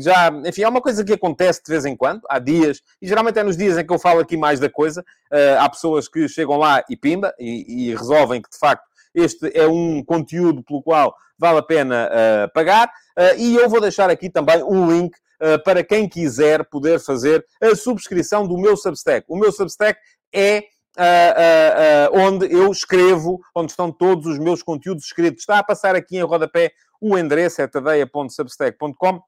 Já, 0.00 0.30
enfim, 0.46 0.62
é 0.62 0.68
uma 0.68 0.80
coisa 0.80 1.04
que 1.04 1.12
acontece 1.12 1.62
de 1.64 1.70
vez 1.70 1.84
em 1.84 1.96
quando, 1.96 2.22
há 2.28 2.38
dias, 2.38 2.82
e 3.02 3.06
geralmente 3.06 3.38
é 3.38 3.42
nos 3.42 3.56
dias 3.56 3.76
em 3.76 3.86
que 3.86 3.92
eu 3.92 3.98
falo 3.98 4.20
aqui 4.20 4.36
mais 4.36 4.60
da 4.60 4.70
coisa. 4.70 5.04
Uh, 5.32 5.60
há 5.60 5.68
pessoas 5.68 6.08
que 6.08 6.28
chegam 6.28 6.56
lá 6.56 6.84
e 6.88 6.96
pimba, 6.96 7.34
e, 7.38 7.90
e, 7.90 7.94
resolvem 7.94 8.40
que 8.40 8.50
de 8.50 8.58
facto 8.58 8.86
este 9.14 9.50
é 9.54 9.66
um 9.66 10.02
conteúdo 10.04 10.62
pelo 10.62 10.82
qual 10.82 11.14
vale 11.38 11.58
a 11.58 11.62
pena 11.62 12.08
uh, 12.08 12.52
pagar. 12.52 12.88
Uh, 13.16 13.36
e 13.38 13.56
eu 13.56 13.68
vou 13.68 13.80
deixar 13.80 14.10
aqui 14.10 14.28
também 14.28 14.62
um 14.62 14.90
link 14.90 15.14
uh, 15.42 15.62
para 15.62 15.82
quem 15.82 16.08
quiser 16.08 16.64
poder 16.64 17.00
fazer 17.00 17.44
a 17.60 17.74
subscrição 17.74 18.46
do 18.46 18.58
meu 18.58 18.76
Substack. 18.76 19.26
O 19.28 19.36
meu 19.36 19.52
Substack 19.52 19.98
é 20.32 20.64
Uh, 20.98 22.12
uh, 22.12 22.18
onde 22.18 22.52
eu 22.52 22.72
escrevo, 22.72 23.40
onde 23.54 23.70
estão 23.70 23.92
todos 23.92 24.26
os 24.26 24.38
meus 24.38 24.64
conteúdos 24.64 25.04
escritos. 25.04 25.42
Está 25.42 25.60
a 25.60 25.62
passar 25.62 25.94
aqui 25.94 26.16
em 26.16 26.22
rodapé 26.22 26.72
o 27.00 27.16
endereço, 27.16 27.62
é 27.62 27.68
tadeia.substack.com. 27.68 29.22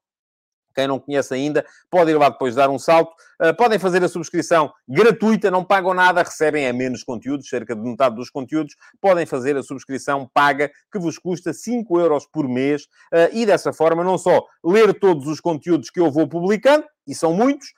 Quem 0.75 0.87
não 0.87 0.99
conhece 0.99 1.35
ainda, 1.35 1.65
pode 1.91 2.11
ir 2.11 2.17
lá 2.17 2.29
depois 2.29 2.55
dar 2.55 2.71
um 2.71 2.79
salto. 2.79 3.13
Uh, 3.43 3.55
podem 3.57 3.79
fazer 3.79 4.03
a 4.05 4.09
subscrição 4.09 4.73
gratuita, 4.89 5.51
não 5.51 5.65
pagam 5.65 5.95
nada, 5.95 6.23
recebem 6.23 6.67
a 6.67 6.73
menos 6.73 7.03
conteúdos, 7.03 7.49
cerca 7.49 7.75
de 7.75 7.83
metade 7.83 8.17
dos 8.17 8.31
conteúdos. 8.31 8.75
Podem 9.01 9.27
fazer 9.27 9.57
a 9.57 9.63
subscrição 9.63 10.31
paga, 10.33 10.71
que 10.93 10.99
vos 10.99 11.19
custa 11.19 11.53
5 11.53 11.99
euros 11.99 12.27
por 12.27 12.49
mês. 12.49 12.85
Uh, 13.13 13.31
e 13.33 13.47
dessa 13.47 13.73
forma, 13.73 14.05
não 14.05 14.19
só 14.19 14.45
ler 14.65 14.95
todos 14.99 15.27
os 15.27 15.41
conteúdos 15.41 15.91
que 15.91 16.01
eu 16.01 16.11
vou 16.11 16.29
publicando, 16.29 16.85
e 17.07 17.15
são 17.15 17.35
muitos, 17.35 17.73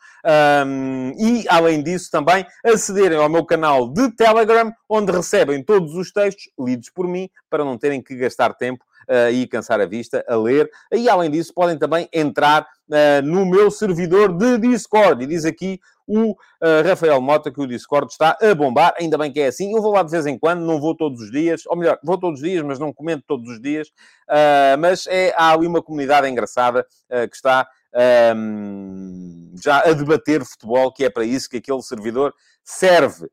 um, 0.66 1.12
e 1.16 1.46
além 1.48 1.83
disso 1.83 2.11
também 2.11 2.44
acederem 2.64 3.16
ao 3.16 3.31
meu 3.31 3.46
canal 3.46 3.90
de 3.90 4.14
Telegram, 4.14 4.70
onde 4.87 5.11
recebem 5.11 5.64
todos 5.64 5.94
os 5.94 6.12
textos 6.12 6.50
lidos 6.59 6.90
por 6.90 7.09
mim, 7.09 7.31
para 7.48 7.64
não 7.64 7.78
terem 7.78 8.02
que 8.02 8.14
gastar 8.14 8.52
tempo 8.52 8.85
e 9.32 9.46
cansar 9.46 9.80
a 9.80 9.86
vista 9.86 10.24
a 10.28 10.36
ler. 10.36 10.70
E 10.92 11.08
além 11.08 11.30
disso, 11.30 11.52
podem 11.54 11.78
também 11.78 12.08
entrar 12.12 12.66
uh, 12.92 13.22
no 13.24 13.46
meu 13.46 13.70
servidor 13.70 14.36
de 14.36 14.58
Discord. 14.58 15.22
E 15.24 15.26
diz 15.26 15.44
aqui 15.44 15.80
o 16.06 16.32
uh, 16.32 16.36
Rafael 16.86 17.20
Mota 17.20 17.50
que 17.50 17.60
o 17.60 17.66
Discord 17.66 18.12
está 18.12 18.36
a 18.40 18.54
bombar, 18.54 18.94
ainda 18.98 19.16
bem 19.16 19.32
que 19.32 19.40
é 19.40 19.46
assim. 19.46 19.74
Eu 19.74 19.80
vou 19.80 19.92
lá 19.92 20.02
de 20.02 20.10
vez 20.10 20.26
em 20.26 20.38
quando, 20.38 20.60
não 20.60 20.80
vou 20.80 20.96
todos 20.96 21.20
os 21.20 21.30
dias, 21.30 21.62
ou 21.66 21.76
melhor, 21.76 21.98
vou 22.02 22.18
todos 22.18 22.40
os 22.40 22.46
dias, 22.46 22.62
mas 22.62 22.78
não 22.78 22.92
comento 22.92 23.24
todos 23.26 23.48
os 23.48 23.60
dias. 23.60 23.88
Uh, 24.28 24.76
mas 24.78 25.06
é, 25.06 25.32
há 25.36 25.52
ali 25.52 25.66
uma 25.66 25.82
comunidade 25.82 26.28
engraçada 26.28 26.86
uh, 27.10 27.28
que 27.28 27.36
está 27.36 27.66
um, 28.34 29.52
já 29.62 29.80
a 29.80 29.92
debater 29.92 30.44
futebol, 30.44 30.92
que 30.92 31.04
é 31.04 31.10
para 31.10 31.24
isso 31.24 31.48
que 31.48 31.58
aquele 31.58 31.82
servidor 31.82 32.34
serve. 32.64 33.28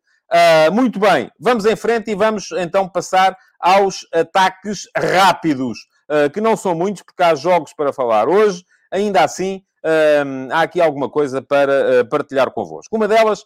muito 0.74 1.00
bem, 1.00 1.32
vamos 1.40 1.66
em 1.66 1.76
frente 1.78 2.12
e 2.12 2.16
vamos 2.16 2.52
então 2.52 2.88
passar 2.90 3.38
aos 3.60 4.08
ataques 4.14 4.88
rápidos, 4.96 5.80
uh, 6.10 6.30
que 6.32 6.40
não 6.40 6.56
são 6.56 6.74
muitos, 6.74 7.04
porque 7.04 7.22
há 7.22 7.36
jogos 7.36 7.74
para 7.74 7.92
falar 7.92 8.30
hoje. 8.30 8.64
Ainda 8.92 9.24
assim, 9.24 9.62
uh, 9.84 10.52
há 10.52 10.62
aqui 10.62 10.80
alguma 10.80 11.10
coisa 11.10 11.42
para 11.42 12.02
uh, 12.02 12.10
partilhar 12.10 12.50
convosco. 12.52 12.96
Uma 12.96 13.08
delas 13.08 13.44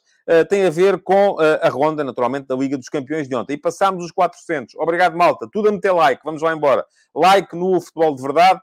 tem 0.47 0.65
a 0.65 0.69
ver 0.69 1.03
com 1.03 1.35
a 1.61 1.67
ronda, 1.67 2.01
naturalmente, 2.01 2.47
da 2.47 2.55
Liga 2.55 2.77
dos 2.77 2.87
Campeões 2.87 3.27
de 3.27 3.35
ontem. 3.35 3.55
E 3.55 3.57
passámos 3.57 4.05
os 4.05 4.11
400. 4.13 4.73
Obrigado, 4.75 5.17
malta. 5.17 5.49
Tudo 5.51 5.67
a 5.67 5.71
meter 5.73 5.91
like. 5.91 6.21
Vamos 6.23 6.41
lá 6.41 6.53
embora. 6.53 6.85
Like 7.13 7.53
no 7.53 7.81
Futebol 7.81 8.15
de 8.15 8.21
Verdade, 8.21 8.61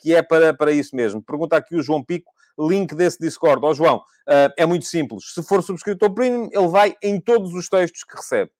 que 0.00 0.12
é 0.12 0.20
para, 0.20 0.52
para 0.52 0.72
isso 0.72 0.96
mesmo. 0.96 1.22
Pergunta 1.22 1.56
aqui 1.56 1.76
o 1.76 1.82
João 1.82 2.02
Pico 2.02 2.32
link 2.58 2.92
desse 2.92 3.20
Discord. 3.20 3.64
Ó 3.64 3.70
oh, 3.70 3.74
João, 3.74 4.02
é 4.56 4.66
muito 4.66 4.84
simples. 4.84 5.32
Se 5.32 5.44
for 5.44 5.62
subscritor 5.62 6.12
premium, 6.12 6.48
ele 6.50 6.66
vai 6.66 6.96
em 7.00 7.20
todos 7.20 7.54
os 7.54 7.68
textos 7.68 8.02
que 8.02 8.16
recebe. 8.16 8.50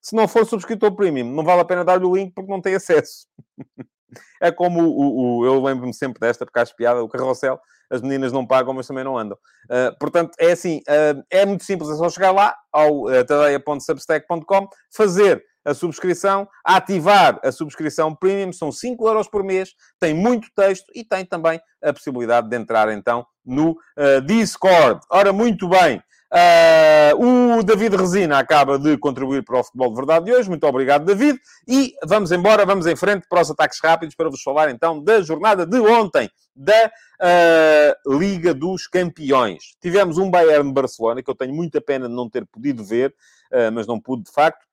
Se 0.00 0.14
não 0.14 0.28
for 0.28 0.46
subscritor 0.46 0.94
premium, 0.94 1.32
não 1.32 1.44
vale 1.44 1.60
a 1.60 1.64
pena 1.64 1.84
dar-lhe 1.84 2.04
o 2.04 2.14
link 2.14 2.32
porque 2.34 2.50
não 2.50 2.60
tem 2.60 2.74
acesso. 2.74 3.26
é 4.40 4.50
como 4.50 4.82
o, 4.82 5.38
o 5.40 5.46
eu 5.46 5.62
lembro-me 5.62 5.94
sempre 5.94 6.20
desta, 6.20 6.44
porque 6.44 6.58
acho 6.58 6.76
piada, 6.76 7.02
o 7.02 7.08
carrossel, 7.08 7.60
as 7.90 8.02
meninas 8.02 8.32
não 8.32 8.46
pagam, 8.46 8.74
mas 8.74 8.86
também 8.86 9.04
não 9.04 9.18
andam. 9.18 9.36
Uh, 9.64 9.96
portanto, 9.98 10.32
é 10.38 10.52
assim, 10.52 10.78
uh, 10.88 11.22
é 11.30 11.44
muito 11.46 11.64
simples, 11.64 11.90
é 11.90 11.96
só 11.96 12.08
chegar 12.08 12.32
lá 12.32 12.54
ao 12.72 13.04
uh, 13.04 13.24
tadeia.substack.com, 13.24 14.68
fazer 14.94 15.42
a 15.64 15.74
subscrição, 15.74 16.48
ativar 16.64 17.38
a 17.44 17.52
subscrição 17.52 18.14
premium, 18.14 18.52
são 18.52 18.72
5 18.72 19.06
euros 19.06 19.28
por 19.28 19.44
mês, 19.44 19.74
tem 20.00 20.14
muito 20.14 20.48
texto 20.54 20.86
e 20.94 21.04
tem 21.04 21.24
também 21.24 21.60
a 21.82 21.92
possibilidade 21.92 22.48
de 22.48 22.56
entrar 22.56 22.90
então 22.90 23.26
no 23.44 23.72
uh, 23.72 24.20
Discord. 24.24 25.00
Ora, 25.10 25.32
muito 25.32 25.68
bem. 25.68 26.02
Uh, 26.30 27.58
o 27.58 27.62
David 27.62 27.96
Resina 27.96 28.38
acaba 28.38 28.78
de 28.78 28.98
contribuir 28.98 29.42
para 29.42 29.60
o 29.60 29.64
futebol 29.64 29.88
de 29.88 29.96
verdade 29.96 30.24
de 30.26 30.32
hoje. 30.32 30.48
Muito 30.48 30.66
obrigado, 30.66 31.04
David. 31.04 31.40
E 31.66 31.94
vamos 32.06 32.30
embora, 32.32 32.66
vamos 32.66 32.86
em 32.86 32.94
frente 32.94 33.26
para 33.28 33.40
os 33.40 33.50
ataques 33.50 33.78
rápidos 33.82 34.14
para 34.14 34.28
vos 34.28 34.42
falar 34.42 34.70
então 34.70 35.02
da 35.02 35.22
jornada 35.22 35.64
de 35.64 35.80
ontem 35.80 36.28
da 36.54 36.90
uh, 37.20 38.18
Liga 38.18 38.52
dos 38.52 38.86
Campeões. 38.86 39.76
Tivemos 39.80 40.18
um 40.18 40.30
Bayern-Barcelona 40.30 41.22
que 41.22 41.30
eu 41.30 41.34
tenho 41.34 41.54
muita 41.54 41.80
pena 41.80 42.08
de 42.08 42.14
não 42.14 42.28
ter 42.28 42.44
podido 42.46 42.84
ver, 42.84 43.14
uh, 43.52 43.72
mas 43.72 43.86
não 43.86 43.98
pude 43.98 44.24
de 44.24 44.32
facto. 44.32 44.66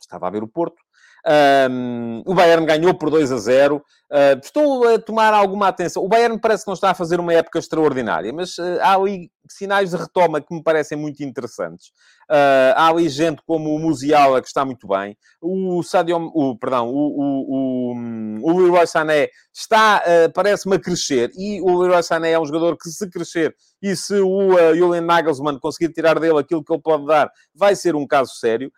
Estava 0.00 0.26
a 0.26 0.30
ver 0.30 0.42
o 0.42 0.48
Porto. 0.48 0.86
Um, 1.26 2.22
o 2.24 2.34
Bayern 2.34 2.64
ganhou 2.64 2.94
por 2.94 3.10
2 3.10 3.32
a 3.32 3.38
0. 3.38 3.84
Uh, 4.08 4.38
estou 4.40 4.86
a 4.86 5.00
tomar 5.00 5.34
alguma 5.34 5.66
atenção. 5.66 6.04
O 6.04 6.08
Bayern 6.08 6.38
parece 6.38 6.62
que 6.62 6.68
não 6.68 6.74
está 6.74 6.90
a 6.90 6.94
fazer 6.94 7.18
uma 7.18 7.32
época 7.32 7.58
extraordinária, 7.58 8.32
mas 8.32 8.56
uh, 8.56 8.78
há 8.80 8.94
ali 8.94 9.32
sinais 9.48 9.90
de 9.90 9.96
retoma 9.96 10.40
que 10.40 10.54
me 10.54 10.62
parecem 10.62 10.96
muito 10.96 11.24
interessantes. 11.24 11.88
Uh, 12.30 12.70
há 12.76 12.88
ali 12.88 13.08
gente 13.08 13.42
como 13.44 13.74
o 13.74 13.78
Musiala, 13.80 14.40
que 14.40 14.46
está 14.46 14.64
muito 14.64 14.86
bem. 14.86 15.16
O 15.40 15.82
Sadio... 15.82 16.30
O, 16.32 16.56
perdão, 16.56 16.88
o, 16.88 17.18
o, 17.18 17.92
o, 17.92 18.52
o 18.52 18.60
Leroy 18.60 18.86
Sané 18.86 19.28
está, 19.52 20.02
parece-me, 20.32 20.76
a 20.76 20.80
crescer. 20.80 21.32
E 21.36 21.60
o 21.60 21.76
Leroy 21.76 22.02
Sané 22.02 22.32
é 22.32 22.38
um 22.38 22.46
jogador 22.46 22.76
que, 22.76 22.88
se 22.88 23.10
crescer 23.10 23.56
e 23.82 23.96
se 23.96 24.20
o 24.20 24.54
uh, 24.54 24.74
Julian 24.76 25.00
Nagelsmann 25.00 25.58
conseguir 25.58 25.92
tirar 25.92 26.18
dele 26.20 26.38
aquilo 26.38 26.64
que 26.64 26.72
ele 26.72 26.82
pode 26.82 27.06
dar, 27.06 27.28
vai 27.52 27.74
ser 27.74 27.96
um 27.96 28.06
caso 28.06 28.34
sério. 28.34 28.70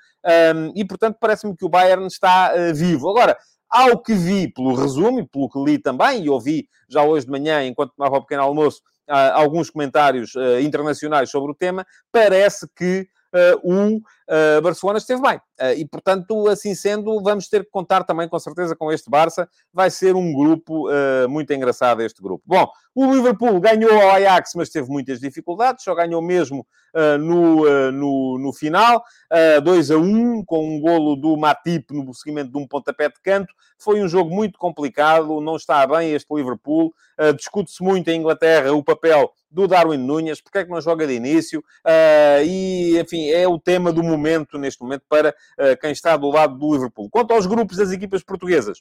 Um, 0.54 0.72
e, 0.74 0.86
portanto, 0.86 1.18
parece-me 1.20 1.54
que 1.54 1.64
o 1.64 1.68
Bayern 1.68 2.06
está 2.06 2.52
vivo. 2.74 3.08
Agora, 3.08 3.36
ao 3.70 3.98
que 4.02 4.14
vi 4.14 4.52
pelo 4.52 4.74
resumo 4.74 5.20
e 5.20 5.26
pelo 5.26 5.48
que 5.48 5.58
li 5.62 5.78
também, 5.78 6.24
e 6.24 6.30
ouvi 6.30 6.68
já 6.88 7.02
hoje 7.02 7.26
de 7.26 7.32
manhã, 7.32 7.64
enquanto 7.64 7.94
tomava 7.94 8.16
o 8.16 8.22
pequeno 8.22 8.42
almoço, 8.42 8.80
uh, 9.08 9.34
alguns 9.34 9.70
comentários 9.70 10.34
uh, 10.34 10.60
internacionais 10.60 11.30
sobre 11.30 11.52
o 11.52 11.54
tema, 11.54 11.86
parece 12.10 12.66
que 12.74 13.06
o 13.62 14.00
Barcelona 14.62 14.96
esteve 14.96 15.20
bem. 15.20 15.38
E, 15.76 15.84
portanto, 15.84 16.48
assim 16.48 16.74
sendo, 16.74 17.20
vamos 17.22 17.48
ter 17.48 17.64
que 17.64 17.70
contar 17.70 18.04
também, 18.04 18.28
com 18.28 18.38
certeza, 18.38 18.76
com 18.76 18.92
este 18.92 19.10
Barça. 19.10 19.48
Vai 19.72 19.90
ser 19.90 20.14
um 20.14 20.32
grupo 20.32 20.88
muito 21.28 21.52
engraçado, 21.52 22.02
este 22.02 22.22
grupo. 22.22 22.42
Bom, 22.46 22.68
o 23.00 23.14
Liverpool 23.14 23.60
ganhou 23.60 23.92
ao 23.92 24.10
Ajax, 24.10 24.54
mas 24.56 24.70
teve 24.70 24.88
muitas 24.88 25.20
dificuldades. 25.20 25.84
Só 25.84 25.94
ganhou 25.94 26.20
mesmo 26.20 26.66
uh, 26.92 27.16
no, 27.16 27.92
no, 27.92 28.38
no 28.40 28.52
final. 28.52 29.04
Uh, 29.32 29.60
2 29.60 29.92
a 29.92 29.98
1, 29.98 30.44
com 30.44 30.68
um 30.68 30.80
golo 30.80 31.14
do 31.14 31.36
Matip 31.36 31.92
no 31.92 32.12
seguimento 32.12 32.50
de 32.50 32.58
um 32.58 32.66
pontapé 32.66 33.08
de 33.08 33.20
canto. 33.22 33.54
Foi 33.78 34.02
um 34.02 34.08
jogo 34.08 34.34
muito 34.34 34.58
complicado. 34.58 35.40
Não 35.40 35.54
está 35.54 35.86
bem 35.86 36.12
este 36.12 36.34
Liverpool. 36.34 36.92
Discute-se 37.36 37.82
muito 37.82 38.08
em 38.08 38.18
Inglaterra 38.18 38.72
o 38.72 38.82
papel 38.82 39.32
do 39.50 39.66
Darwin 39.66 39.96
Nunes, 39.96 40.40
porque 40.40 40.58
é 40.58 40.64
que 40.64 40.70
não 40.70 40.80
joga 40.80 41.06
de 41.06 41.14
início, 41.14 41.60
uh, 41.60 42.44
e, 42.44 42.98
enfim, 42.98 43.30
é 43.30 43.48
o 43.48 43.58
tema 43.58 43.92
do 43.92 44.02
momento, 44.02 44.58
neste 44.58 44.82
momento, 44.82 45.04
para 45.08 45.34
quem 45.80 45.92
está 45.92 46.16
do 46.16 46.30
lado 46.30 46.56
do 46.56 46.72
Liverpool. 46.72 47.08
Quanto 47.10 47.32
aos 47.32 47.46
grupos 47.46 47.76
das 47.76 47.90
equipas 47.90 48.22
portuguesas, 48.22 48.80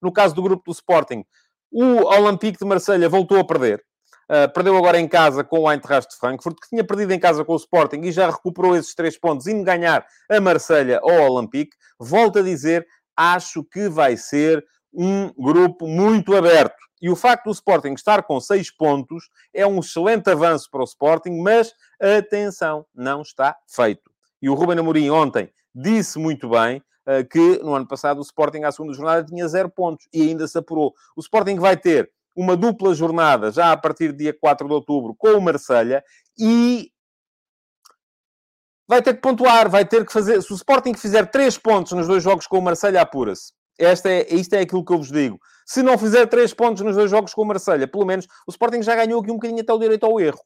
no 0.00 0.12
caso 0.12 0.34
do 0.34 0.42
grupo 0.42 0.64
do 0.66 0.72
Sporting, 0.72 1.24
o 1.70 2.04
Olympique 2.04 2.58
de 2.58 2.64
Marselha 2.64 3.08
voltou 3.08 3.38
a 3.38 3.44
perder. 3.44 3.82
Uh, 4.30 4.50
perdeu 4.52 4.76
agora 4.76 4.98
em 4.98 5.08
casa 5.08 5.42
com 5.42 5.60
o 5.60 5.70
Eintracht 5.70 6.10
de 6.10 6.18
Frankfurt, 6.18 6.56
que 6.60 6.68
tinha 6.68 6.84
perdido 6.84 7.12
em 7.12 7.18
casa 7.18 7.44
com 7.44 7.52
o 7.52 7.56
Sporting 7.56 8.00
e 8.02 8.12
já 8.12 8.30
recuperou 8.30 8.76
esses 8.76 8.94
três 8.94 9.18
pontos, 9.18 9.46
indo 9.46 9.64
ganhar 9.64 10.06
a 10.30 10.40
Marselha 10.40 11.00
ou 11.02 11.32
Olympique. 11.32 11.76
Volto 11.98 12.38
a 12.38 12.42
dizer, 12.42 12.86
acho 13.16 13.64
que 13.64 13.88
vai 13.88 14.16
ser 14.16 14.64
um 14.92 15.32
grupo 15.32 15.86
muito 15.86 16.34
aberto. 16.36 16.76
E 17.00 17.10
o 17.10 17.16
facto 17.16 17.46
do 17.46 17.52
Sporting 17.52 17.94
estar 17.94 18.22
com 18.22 18.40
seis 18.40 18.70
pontos 18.70 19.28
é 19.52 19.66
um 19.66 19.80
excelente 19.80 20.30
avanço 20.30 20.70
para 20.70 20.82
o 20.82 20.84
Sporting, 20.84 21.42
mas 21.42 21.74
atenção, 22.00 22.86
não 22.94 23.22
está 23.22 23.56
feito. 23.66 24.11
E 24.42 24.50
o 24.50 24.54
Ruben 24.54 24.78
Amorim 24.78 25.08
ontem 25.08 25.48
disse 25.72 26.18
muito 26.18 26.50
bem 26.50 26.82
uh, 27.06 27.26
que 27.30 27.62
no 27.62 27.74
ano 27.74 27.86
passado 27.86 28.18
o 28.18 28.22
Sporting 28.22 28.64
à 28.64 28.72
segunda 28.72 28.92
jornada 28.92 29.24
tinha 29.24 29.46
zero 29.46 29.70
pontos 29.70 30.06
e 30.12 30.22
ainda 30.22 30.46
se 30.48 30.58
apurou. 30.58 30.92
O 31.16 31.20
Sporting 31.20 31.58
vai 31.60 31.76
ter 31.76 32.10
uma 32.34 32.56
dupla 32.56 32.94
jornada 32.94 33.50
já 33.52 33.72
a 33.72 33.76
partir 33.76 34.08
do 34.08 34.18
dia 34.18 34.36
4 34.38 34.66
de 34.66 34.74
outubro 34.74 35.14
com 35.16 35.28
o 35.28 35.40
Marselha 35.40 36.02
e 36.38 36.90
vai 38.88 39.00
ter 39.00 39.14
que 39.14 39.20
pontuar, 39.20 39.70
vai 39.70 39.84
ter 39.84 40.04
que 40.04 40.12
fazer. 40.12 40.42
Se 40.42 40.52
o 40.52 40.56
Sporting 40.56 40.94
fizer 40.94 41.30
três 41.30 41.56
pontos 41.56 41.92
nos 41.92 42.06
dois 42.06 42.22
jogos 42.22 42.46
com 42.46 42.58
o 42.58 42.62
Marselha, 42.62 43.00
apura-se. 43.00 43.52
Esta 43.78 44.10
é, 44.10 44.34
isto 44.34 44.54
é 44.54 44.60
aquilo 44.60 44.84
que 44.84 44.92
eu 44.92 44.98
vos 44.98 45.10
digo. 45.10 45.40
Se 45.64 45.82
não 45.82 45.96
fizer 45.96 46.26
três 46.26 46.52
pontos 46.52 46.82
nos 46.82 46.96
dois 46.96 47.10
jogos 47.10 47.32
com 47.32 47.42
o 47.42 47.46
Marselha, 47.46 47.86
pelo 47.86 48.04
menos 48.04 48.26
o 48.46 48.50
Sporting 48.50 48.82
já 48.82 48.94
ganhou 48.94 49.20
aqui 49.20 49.30
um 49.30 49.34
bocadinho 49.34 49.60
até 49.60 49.72
o 49.72 49.78
direito 49.78 50.04
ao 50.04 50.20
erro. 50.20 50.40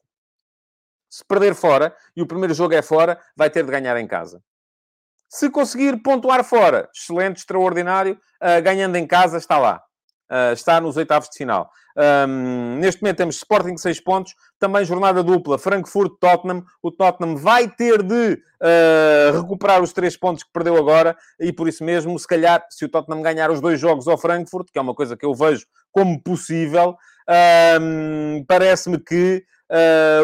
Se 1.09 1.23
perder 1.25 1.55
fora, 1.55 1.95
e 2.15 2.21
o 2.21 2.27
primeiro 2.27 2.53
jogo 2.53 2.73
é 2.73 2.81
fora, 2.81 3.19
vai 3.35 3.49
ter 3.49 3.63
de 3.63 3.71
ganhar 3.71 3.97
em 3.97 4.07
casa. 4.07 4.41
Se 5.29 5.49
conseguir 5.49 6.01
pontuar 6.01 6.43
fora, 6.43 6.89
excelente, 6.93 7.37
extraordinário, 7.37 8.17
uh, 8.41 8.61
ganhando 8.61 8.95
em 8.95 9.05
casa, 9.05 9.37
está 9.37 9.57
lá. 9.57 9.81
Uh, 10.29 10.51
está 10.53 10.81
nos 10.81 10.97
oitavos 10.97 11.29
de 11.29 11.37
final. 11.37 11.69
Um, 11.97 12.77
neste 12.77 13.01
momento 13.01 13.17
temos 13.17 13.37
Sporting 13.37 13.75
6 13.75 14.01
pontos, 14.01 14.35
também 14.59 14.85
jornada 14.85 15.23
dupla, 15.23 15.57
Frankfurt-Tottenham. 15.57 16.63
O 16.81 16.91
Tottenham 16.91 17.35
vai 17.37 17.67
ter 17.67 18.03
de 18.03 18.33
uh, 18.33 19.41
recuperar 19.41 19.81
os 19.81 19.93
3 19.93 20.15
pontos 20.17 20.43
que 20.43 20.51
perdeu 20.51 20.77
agora 20.77 21.17
e 21.39 21.51
por 21.51 21.67
isso 21.67 21.83
mesmo, 21.83 22.17
se 22.19 22.27
calhar, 22.27 22.63
se 22.69 22.85
o 22.85 22.89
Tottenham 22.89 23.21
ganhar 23.21 23.49
os 23.49 23.59
dois 23.59 23.79
jogos 23.79 24.07
ao 24.07 24.17
Frankfurt, 24.17 24.67
que 24.71 24.77
é 24.77 24.81
uma 24.81 24.93
coisa 24.93 25.17
que 25.17 25.25
eu 25.25 25.33
vejo 25.33 25.65
como 25.91 26.21
possível, 26.21 26.95
um, 27.81 28.45
parece-me 28.47 28.99
que 28.99 29.43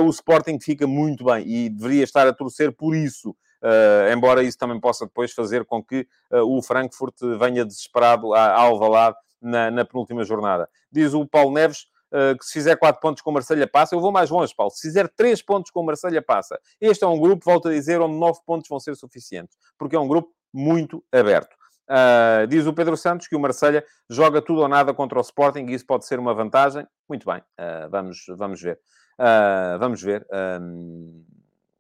o 0.02 0.10
Sporting 0.10 0.60
fica 0.60 0.88
muito 0.88 1.26
bem 1.26 1.48
e 1.48 1.70
deveria 1.70 2.04
estar 2.04 2.28
a 2.28 2.34
torcer 2.34 2.72
por 2.72 2.96
isso. 2.96 3.36
Uh, 3.64 4.12
embora 4.12 4.44
isso 4.44 4.58
também 4.58 4.78
possa 4.78 5.06
depois 5.06 5.32
fazer 5.32 5.64
com 5.64 5.82
que 5.82 6.06
uh, 6.34 6.42
o 6.42 6.62
Frankfurt 6.62 7.16
venha 7.40 7.64
desesperado 7.64 8.34
a, 8.34 8.48
a 8.48 8.62
Alvalade 8.62 9.16
na, 9.42 9.72
na, 9.72 9.86
penúltima 9.86 10.26
jornada. 10.26 10.70
Diz 10.92 11.14
o 11.14 11.26
Paulo 11.26 11.54
Neves 11.54 11.86
uh, 12.12 12.38
que 12.38 12.46
se 12.46 12.52
fizer 12.52 12.76
4 12.76 13.00
pontos 13.00 13.22
com 13.22 13.32
Marselha 13.32 13.66
passa, 13.66 13.96
eu 13.96 14.02
vou 14.02 14.12
mais 14.12 14.30
longe, 14.30 14.54
Paulo. 14.54 14.70
Se 14.70 14.82
fizer 14.82 15.08
3 15.16 15.42
pontos 15.44 15.72
com 15.72 15.82
Marselha 15.82 16.22
passa. 16.22 16.60
Este 16.82 17.06
é 17.06 17.08
um 17.08 17.18
grupo, 17.18 17.46
volto 17.46 17.70
a 17.70 17.72
dizer, 17.72 18.02
onde 18.02 18.18
9 18.18 18.42
pontos 18.46 18.68
vão 18.68 18.82
ser 18.82 18.98
suficientes, 18.98 19.58
porque 19.78 19.96
é 19.96 20.00
um 20.00 20.10
grupo 20.10 20.30
muito 20.54 21.02
aberto. 21.10 21.56
Diz 22.50 22.66
o 22.66 22.74
Pedro 22.74 22.98
Santos 22.98 23.28
que 23.28 23.36
o 23.36 23.40
Marselha 23.40 23.86
joga 24.10 24.42
tudo 24.42 24.62
ou 24.62 24.68
nada 24.68 24.94
contra 24.94 25.18
o 25.18 25.22
Sporting 25.22 25.68
e 25.68 25.74
isso 25.74 25.86
pode 25.86 26.06
ser 26.06 26.20
uma 26.20 26.34
vantagem. 26.34 26.86
Muito 27.08 27.26
bem, 27.26 27.42
vamos, 27.90 28.26
vamos 28.38 28.62
ver. 28.62 28.80
Uh, 29.20 29.80
vamos 29.80 30.02
ver 30.02 30.26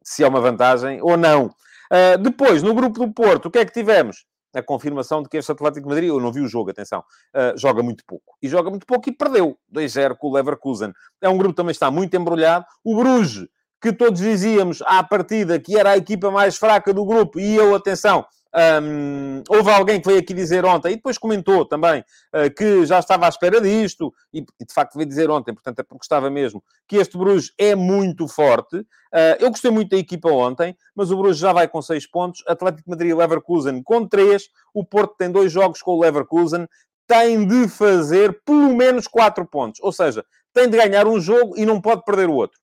se 0.03 0.23
é 0.23 0.27
uma 0.27 0.41
vantagem 0.41 1.01
ou 1.01 1.17
não. 1.17 1.45
Uh, 1.45 2.17
depois, 2.19 2.61
no 2.61 2.73
grupo 2.73 3.05
do 3.05 3.13
Porto, 3.13 3.47
o 3.47 3.51
que 3.51 3.59
é 3.59 3.65
que 3.65 3.71
tivemos? 3.71 4.25
A 4.53 4.61
confirmação 4.61 5.23
de 5.23 5.29
que 5.29 5.37
este 5.37 5.51
Atlético 5.51 5.89
Madrid, 5.89 6.09
eu 6.09 6.19
não 6.19 6.31
vi 6.31 6.41
o 6.41 6.47
jogo, 6.47 6.69
atenção, 6.69 6.99
uh, 6.99 7.57
joga 7.57 7.81
muito 7.81 8.03
pouco. 8.05 8.35
E 8.41 8.47
joga 8.47 8.69
muito 8.69 8.85
pouco 8.85 9.09
e 9.09 9.11
perdeu 9.11 9.57
2-0 9.73 10.15
com 10.17 10.27
o 10.27 10.33
Leverkusen. 10.33 10.93
É 11.21 11.29
um 11.29 11.37
grupo 11.37 11.53
que 11.53 11.57
também 11.57 11.71
está 11.71 11.89
muito 11.89 12.15
embrulhado. 12.15 12.65
O 12.83 12.95
Bruges, 12.97 13.47
que 13.81 13.91
todos 13.91 14.19
dizíamos 14.19 14.81
à 14.83 15.03
partida 15.03 15.59
que 15.59 15.77
era 15.77 15.91
a 15.91 15.97
equipa 15.97 16.29
mais 16.29 16.57
fraca 16.57 16.93
do 16.93 17.05
grupo, 17.05 17.39
e 17.39 17.55
eu, 17.55 17.73
atenção, 17.73 18.25
um, 18.55 19.43
houve 19.49 19.71
alguém 19.71 19.99
que 19.99 20.07
veio 20.07 20.19
aqui 20.19 20.33
dizer 20.33 20.63
ontem, 20.63 20.93
e 20.93 20.95
depois 20.95 21.17
comentou 21.17 21.65
também, 21.65 22.01
uh, 22.01 22.53
que 22.55 22.85
já 22.85 22.99
estava 22.99 23.25
à 23.25 23.29
espera 23.29 23.59
disto, 23.59 24.13
e, 24.31 24.45
e, 24.59 24.65
de 24.65 24.73
facto 24.73 24.95
veio 24.95 25.07
dizer 25.07 25.29
ontem, 25.29 25.53
portanto 25.53 25.79
é 25.79 25.83
porque 25.83 26.05
estava 26.05 26.29
mesmo, 26.29 26.63
que 26.87 26.97
este 26.97 27.17
Bruges 27.17 27.51
é 27.57 27.75
muito 27.75 28.27
forte. 28.27 28.77
Uh, 28.77 29.37
eu 29.39 29.49
gostei 29.49 29.71
muito 29.71 29.89
da 29.89 29.97
equipa 29.97 30.29
ontem, 30.29 30.75
mas 30.95 31.09
o 31.09 31.17
Bruges 31.17 31.39
já 31.39 31.51
vai 31.51 31.67
com 31.67 31.81
6 31.81 32.07
pontos, 32.07 32.43
Atlético 32.47 32.89
Madrid 32.89 33.11
e 33.11 33.15
Leverkusen 33.15 33.81
com 33.81 34.07
3, 34.07 34.47
o 34.73 34.85
Porto 34.85 35.15
tem 35.17 35.31
dois 35.31 35.51
jogos 35.51 35.81
com 35.81 35.91
o 35.91 36.01
Leverkusen, 36.01 36.67
tem 37.07 37.45
de 37.45 37.67
fazer 37.67 38.41
pelo 38.45 38.75
menos 38.75 39.07
4 39.07 39.45
pontos, 39.45 39.81
ou 39.81 39.91
seja, 39.91 40.23
tem 40.53 40.69
de 40.69 40.77
ganhar 40.77 41.07
um 41.07 41.19
jogo 41.19 41.57
e 41.57 41.65
não 41.65 41.81
pode 41.81 42.03
perder 42.05 42.29
o 42.29 42.33
outro. 42.33 42.62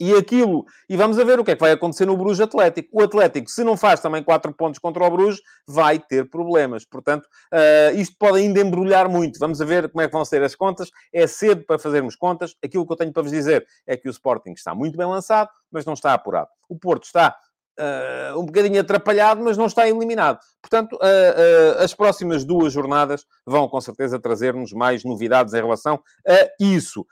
E 0.00 0.14
aquilo, 0.14 0.64
e 0.88 0.96
vamos 0.96 1.18
a 1.18 1.24
ver 1.24 1.40
o 1.40 1.44
que 1.44 1.50
é 1.50 1.54
que 1.54 1.60
vai 1.60 1.72
acontecer 1.72 2.06
no 2.06 2.16
Bruges 2.16 2.40
Atlético. 2.40 2.88
O 2.92 3.02
Atlético, 3.02 3.50
se 3.50 3.64
não 3.64 3.76
faz 3.76 3.98
também 4.00 4.22
4 4.22 4.52
pontos 4.54 4.78
contra 4.78 5.04
o 5.04 5.10
Bruges, 5.10 5.40
vai 5.66 5.98
ter 5.98 6.28
problemas. 6.30 6.84
Portanto, 6.84 7.24
uh, 7.24 7.98
isto 7.98 8.16
pode 8.16 8.38
ainda 8.38 8.60
embrulhar 8.60 9.08
muito. 9.08 9.38
Vamos 9.40 9.60
a 9.60 9.64
ver 9.64 9.88
como 9.88 10.00
é 10.00 10.06
que 10.06 10.12
vão 10.12 10.24
ser 10.24 10.42
as 10.42 10.54
contas. 10.54 10.90
É 11.12 11.26
cedo 11.26 11.64
para 11.64 11.78
fazermos 11.78 12.14
contas. 12.14 12.54
Aquilo 12.62 12.86
que 12.86 12.92
eu 12.92 12.96
tenho 12.96 13.12
para 13.12 13.22
vos 13.22 13.32
dizer 13.32 13.66
é 13.86 13.96
que 13.96 14.08
o 14.08 14.10
Sporting 14.10 14.52
está 14.52 14.74
muito 14.74 14.96
bem 14.96 15.06
lançado, 15.06 15.50
mas 15.70 15.84
não 15.84 15.94
está 15.94 16.14
apurado. 16.14 16.48
O 16.68 16.78
Porto 16.78 17.04
está 17.04 17.36
uh, 17.78 18.38
um 18.38 18.44
bocadinho 18.44 18.80
atrapalhado, 18.80 19.42
mas 19.42 19.56
não 19.56 19.66
está 19.66 19.88
eliminado. 19.88 20.38
Portanto, 20.60 20.94
uh, 20.94 21.82
as 21.82 21.94
próximas 21.94 22.44
duas 22.44 22.72
jornadas 22.72 23.24
vão 23.46 23.68
com 23.68 23.80
certeza 23.80 24.18
trazer-nos 24.18 24.72
mais 24.72 25.04
novidades 25.04 25.54
em 25.54 25.62
relação 25.62 26.00
a 26.26 26.48
isso. 26.60 27.06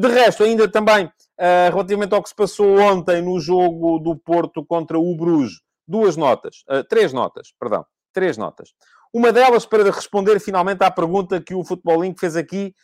de 0.00 0.08
resto, 0.08 0.44
ainda 0.44 0.68
também, 0.68 1.10
relativamente 1.70 2.14
ao 2.14 2.22
que 2.22 2.28
se 2.28 2.34
passou 2.34 2.78
ontem 2.78 3.22
no 3.22 3.40
jogo 3.40 3.98
do 3.98 4.16
Porto 4.16 4.64
contra 4.64 4.98
o 4.98 5.16
Bruges, 5.16 5.60
duas 5.86 6.16
notas, 6.16 6.56
três 6.88 7.12
notas, 7.12 7.48
perdão, 7.58 7.84
três 8.12 8.36
notas. 8.36 8.70
Uma 9.12 9.30
delas 9.30 9.66
para 9.66 9.90
responder 9.90 10.40
finalmente 10.40 10.82
à 10.82 10.90
pergunta 10.90 11.40
que 11.40 11.54
o 11.54 11.62
Futebol 11.62 12.02
Link 12.02 12.18
fez 12.18 12.34
aqui 12.34 12.74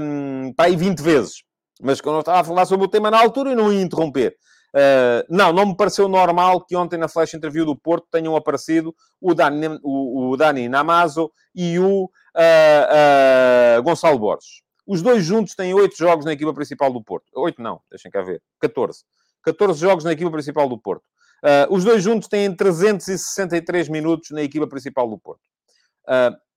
um, 0.00 0.52
para 0.54 0.66
aí 0.66 0.76
20 0.76 1.00
vezes. 1.00 1.44
Mas 1.80 2.00
quando 2.00 2.16
eu 2.16 2.20
estava 2.20 2.40
a 2.40 2.44
falar 2.44 2.66
sobre 2.66 2.86
o 2.86 2.90
tema 2.90 3.10
na 3.10 3.20
altura 3.20 3.52
e 3.52 3.54
não 3.54 3.72
ia 3.72 3.80
interromper. 3.80 4.36
Uh, 4.74 5.20
não, 5.28 5.52
não 5.52 5.66
me 5.66 5.76
pareceu 5.76 6.08
normal 6.08 6.64
que 6.64 6.74
ontem 6.74 6.98
na 6.98 7.06
flash 7.06 7.34
interview 7.34 7.66
do 7.66 7.76
Porto 7.76 8.06
tenham 8.10 8.34
aparecido 8.34 8.94
o 9.20 9.34
Dani, 9.34 9.78
o, 9.82 10.30
o 10.30 10.36
Dani 10.36 10.66
Namazo 10.66 11.30
e 11.54 11.78
o 11.78 12.04
uh, 12.04 12.08
uh, 13.78 13.82
Gonçalo 13.82 14.18
Borges. 14.18 14.62
Os 14.86 15.02
dois 15.02 15.24
juntos 15.24 15.54
têm 15.54 15.74
oito 15.74 15.96
jogos 15.96 16.24
na 16.24 16.32
equipa 16.32 16.54
principal 16.54 16.90
do 16.90 17.02
Porto. 17.02 17.26
Oito 17.36 17.60
não, 17.62 17.80
deixem 17.90 18.10
cá 18.10 18.22
ver. 18.22 18.42
14. 18.60 19.04
14 19.44 19.78
jogos 19.78 20.04
na 20.04 20.12
equipa 20.12 20.30
principal 20.30 20.68
do 20.68 20.78
Porto. 20.78 21.04
os 21.68 21.84
dois 21.84 22.02
juntos 22.02 22.28
têm 22.28 22.54
363 22.54 23.88
minutos 23.88 24.30
na 24.30 24.42
equipa 24.42 24.66
principal 24.66 25.08
do 25.08 25.18
Porto. 25.18 25.42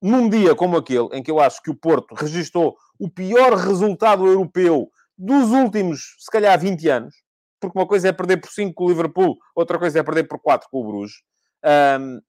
num 0.02 0.30
dia 0.30 0.56
como 0.56 0.78
aquele, 0.78 1.10
em 1.14 1.22
que 1.22 1.32
eu 1.32 1.40
acho 1.40 1.62
que 1.62 1.70
o 1.70 1.76
Porto 1.76 2.14
registrou 2.16 2.76
o 3.00 3.10
pior 3.10 3.54
resultado 3.54 4.26
europeu 4.26 4.90
dos 5.18 5.50
últimos, 5.52 6.16
se 6.20 6.30
calhar, 6.32 6.60
20 6.60 6.90
anos, 6.90 7.16
porque 7.66 7.80
uma 7.80 7.88
coisa 7.88 8.10
é 8.10 8.12
perder 8.12 8.38
por 8.38 8.50
5 8.50 8.74
com 8.74 8.86
o 8.86 8.90
Liverpool, 8.90 9.38
outra 9.56 9.78
coisa 9.78 10.00
é 10.00 10.04
perder 10.04 10.26
por 10.26 10.40
4 10.40 10.68
com 10.70 10.82
o 10.82 10.88
Bruges. 10.88 11.22
Um, 12.00 12.22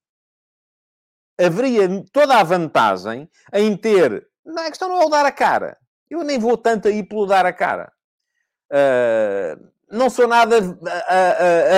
haveria 1.39 1.89
toda 2.13 2.39
a 2.39 2.43
vantagem 2.43 3.29
em 3.53 3.77
ter. 3.77 4.27
Não, 4.45 4.63
a 4.63 4.69
questão 4.69 4.89
não 4.89 5.03
é 5.03 5.05
o 5.05 5.09
dar 5.09 5.27
a 5.27 5.33
cara. 5.33 5.77
Eu 6.09 6.23
nem 6.23 6.39
vou 6.39 6.57
tanto 6.57 6.89
aí 6.89 7.03
pelo 7.03 7.27
dar 7.27 7.45
a 7.45 7.53
cara. 7.53 7.93
Uh, 8.73 9.71
não 9.91 10.11
sou 10.11 10.27
nada 10.27 10.57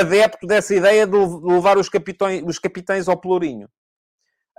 adepto 0.00 0.46
dessa 0.46 0.74
ideia 0.74 1.06
de 1.06 1.16
levar 1.42 1.76
os 1.76 1.88
capitães, 1.88 2.42
os 2.46 2.58
capitães 2.58 3.08
ao 3.08 3.20
pelourinho. 3.20 3.68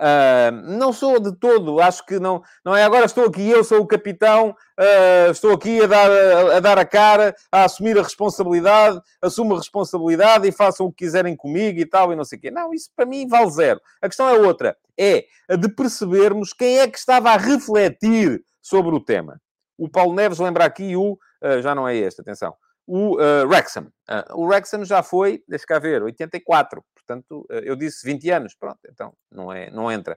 Uh, 0.00 0.50
não 0.78 0.94
sou 0.94 1.20
de 1.20 1.30
todo, 1.36 1.78
acho 1.78 2.06
que 2.06 2.18
não, 2.18 2.42
não 2.64 2.74
é 2.74 2.82
agora 2.82 3.04
estou 3.04 3.26
aqui, 3.26 3.50
eu 3.50 3.62
sou 3.62 3.80
o 3.80 3.86
capitão, 3.86 4.56
uh, 4.78 5.30
estou 5.30 5.52
aqui 5.52 5.82
a 5.82 5.86
dar 5.86 6.10
a, 6.10 6.56
a, 6.56 6.60
dar 6.60 6.78
a 6.78 6.86
cara, 6.86 7.36
a 7.52 7.64
assumir 7.64 7.98
a 7.98 8.02
responsabilidade, 8.02 8.98
assumo 9.20 9.52
a 9.52 9.58
responsabilidade 9.58 10.48
e 10.48 10.52
façam 10.52 10.86
o 10.86 10.90
que 10.90 11.04
quiserem 11.04 11.36
comigo 11.36 11.78
e 11.78 11.84
tal, 11.84 12.14
e 12.14 12.16
não 12.16 12.24
sei 12.24 12.38
o 12.38 12.40
quê. 12.40 12.50
Não, 12.50 12.72
isso 12.72 12.88
para 12.96 13.04
mim 13.04 13.28
vale 13.28 13.50
zero. 13.50 13.78
A 14.00 14.08
questão 14.08 14.26
é 14.26 14.38
outra, 14.38 14.74
é 14.98 15.26
a 15.46 15.56
de 15.56 15.68
percebermos 15.68 16.54
quem 16.54 16.78
é 16.78 16.88
que 16.88 16.96
estava 16.96 17.32
a 17.32 17.36
refletir 17.36 18.42
sobre 18.62 18.94
o 18.94 19.04
tema. 19.04 19.38
O 19.76 19.86
Paulo 19.86 20.14
Neves 20.14 20.38
lembra 20.38 20.64
aqui 20.64 20.96
o, 20.96 21.12
uh, 21.12 21.60
já 21.60 21.74
não 21.74 21.86
é 21.86 21.94
este, 21.94 22.22
atenção, 22.22 22.54
o 22.86 23.16
Wrexham. 23.46 23.86
o 24.32 24.46
Wrexham 24.46 24.84
já 24.84 25.00
foi, 25.00 25.44
deixa 25.46 25.64
cá 25.64 25.78
ver, 25.78 26.02
84. 26.02 26.82
Portanto, 27.10 27.44
eh, 27.50 27.62
eu 27.64 27.74
disse 27.74 28.06
20 28.06 28.30
anos, 28.30 28.54
pronto, 28.54 28.78
então 28.88 29.12
não, 29.32 29.52
é, 29.52 29.68
não 29.70 29.90
entra. 29.90 30.16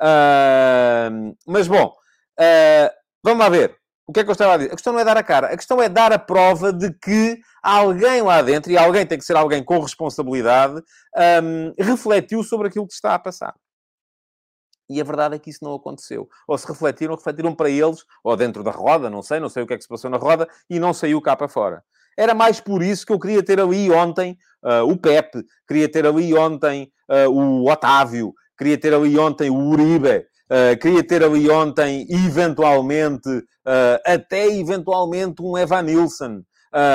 Uh, 0.00 1.36
mas 1.46 1.68
bom, 1.68 1.88
uh, 1.88 2.90
vamos 3.22 3.40
lá 3.40 3.50
ver. 3.50 3.76
O 4.06 4.12
que 4.12 4.20
é 4.20 4.24
que 4.24 4.30
eu 4.30 4.32
estava 4.32 4.54
a 4.54 4.56
dizer? 4.56 4.72
A 4.72 4.74
questão 4.74 4.94
não 4.94 5.00
é 5.00 5.04
dar 5.04 5.18
a 5.18 5.22
cara, 5.22 5.48
a 5.48 5.56
questão 5.56 5.82
é 5.82 5.88
dar 5.88 6.12
a 6.12 6.18
prova 6.18 6.72
de 6.72 6.92
que 6.94 7.38
alguém 7.62 8.22
lá 8.22 8.40
dentro, 8.40 8.72
e 8.72 8.78
alguém 8.78 9.06
tem 9.06 9.18
que 9.18 9.24
ser 9.24 9.36
alguém 9.36 9.62
com 9.62 9.78
responsabilidade, 9.78 10.82
um, 11.44 11.74
refletiu 11.78 12.42
sobre 12.42 12.68
aquilo 12.68 12.88
que 12.88 12.94
está 12.94 13.14
a 13.14 13.18
passar. 13.18 13.54
E 14.88 15.00
a 15.00 15.04
verdade 15.04 15.36
é 15.36 15.38
que 15.38 15.50
isso 15.50 15.62
não 15.62 15.74
aconteceu. 15.74 16.28
Ou 16.48 16.58
se 16.58 16.66
refletiram, 16.66 17.14
refletiram 17.14 17.54
para 17.54 17.70
eles, 17.70 18.04
ou 18.24 18.36
dentro 18.36 18.64
da 18.64 18.72
roda, 18.72 19.08
não 19.08 19.22
sei, 19.22 19.38
não 19.38 19.48
sei 19.48 19.62
o 19.62 19.66
que 19.66 19.74
é 19.74 19.76
que 19.76 19.84
se 19.84 19.88
passou 19.88 20.10
na 20.10 20.16
roda, 20.16 20.48
e 20.68 20.80
não 20.80 20.92
saiu 20.92 21.20
cá 21.22 21.36
para 21.36 21.46
fora. 21.46 21.84
Era 22.18 22.34
mais 22.34 22.60
por 22.60 22.82
isso 22.82 23.06
que 23.06 23.12
eu 23.12 23.18
queria 23.18 23.42
ter 23.42 23.60
ali 23.60 23.90
ontem 23.90 24.36
uh, 24.64 24.88
o 24.90 24.96
Pepe, 24.96 25.44
queria 25.66 25.90
ter 25.90 26.06
ali 26.06 26.34
ontem 26.34 26.90
uh, 27.08 27.30
o 27.30 27.70
Otávio, 27.70 28.32
queria 28.58 28.78
ter 28.78 28.92
ali 28.92 29.18
ontem 29.18 29.50
o 29.50 29.56
Uribe, 29.56 30.18
uh, 30.50 30.78
queria 30.80 31.06
ter 31.06 31.22
ali 31.24 31.48
ontem, 31.50 32.06
eventualmente, 32.10 33.28
até 34.04 34.48
eventualmente 34.48 35.40
um 35.40 35.56
Evan 35.56 35.82
Nilsson, 35.82 36.42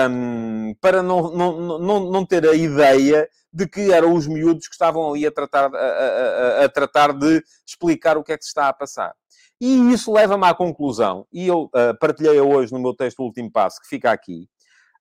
um, 0.09 0.73
para 0.81 1.01
não, 1.01 1.31
não, 1.31 1.79
não, 1.79 2.11
não 2.11 2.25
ter 2.25 2.47
a 2.47 2.53
ideia 2.53 3.27
de 3.53 3.67
que 3.67 3.93
eram 3.93 4.13
os 4.13 4.27
miúdos 4.27 4.67
que 4.67 4.73
estavam 4.73 5.09
ali 5.09 5.25
a 5.25 5.31
tratar, 5.31 5.73
a, 5.73 5.77
a, 5.77 6.65
a 6.65 6.69
tratar 6.69 7.13
de 7.13 7.41
explicar 7.65 8.17
o 8.17 8.23
que 8.23 8.33
é 8.33 8.37
que 8.37 8.43
se 8.43 8.49
está 8.49 8.67
a 8.67 8.73
passar. 8.73 9.13
E 9.61 9.93
isso 9.93 10.11
leva-me 10.11 10.45
à 10.45 10.53
conclusão, 10.53 11.25
e 11.31 11.47
eu 11.47 11.63
uh, 11.65 11.97
partilhei 11.97 12.39
hoje 12.41 12.73
no 12.73 12.79
meu 12.79 12.93
texto 12.93 13.19
o 13.19 13.23
último 13.23 13.49
passo, 13.49 13.79
que 13.79 13.87
fica 13.87 14.11
aqui, 14.11 14.49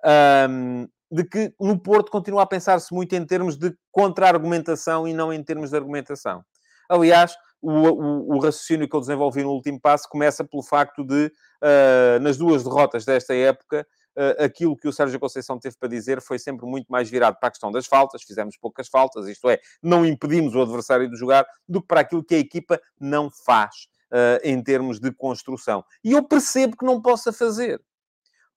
um, 0.05 0.89
de 1.11 1.25
que 1.25 1.55
no 1.61 1.79
Porto 1.79 2.11
continua 2.11 2.43
a 2.43 2.47
pensar-se 2.47 2.93
muito 2.93 3.15
em 3.15 3.25
termos 3.25 3.57
de 3.57 3.75
contra-argumentação 3.93 5.07
e 5.07 5.13
não 5.13 5.33
em 5.33 5.43
termos 5.43 5.71
de 5.71 5.77
argumentação. 5.77 6.45
Aliás, 6.89 7.35
o, 7.63 7.71
o, 7.71 8.37
o, 8.37 8.39
raciocínio 8.41 8.89
que 8.89 8.95
eu 8.95 9.01
desenvolvi 9.01 9.43
no 9.43 9.51
último 9.51 9.81
passo 9.81 10.09
começa 10.09 10.45
pelo 10.45 10.63
facto 10.63 11.03
de, 11.03 11.27
uh, 11.63 12.21
nas 12.21 12.37
duas 12.37 12.63
derrotas 12.63 13.05
desta 13.05 13.35
época, 13.35 13.87
uh, 14.17 14.45
aquilo 14.45 14.77
que 14.77 14.87
o 14.87 14.93
Sérgio 14.93 15.19
Conceição 15.19 15.59
teve 15.59 15.77
para 15.79 15.89
dizer 15.89 16.21
foi 16.21 16.39
sempre 16.39 16.67
muito 16.67 16.89
mais 16.89 17.09
virado 17.09 17.39
para 17.39 17.49
a 17.49 17.51
questão 17.51 17.73
das 17.73 17.87
faltas, 17.87 18.23
fizemos 18.23 18.57
poucas 18.59 18.89
faltas, 18.89 19.27
isto 19.29 19.49
é, 19.49 19.59
não 19.83 20.05
impedimos 20.05 20.55
o 20.55 20.61
adversário 20.61 21.09
de 21.09 21.17
jogar, 21.17 21.47
do 21.67 21.81
que 21.81 21.89
para 21.89 22.01
aquilo 22.01 22.25
que 22.25 22.35
a 22.35 22.39
equipa 22.39 22.79
não 23.01 23.31
faz 23.31 23.87
uh, 24.13 24.41
em 24.43 24.63
termos 24.63 25.01
de 25.01 25.11
construção. 25.11 25.83
E 26.03 26.13
eu 26.13 26.23
percebo 26.23 26.77
que 26.77 26.85
não 26.85 27.01
possa 27.01 27.33
fazer 27.33 27.81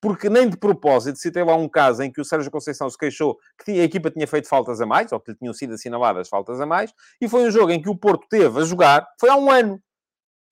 porque 0.02 0.30
nem 0.30 0.50
de 0.50 0.58
propósito 0.58 1.18
citei 1.18 1.44
lá 1.44 1.56
um 1.56 1.68
caso 1.68 2.04
em 2.04 2.12
que 2.12 2.22
o 2.22 2.26
Sérgio 2.26 2.52
Conceição 2.52 2.90
se 2.90 2.98
queixou 2.98 3.38
que 3.64 3.72
a 3.80 3.84
equipa 3.84 4.12
tinha 4.12 4.28
feito 4.28 4.48
faltas 4.48 4.80
a 4.80 4.86
mais, 4.86 5.12
ou 5.12 5.20
que 5.20 5.32
lhe 5.32 5.38
tinham 5.38 5.54
sido 5.54 5.74
assinaladas 5.74 6.30
faltas 6.30 6.62
a 6.62 6.66
mais, 6.66 6.94
e 7.20 7.28
foi 7.28 7.48
um 7.48 7.52
jogo 7.52 7.72
em 7.72 7.82
que 7.82 7.90
o 7.90 7.98
Porto 7.98 8.28
teve 8.30 8.60
a 8.60 8.64
jogar, 8.64 9.08
foi 9.20 9.30
há 9.30 9.36
um 9.36 9.50
ano, 9.50 9.82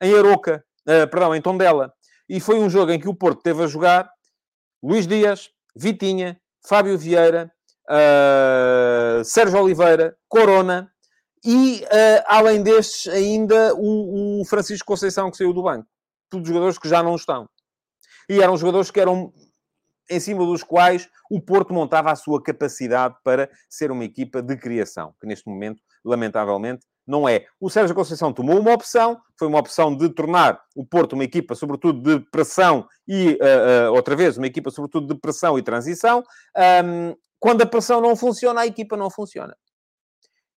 em 0.01 0.13
Aroca, 0.15 0.63
uh, 0.81 1.07
perdão, 1.09 1.35
em 1.35 1.41
Tondela, 1.41 1.93
e 2.27 2.39
foi 2.39 2.59
um 2.59 2.69
jogo 2.69 2.91
em 2.91 2.99
que 2.99 3.07
o 3.07 3.15
Porto 3.15 3.41
teve 3.41 3.63
a 3.63 3.67
jogar 3.67 4.09
Luís 4.83 5.07
Dias, 5.07 5.49
Vitinha, 5.75 6.39
Fábio 6.67 6.97
Vieira, 6.97 7.51
uh, 7.89 9.23
Sérgio 9.23 9.61
Oliveira, 9.61 10.17
Corona, 10.27 10.91
e 11.45 11.83
uh, 11.83 12.23
além 12.25 12.63
destes 12.63 13.07
ainda 13.13 13.75
o, 13.75 14.41
o 14.41 14.45
Francisco 14.45 14.87
Conceição 14.87 15.29
que 15.29 15.37
saiu 15.37 15.53
do 15.53 15.61
banco. 15.61 15.87
Todos 16.29 16.47
jogadores 16.47 16.79
que 16.79 16.89
já 16.89 17.03
não 17.03 17.15
estão. 17.15 17.47
E 18.29 18.41
eram 18.41 18.57
jogadores 18.57 18.91
que 18.91 18.99
eram 18.99 19.33
em 20.09 20.19
cima 20.19 20.45
dos 20.45 20.63
quais 20.63 21.09
o 21.29 21.41
Porto 21.41 21.73
montava 21.73 22.11
a 22.11 22.15
sua 22.15 22.41
capacidade 22.41 23.15
para 23.23 23.49
ser 23.69 23.91
uma 23.91 24.03
equipa 24.03 24.41
de 24.41 24.55
criação, 24.55 25.13
que 25.19 25.25
neste 25.25 25.47
momento, 25.47 25.81
lamentavelmente, 26.03 26.85
não 27.07 27.29
é. 27.29 27.45
O 27.59 27.69
Sérgio 27.69 27.95
Conceição 27.95 28.33
tomou 28.33 28.59
uma 28.59 28.73
opção, 28.73 29.19
foi 29.37 29.47
uma 29.47 29.59
opção 29.59 29.95
de 29.95 30.09
tornar 30.09 30.59
o 30.75 30.85
Porto 30.85 31.13
uma 31.13 31.23
equipa, 31.23 31.53
sobretudo, 31.53 32.01
de 32.01 32.25
pressão 32.31 32.87
e, 33.07 33.33
uh, 33.33 33.91
uh, 33.91 33.93
outra 33.93 34.15
vez, 34.15 34.37
uma 34.37 34.47
equipa, 34.47 34.71
sobretudo, 34.71 35.13
de 35.13 35.19
pressão 35.19 35.57
e 35.57 35.61
transição. 35.61 36.23
Um, 36.83 37.15
quando 37.39 37.61
a 37.61 37.65
pressão 37.65 38.01
não 38.01 38.15
funciona, 38.15 38.61
a 38.61 38.67
equipa 38.67 38.97
não 38.97 39.09
funciona. 39.09 39.55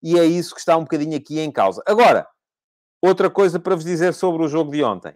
E 0.02 0.18
é 0.18 0.24
isso 0.24 0.54
que 0.54 0.60
está 0.60 0.76
um 0.76 0.82
bocadinho 0.82 1.16
aqui 1.16 1.38
em 1.38 1.52
causa. 1.52 1.82
Agora, 1.86 2.26
outra 3.02 3.28
coisa 3.28 3.60
para 3.60 3.74
vos 3.74 3.84
dizer 3.84 4.14
sobre 4.14 4.42
o 4.42 4.48
jogo 4.48 4.70
de 4.70 4.82
ontem 4.82 5.14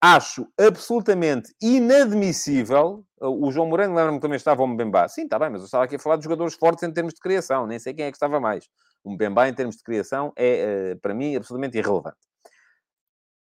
acho 0.00 0.46
absolutamente 0.58 1.54
inadmissível. 1.60 3.04
O 3.20 3.50
João 3.50 3.68
Moreno 3.68 3.94
lembra-me 3.94 4.18
que 4.18 4.22
também 4.22 4.36
estava 4.36 4.62
o 4.62 4.66
Mbemba. 4.66 5.08
Sim, 5.08 5.22
está 5.22 5.38
bem, 5.38 5.50
mas 5.50 5.60
eu 5.62 5.66
estava 5.66 5.84
aqui 5.84 5.96
a 5.96 5.98
falar 5.98 6.16
de 6.16 6.24
jogadores 6.24 6.54
fortes 6.54 6.82
em 6.82 6.92
termos 6.92 7.14
de 7.14 7.20
criação. 7.20 7.66
Nem 7.66 7.78
sei 7.78 7.94
quem 7.94 8.04
é 8.04 8.10
que 8.10 8.16
estava 8.16 8.38
mais. 8.38 8.68
O 9.02 9.12
Mbemba, 9.12 9.48
em 9.48 9.54
termos 9.54 9.76
de 9.76 9.82
criação, 9.82 10.32
é, 10.36 10.92
eh, 10.92 10.94
para 10.96 11.14
mim, 11.14 11.36
absolutamente 11.36 11.78
irrelevante. 11.78 12.18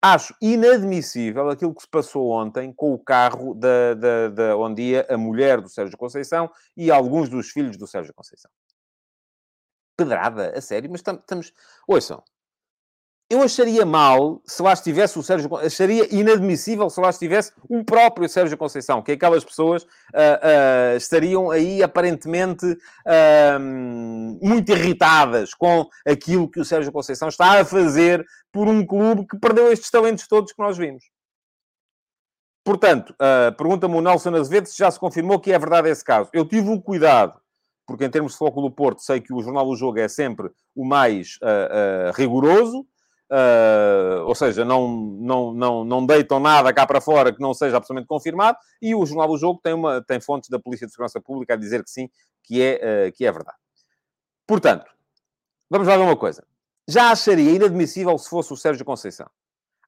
Acho 0.01 0.33
inadmissível 0.41 1.49
aquilo 1.49 1.75
que 1.75 1.81
se 1.81 1.89
passou 1.89 2.31
ontem 2.31 2.71
com 2.73 2.93
o 2.93 2.99
carro 2.99 3.53
da, 3.53 3.93
da, 3.93 4.29
da, 4.29 4.57
onde 4.57 4.81
ia 4.81 5.05
a 5.09 5.17
mulher 5.17 5.59
do 5.59 5.67
Sérgio 5.67 5.97
Conceição 5.97 6.49
e 6.75 6.89
alguns 6.89 7.27
dos 7.27 7.49
filhos 7.49 7.75
do 7.75 7.85
Sérgio 7.85 8.13
Conceição. 8.13 8.49
Pedrada, 9.97 10.57
a 10.57 10.62
sério, 10.62 10.89
mas 10.89 11.01
estamos... 11.01 11.51
Ouçam, 11.85 12.23
eu 13.29 13.43
acharia 13.43 13.85
mal 13.85 14.41
se 14.43 14.61
lá 14.61 14.73
estivesse 14.73 15.19
o 15.19 15.23
Sérgio 15.23 15.55
acharia 15.57 16.07
inadmissível 16.13 16.89
se 16.89 16.99
lá 16.99 17.11
estivesse 17.11 17.53
o 17.69 17.83
próprio 17.83 18.27
Sérgio 18.27 18.57
Conceição, 18.57 19.03
que 19.03 19.11
aquelas 19.11 19.45
pessoas 19.45 19.83
uh, 19.83 19.85
uh, 19.85 20.97
estariam 20.97 21.51
aí 21.51 21.83
aparentemente 21.83 22.65
uh, 22.65 23.59
muito 24.41 24.71
irritadas 24.71 25.53
com 25.53 25.87
aquilo 26.07 26.49
que 26.49 26.59
o 26.59 26.65
Sérgio 26.65 26.91
Conceição 26.91 27.27
está 27.27 27.59
a 27.59 27.65
fazer 27.65 28.25
por 28.51 28.67
um 28.67 28.83
clube 28.83 29.27
que 29.27 29.37
perdeu 29.37 29.71
estes 29.71 29.91
talentos 29.91 30.27
todos 30.27 30.51
que 30.51 30.61
nós 30.61 30.75
vimos. 30.75 31.03
Portanto, 32.65 33.15
pergunta-me 33.57 33.95
o 33.95 34.01
Nelson 34.01 34.35
Azevedo 34.35 34.67
se 34.67 34.77
já 34.77 34.91
se 34.91 34.99
confirmou 34.99 35.39
que 35.39 35.51
é 35.51 35.57
verdade 35.57 35.89
esse 35.89 36.03
caso. 36.03 36.29
Eu 36.33 36.45
tive 36.45 36.69
o 36.69 36.81
cuidado 36.81 37.39
porque 37.87 38.05
em 38.05 38.09
termos 38.09 38.33
de 38.33 38.37
foco 38.37 38.61
do 38.61 38.69
Porto, 38.69 39.01
sei 39.01 39.19
que 39.19 39.33
o 39.33 39.41
Jornal 39.41 39.65
do 39.65 39.75
Jogo 39.75 39.97
é 39.97 40.07
sempre 40.07 40.51
o 40.75 40.85
mais 40.85 41.39
rigoroso, 42.13 42.85
uh, 43.31 44.25
ou 44.25 44.35
seja, 44.35 44.65
não, 44.65 44.87
não, 44.87 45.53
não, 45.53 45.85
não 45.85 46.05
deitam 46.05 46.39
nada 46.39 46.73
cá 46.73 46.85
para 46.85 47.01
fora 47.01 47.33
que 47.33 47.41
não 47.41 47.53
seja 47.53 47.77
absolutamente 47.77 48.07
confirmado, 48.07 48.57
e 48.81 48.93
o 48.95 49.05
Jornal 49.05 49.27
do 49.27 49.37
Jogo 49.37 49.59
tem, 49.63 49.73
uma, 49.73 50.01
tem 50.01 50.19
fontes 50.19 50.49
da 50.49 50.59
Polícia 50.59 50.87
de 50.87 50.93
Segurança 50.93 51.21
Pública 51.21 51.53
a 51.53 51.57
dizer 51.57 51.83
que 51.83 51.89
sim, 51.89 52.09
que 52.43 52.61
é, 52.61 53.11
que 53.11 53.25
é 53.25 53.31
verdade. 53.31 53.57
Portanto, 54.47 54.91
vamos 55.69 55.87
lá 55.87 55.95
ver 55.95 56.03
uma 56.03 56.17
coisa. 56.17 56.43
Já 56.87 57.11
acharia 57.11 57.51
inadmissível 57.51 58.17
se 58.17 58.27
fosse 58.27 58.51
o 58.51 58.57
Sérgio 58.57 58.83
Conceição. 58.83 59.29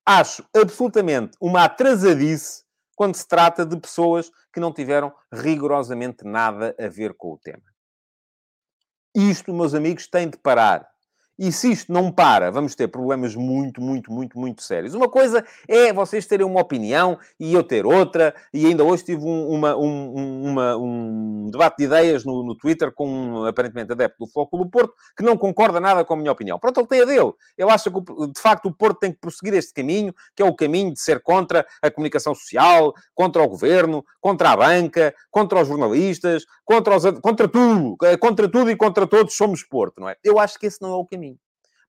Acho 0.05 0.45
absolutamente 0.55 1.35
uma 1.41 1.63
atrasadice 1.63 2.63
quando 2.95 3.15
se 3.15 3.27
trata 3.27 3.65
de 3.65 3.75
pessoas 3.79 4.31
que 4.53 4.59
não 4.59 4.71
tiveram 4.71 5.11
rigorosamente 5.33 6.23
nada 6.23 6.75
a 6.79 6.87
ver 6.87 7.15
com 7.15 7.33
o 7.33 7.37
tema. 7.39 7.63
Isto, 9.15 9.51
meus 9.51 9.73
amigos, 9.73 10.05
tem 10.05 10.29
de 10.29 10.37
parar. 10.37 10.90
E 11.43 11.51
se 11.51 11.71
isto 11.71 11.91
não 11.91 12.11
para, 12.11 12.51
vamos 12.51 12.75
ter 12.75 12.87
problemas 12.87 13.35
muito, 13.35 13.81
muito, 13.81 14.11
muito, 14.11 14.37
muito 14.37 14.61
sérios. 14.61 14.93
Uma 14.93 15.09
coisa 15.09 15.43
é 15.67 15.91
vocês 15.91 16.27
terem 16.27 16.45
uma 16.45 16.61
opinião 16.61 17.17
e 17.39 17.51
eu 17.51 17.63
ter 17.63 17.83
outra, 17.83 18.35
e 18.53 18.67
ainda 18.67 18.83
hoje 18.83 19.05
tive 19.05 19.25
um, 19.25 19.47
uma, 19.49 19.75
um, 19.75 20.43
uma, 20.43 20.77
um 20.77 21.49
debate 21.49 21.77
de 21.79 21.85
ideias 21.85 22.23
no, 22.23 22.43
no 22.43 22.55
Twitter 22.55 22.91
com 22.93 23.09
um 23.09 23.45
aparentemente 23.45 23.91
adepto 23.91 24.23
do 24.23 24.31
Foco 24.31 24.55
do 24.55 24.69
Porto 24.69 24.93
que 25.17 25.23
não 25.23 25.35
concorda 25.35 25.79
nada 25.79 26.05
com 26.05 26.13
a 26.13 26.17
minha 26.17 26.31
opinião. 26.31 26.59
Pronto, 26.59 26.79
ele 26.79 26.87
tem 26.87 27.01
a 27.01 27.05
dele. 27.05 27.33
Eu 27.57 27.71
acho 27.71 27.89
que, 27.89 27.99
de 27.99 28.39
facto, 28.39 28.67
o 28.67 28.71
Porto 28.71 28.99
tem 28.99 29.11
que 29.11 29.19
prosseguir 29.19 29.55
este 29.55 29.73
caminho, 29.73 30.13
que 30.35 30.43
é 30.43 30.45
o 30.45 30.55
caminho 30.55 30.93
de 30.93 31.01
ser 31.01 31.23
contra 31.23 31.65
a 31.81 31.89
comunicação 31.89 32.35
social, 32.35 32.93
contra 33.15 33.41
o 33.41 33.47
governo, 33.47 34.05
contra 34.19 34.51
a 34.51 34.57
banca, 34.57 35.11
contra 35.31 35.59
os 35.59 35.67
jornalistas, 35.67 36.45
contra, 36.63 36.95
os, 36.95 37.19
contra 37.19 37.47
tudo. 37.47 37.97
Contra 38.19 38.47
tudo 38.47 38.69
e 38.69 38.75
contra 38.75 39.07
todos 39.07 39.35
somos 39.35 39.63
Porto, 39.63 40.01
não 40.01 40.07
é? 40.07 40.15
Eu 40.23 40.37
acho 40.37 40.59
que 40.59 40.67
esse 40.67 40.79
não 40.79 40.91
é 40.91 40.95
o 40.95 41.05
caminho. 41.05 41.30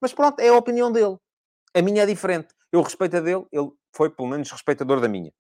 Mas 0.03 0.13
pronto, 0.13 0.41
é 0.41 0.49
a 0.49 0.57
opinião 0.57 0.91
dele. 0.91 1.17
A 1.73 1.81
minha 1.81 2.03
é 2.03 2.07
diferente. 2.07 2.49
Eu 2.73 2.83
respeito 2.83 3.17
a 3.17 3.21
dele, 3.21 3.47
ele 3.53 3.71
foi 3.95 4.11
pelo 4.11 4.29
menos 4.29 4.51
respeitador 4.51 5.01
da 5.01 5.09
minha. 5.09 5.33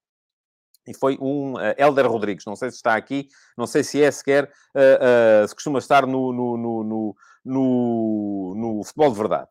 E 0.87 0.94
foi 0.94 1.18
um 1.20 1.55
uh, 1.55 1.75
Helder 1.77 2.09
Rodrigues, 2.09 2.44
não 2.44 2.55
sei 2.55 2.70
se 2.70 2.77
está 2.77 2.94
aqui, 2.94 3.29
não 3.57 3.66
sei 3.66 3.83
se 3.83 4.03
é 4.03 4.11
sequer, 4.11 4.44
uh, 4.44 5.44
uh, 5.44 5.48
se 5.48 5.55
costuma 5.55 5.79
estar 5.81 6.07
no, 6.07 6.33
no, 6.33 6.57
no, 6.57 7.16
no, 7.44 8.55
no 8.57 8.85
futebol 8.85 9.11
de 9.11 9.18
verdade. 9.18 9.48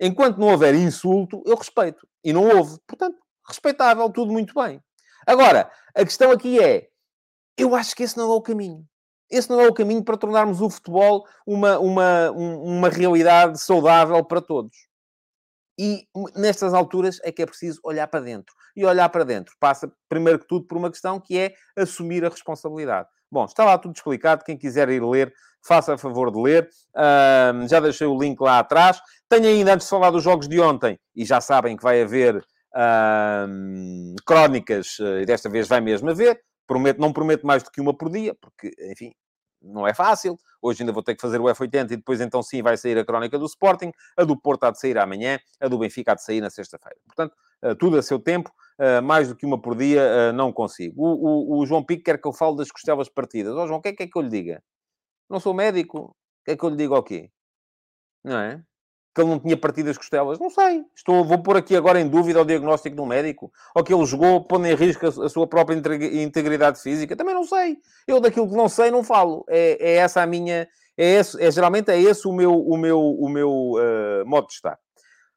Enquanto 0.00 0.38
não 0.38 0.48
houver 0.48 0.74
insulto, 0.74 1.42
eu 1.46 1.56
respeito. 1.56 2.06
E 2.22 2.32
não 2.32 2.44
houve. 2.44 2.78
Portanto, 2.86 3.18
respeitável, 3.46 4.08
tudo 4.10 4.32
muito 4.32 4.54
bem. 4.54 4.82
Agora, 5.26 5.70
a 5.94 6.04
questão 6.04 6.30
aqui 6.30 6.62
é: 6.62 6.88
eu 7.58 7.74
acho 7.74 7.94
que 7.94 8.02
esse 8.02 8.16
não 8.16 8.32
é 8.32 8.34
o 8.34 8.42
caminho 8.42 8.86
esse 9.30 9.50
não 9.50 9.60
é 9.60 9.66
o 9.66 9.74
caminho 9.74 10.04
para 10.04 10.16
tornarmos 10.16 10.60
o 10.60 10.70
futebol 10.70 11.26
uma, 11.46 11.78
uma, 11.78 12.30
uma 12.30 12.88
realidade 12.88 13.60
saudável 13.60 14.24
para 14.24 14.40
todos. 14.40 14.76
E 15.78 16.06
nestas 16.36 16.72
alturas 16.72 17.18
é 17.24 17.32
que 17.32 17.42
é 17.42 17.46
preciso 17.46 17.80
olhar 17.82 18.06
para 18.06 18.20
dentro. 18.20 18.54
E 18.76 18.84
olhar 18.84 19.08
para 19.08 19.24
dentro 19.24 19.54
passa, 19.58 19.90
primeiro 20.08 20.38
que 20.38 20.46
tudo, 20.46 20.66
por 20.66 20.78
uma 20.78 20.90
questão 20.90 21.20
que 21.20 21.38
é 21.38 21.54
assumir 21.76 22.24
a 22.24 22.28
responsabilidade. 22.28 23.08
Bom, 23.30 23.44
está 23.44 23.64
lá 23.64 23.76
tudo 23.76 23.94
explicado. 23.96 24.44
Quem 24.44 24.56
quiser 24.56 24.88
ir 24.88 25.02
ler, 25.02 25.32
faça 25.66 25.94
a 25.94 25.98
favor 25.98 26.30
de 26.30 26.40
ler. 26.40 26.68
Uh, 26.94 27.66
já 27.68 27.80
deixei 27.80 28.06
o 28.06 28.16
link 28.16 28.40
lá 28.40 28.60
atrás. 28.60 29.00
Tenho 29.28 29.46
ainda, 29.46 29.74
antes 29.74 29.86
de 29.86 29.90
falar 29.90 30.10
dos 30.10 30.22
jogos 30.22 30.48
de 30.48 30.60
ontem, 30.60 30.98
e 31.16 31.24
já 31.24 31.40
sabem 31.40 31.76
que 31.76 31.82
vai 31.82 32.02
haver 32.02 32.36
uh, 32.36 34.14
crónicas, 34.24 34.98
eh, 35.00 35.22
e 35.22 35.26
desta 35.26 35.48
vez 35.48 35.66
vai 35.66 35.80
mesmo 35.80 36.10
haver. 36.10 36.40
Prometo, 36.66 37.00
não 37.00 37.12
prometo 37.12 37.46
mais 37.46 37.62
do 37.62 37.70
que 37.70 37.80
uma 37.80 37.94
por 37.94 38.10
dia, 38.10 38.34
porque, 38.40 38.72
enfim, 38.90 39.12
não 39.64 39.86
é 39.86 39.94
fácil. 39.94 40.38
Hoje 40.60 40.82
ainda 40.82 40.92
vou 40.92 41.02
ter 41.02 41.14
que 41.14 41.20
fazer 41.20 41.40
o 41.40 41.44
F80 41.44 41.92
e 41.92 41.96
depois 41.96 42.20
então 42.20 42.42
sim 42.42 42.62
vai 42.62 42.76
sair 42.76 42.98
a 42.98 43.04
crónica 43.04 43.38
do 43.38 43.46
Sporting. 43.46 43.90
A 44.16 44.24
do 44.24 44.38
Porto 44.38 44.64
há 44.64 44.70
de 44.70 44.78
sair 44.78 44.98
amanhã, 44.98 45.38
a 45.60 45.68
do 45.68 45.78
Benfica 45.78 46.12
há 46.12 46.14
de 46.14 46.22
sair 46.22 46.40
na 46.40 46.50
sexta-feira. 46.50 46.96
Portanto, 47.06 47.34
eh, 47.62 47.74
tudo 47.74 47.98
a 47.98 48.02
seu 48.02 48.18
tempo, 48.18 48.50
eh, 48.78 49.00
mais 49.00 49.28
do 49.28 49.36
que 49.36 49.46
uma 49.46 49.60
por 49.60 49.76
dia, 49.76 50.00
eh, 50.02 50.32
não 50.32 50.52
consigo. 50.52 51.02
O, 51.02 51.58
o, 51.58 51.60
o 51.60 51.66
João 51.66 51.84
Pico 51.84 52.04
quer 52.04 52.20
que 52.20 52.28
eu 52.28 52.32
fale 52.32 52.56
das 52.56 52.70
costelas 52.70 53.08
partidas. 53.08 53.54
Ó 53.54 53.64
oh, 53.64 53.66
João, 53.66 53.78
o 53.78 53.82
que 53.82 53.88
é 53.88 53.92
que, 53.94 54.02
é 54.04 54.06
que 54.06 54.16
eu 54.18 54.22
lhe 54.22 54.28
diga? 54.30 54.62
Não 55.30 55.40
sou 55.40 55.54
médico. 55.54 55.98
O 55.98 56.44
que 56.44 56.52
é 56.52 56.56
que 56.56 56.64
eu 56.64 56.70
lhe 56.70 56.76
digo 56.76 56.94
aqui? 56.94 57.30
Não 58.24 58.38
é? 58.38 58.62
Que 59.14 59.20
ele 59.20 59.30
não 59.30 59.38
tinha 59.38 59.56
partido 59.56 59.90
as 59.90 59.96
costelas? 59.96 60.38
Não 60.38 60.50
sei. 60.50 60.84
Estou, 60.94 61.24
vou 61.24 61.42
pôr 61.42 61.56
aqui 61.56 61.76
agora 61.76 62.00
em 62.00 62.08
dúvida 62.08 62.40
o 62.42 62.44
diagnóstico 62.44 62.96
do 62.96 63.06
médico. 63.06 63.52
Ou 63.74 63.84
que 63.84 63.94
ele 63.94 64.04
jogou 64.04 64.44
pondo 64.44 64.66
em 64.66 64.74
risco 64.74 65.06
a, 65.06 65.26
a, 65.26 65.28
sua 65.28 65.46
própria 65.46 65.76
integridade 65.76 66.80
física. 66.80 67.14
Também 67.14 67.34
não 67.34 67.44
sei. 67.44 67.78
Eu 68.06 68.20
daquilo 68.20 68.48
que 68.48 68.56
não 68.56 68.68
sei 68.68 68.90
não 68.90 69.04
falo. 69.04 69.44
É, 69.48 69.92
é 69.92 69.96
essa 69.96 70.22
a 70.22 70.26
minha... 70.26 70.68
É, 70.96 71.14
esse, 71.14 71.42
é 71.42 71.50
geralmente 71.50 71.90
é 71.90 72.00
esse 72.00 72.26
o 72.26 72.32
meu, 72.32 72.54
o 72.54 72.76
meu, 72.76 73.00
o 73.00 73.28
meu 73.28 73.50
uh, 73.50 74.26
modo 74.26 74.48
de 74.48 74.54
estar. 74.54 74.78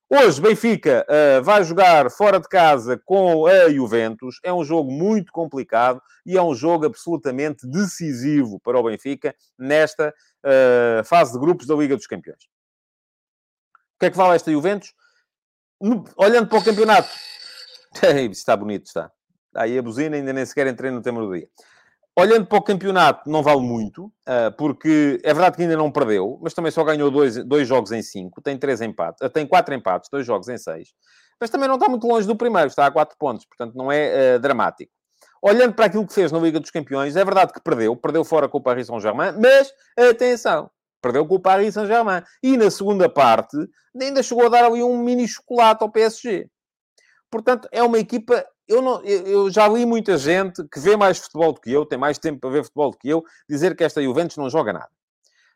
Hoje, 0.10 0.40
Benfica 0.40 1.06
uh, 1.10 1.44
vai 1.44 1.64
jogar 1.66 2.10
fora 2.10 2.40
de 2.40 2.48
casa 2.48 2.98
com 3.04 3.46
a 3.46 3.70
Juventus. 3.70 4.40
É 4.42 4.54
um 4.54 4.64
jogo 4.64 4.90
muito 4.90 5.34
complicado 5.34 6.02
e 6.26 6.38
é 6.38 6.42
um 6.42 6.56
jogo 6.56 6.86
absolutamente 6.86 7.68
decisivo 7.68 8.58
para 8.60 8.80
o 8.80 8.84
Benfica 8.84 9.36
nesta 9.60 10.14
uh, 10.46 11.04
fase 11.04 11.34
de 11.34 11.40
grupos 11.40 11.68
da 11.68 11.76
Liga 11.76 11.96
dos 11.96 12.08
Campeões. 12.08 12.48
O 13.98 14.00
que 14.00 14.06
é 14.06 14.12
que 14.12 14.18
vale 14.18 14.36
esta 14.36 14.52
Juventus? 14.52 14.94
No, 15.82 16.06
olhando 16.16 16.48
para 16.48 16.60
o 16.60 16.64
campeonato. 16.64 17.10
está 18.32 18.56
bonito, 18.56 18.86
está. 18.86 19.12
Aí 19.56 19.76
a 19.76 19.82
buzina 19.82 20.16
ainda 20.16 20.32
nem 20.32 20.46
sequer 20.46 20.68
entrei 20.68 20.92
no 20.92 21.02
tema 21.02 21.20
do 21.20 21.34
dia. 21.34 21.48
Olhando 22.16 22.46
para 22.46 22.60
o 22.60 22.62
campeonato, 22.62 23.28
não 23.30 23.42
vale 23.42 23.62
muito, 23.62 24.12
ah, 24.26 24.52
porque 24.56 25.20
é 25.24 25.34
verdade 25.34 25.56
que 25.56 25.64
ainda 25.64 25.76
não 25.76 25.92
perdeu, 25.92 26.40
mas 26.42 26.54
também 26.54 26.72
só 26.72 26.84
ganhou 26.84 27.10
dois, 27.10 27.44
dois 27.44 27.68
jogos 27.68 27.92
em 27.92 28.02
cinco, 28.04 28.42
tem 28.42 28.58
três 28.58 28.82
empates, 28.82 29.22
ah, 29.22 29.30
tem 29.30 29.46
quatro 29.48 29.74
empates, 29.74 30.10
dois 30.12 30.26
jogos 30.26 30.48
em 30.48 30.58
seis, 30.58 30.90
mas 31.40 31.50
também 31.50 31.68
não 31.68 31.76
está 31.76 31.90
muito 31.90 32.08
longe 32.08 32.28
do 32.28 32.36
primeiro, 32.36 32.68
está 32.68 32.88
a 32.88 32.92
quatro 32.92 33.16
pontos, 33.20 33.46
portanto 33.46 33.76
não 33.76 33.92
é 33.92 34.36
uh, 34.36 34.40
dramático. 34.40 34.92
Olhando 35.44 35.76
para 35.76 35.86
aquilo 35.86 36.08
que 36.08 36.14
fez 36.14 36.32
na 36.32 36.40
Liga 36.40 36.60
dos 36.60 36.72
Campeões, 36.72 37.16
é 37.16 37.24
verdade 37.24 37.54
que 37.54 37.62
perdeu, 37.62 37.96
perdeu 37.96 38.24
fora 38.24 38.50
com 38.50 38.58
o 38.58 38.62
Paris 38.62 38.88
Saint-Germain, 38.88 39.34
mas 39.40 39.72
atenção, 39.96 40.72
Perdeu 41.08 41.26
com 41.26 41.36
o 41.36 41.40
Paris 41.40 41.74
Saint-Germain. 41.74 42.22
E 42.44 42.58
na 42.58 42.70
segunda 42.70 43.08
parte, 43.08 43.56
ainda 44.00 44.22
chegou 44.22 44.46
a 44.46 44.50
dar 44.50 44.66
ali 44.66 44.84
um 44.84 44.98
mini 44.98 45.26
chocolate 45.26 45.82
ao 45.82 45.90
PSG. 45.90 46.50
Portanto, 47.32 47.70
é 47.72 47.82
uma 47.82 47.98
equipa. 47.98 48.46
Eu, 48.68 48.82
não, 48.82 49.02
eu 49.06 49.50
já 49.50 49.70
li 49.70 49.86
muita 49.86 50.18
gente 50.18 50.62
que 50.68 50.82
vê 50.82 50.98
mais 50.98 51.18
futebol 51.18 51.54
do 51.54 51.62
que 51.62 51.72
eu, 51.72 51.86
tem 51.86 51.98
mais 51.98 52.18
tempo 52.18 52.42
para 52.42 52.50
ver 52.50 52.64
futebol 52.66 52.92
do 52.92 52.98
que 52.98 53.08
eu, 53.08 53.24
dizer 53.50 53.74
que 53.74 53.86
esta 53.86 54.04
Juventus 54.04 54.36
não 54.36 54.50
joga 54.50 54.74
nada. 54.74 54.90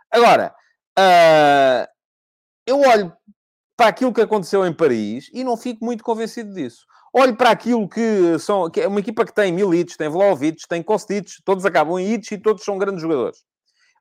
Agora, 0.10 0.56
uh, 0.98 1.86
eu 2.66 2.80
olho 2.80 3.12
para 3.76 3.88
aquilo 3.88 4.14
que 4.14 4.22
aconteceu 4.22 4.66
em 4.66 4.72
Paris 4.72 5.30
e 5.34 5.44
não 5.44 5.58
fico 5.58 5.84
muito 5.84 6.02
convencido 6.02 6.54
disso. 6.54 6.86
Olho 7.14 7.36
para 7.36 7.50
aquilo 7.52 7.90
que 7.90 8.40
são. 8.40 8.70
Que 8.70 8.80
é 8.80 8.88
uma 8.88 9.02
equipa 9.02 9.26
que 9.26 9.34
tem 9.34 9.52
Milic, 9.52 9.98
tem 9.98 10.08
Vlaovic, 10.08 10.66
tem 10.70 10.82
Kostic, 10.82 11.28
todos 11.44 11.66
acabam 11.66 12.00
em 12.00 12.14
Itch 12.14 12.32
e 12.32 12.38
todos 12.38 12.64
são 12.64 12.78
grandes 12.78 13.02
jogadores 13.02 13.44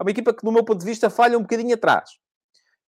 é 0.00 0.02
uma 0.02 0.10
equipa 0.10 0.32
que, 0.32 0.42
do 0.42 0.50
meu 0.50 0.64
ponto 0.64 0.80
de 0.80 0.86
vista, 0.86 1.10
falha 1.10 1.36
um 1.36 1.42
bocadinho 1.42 1.74
atrás. 1.74 2.08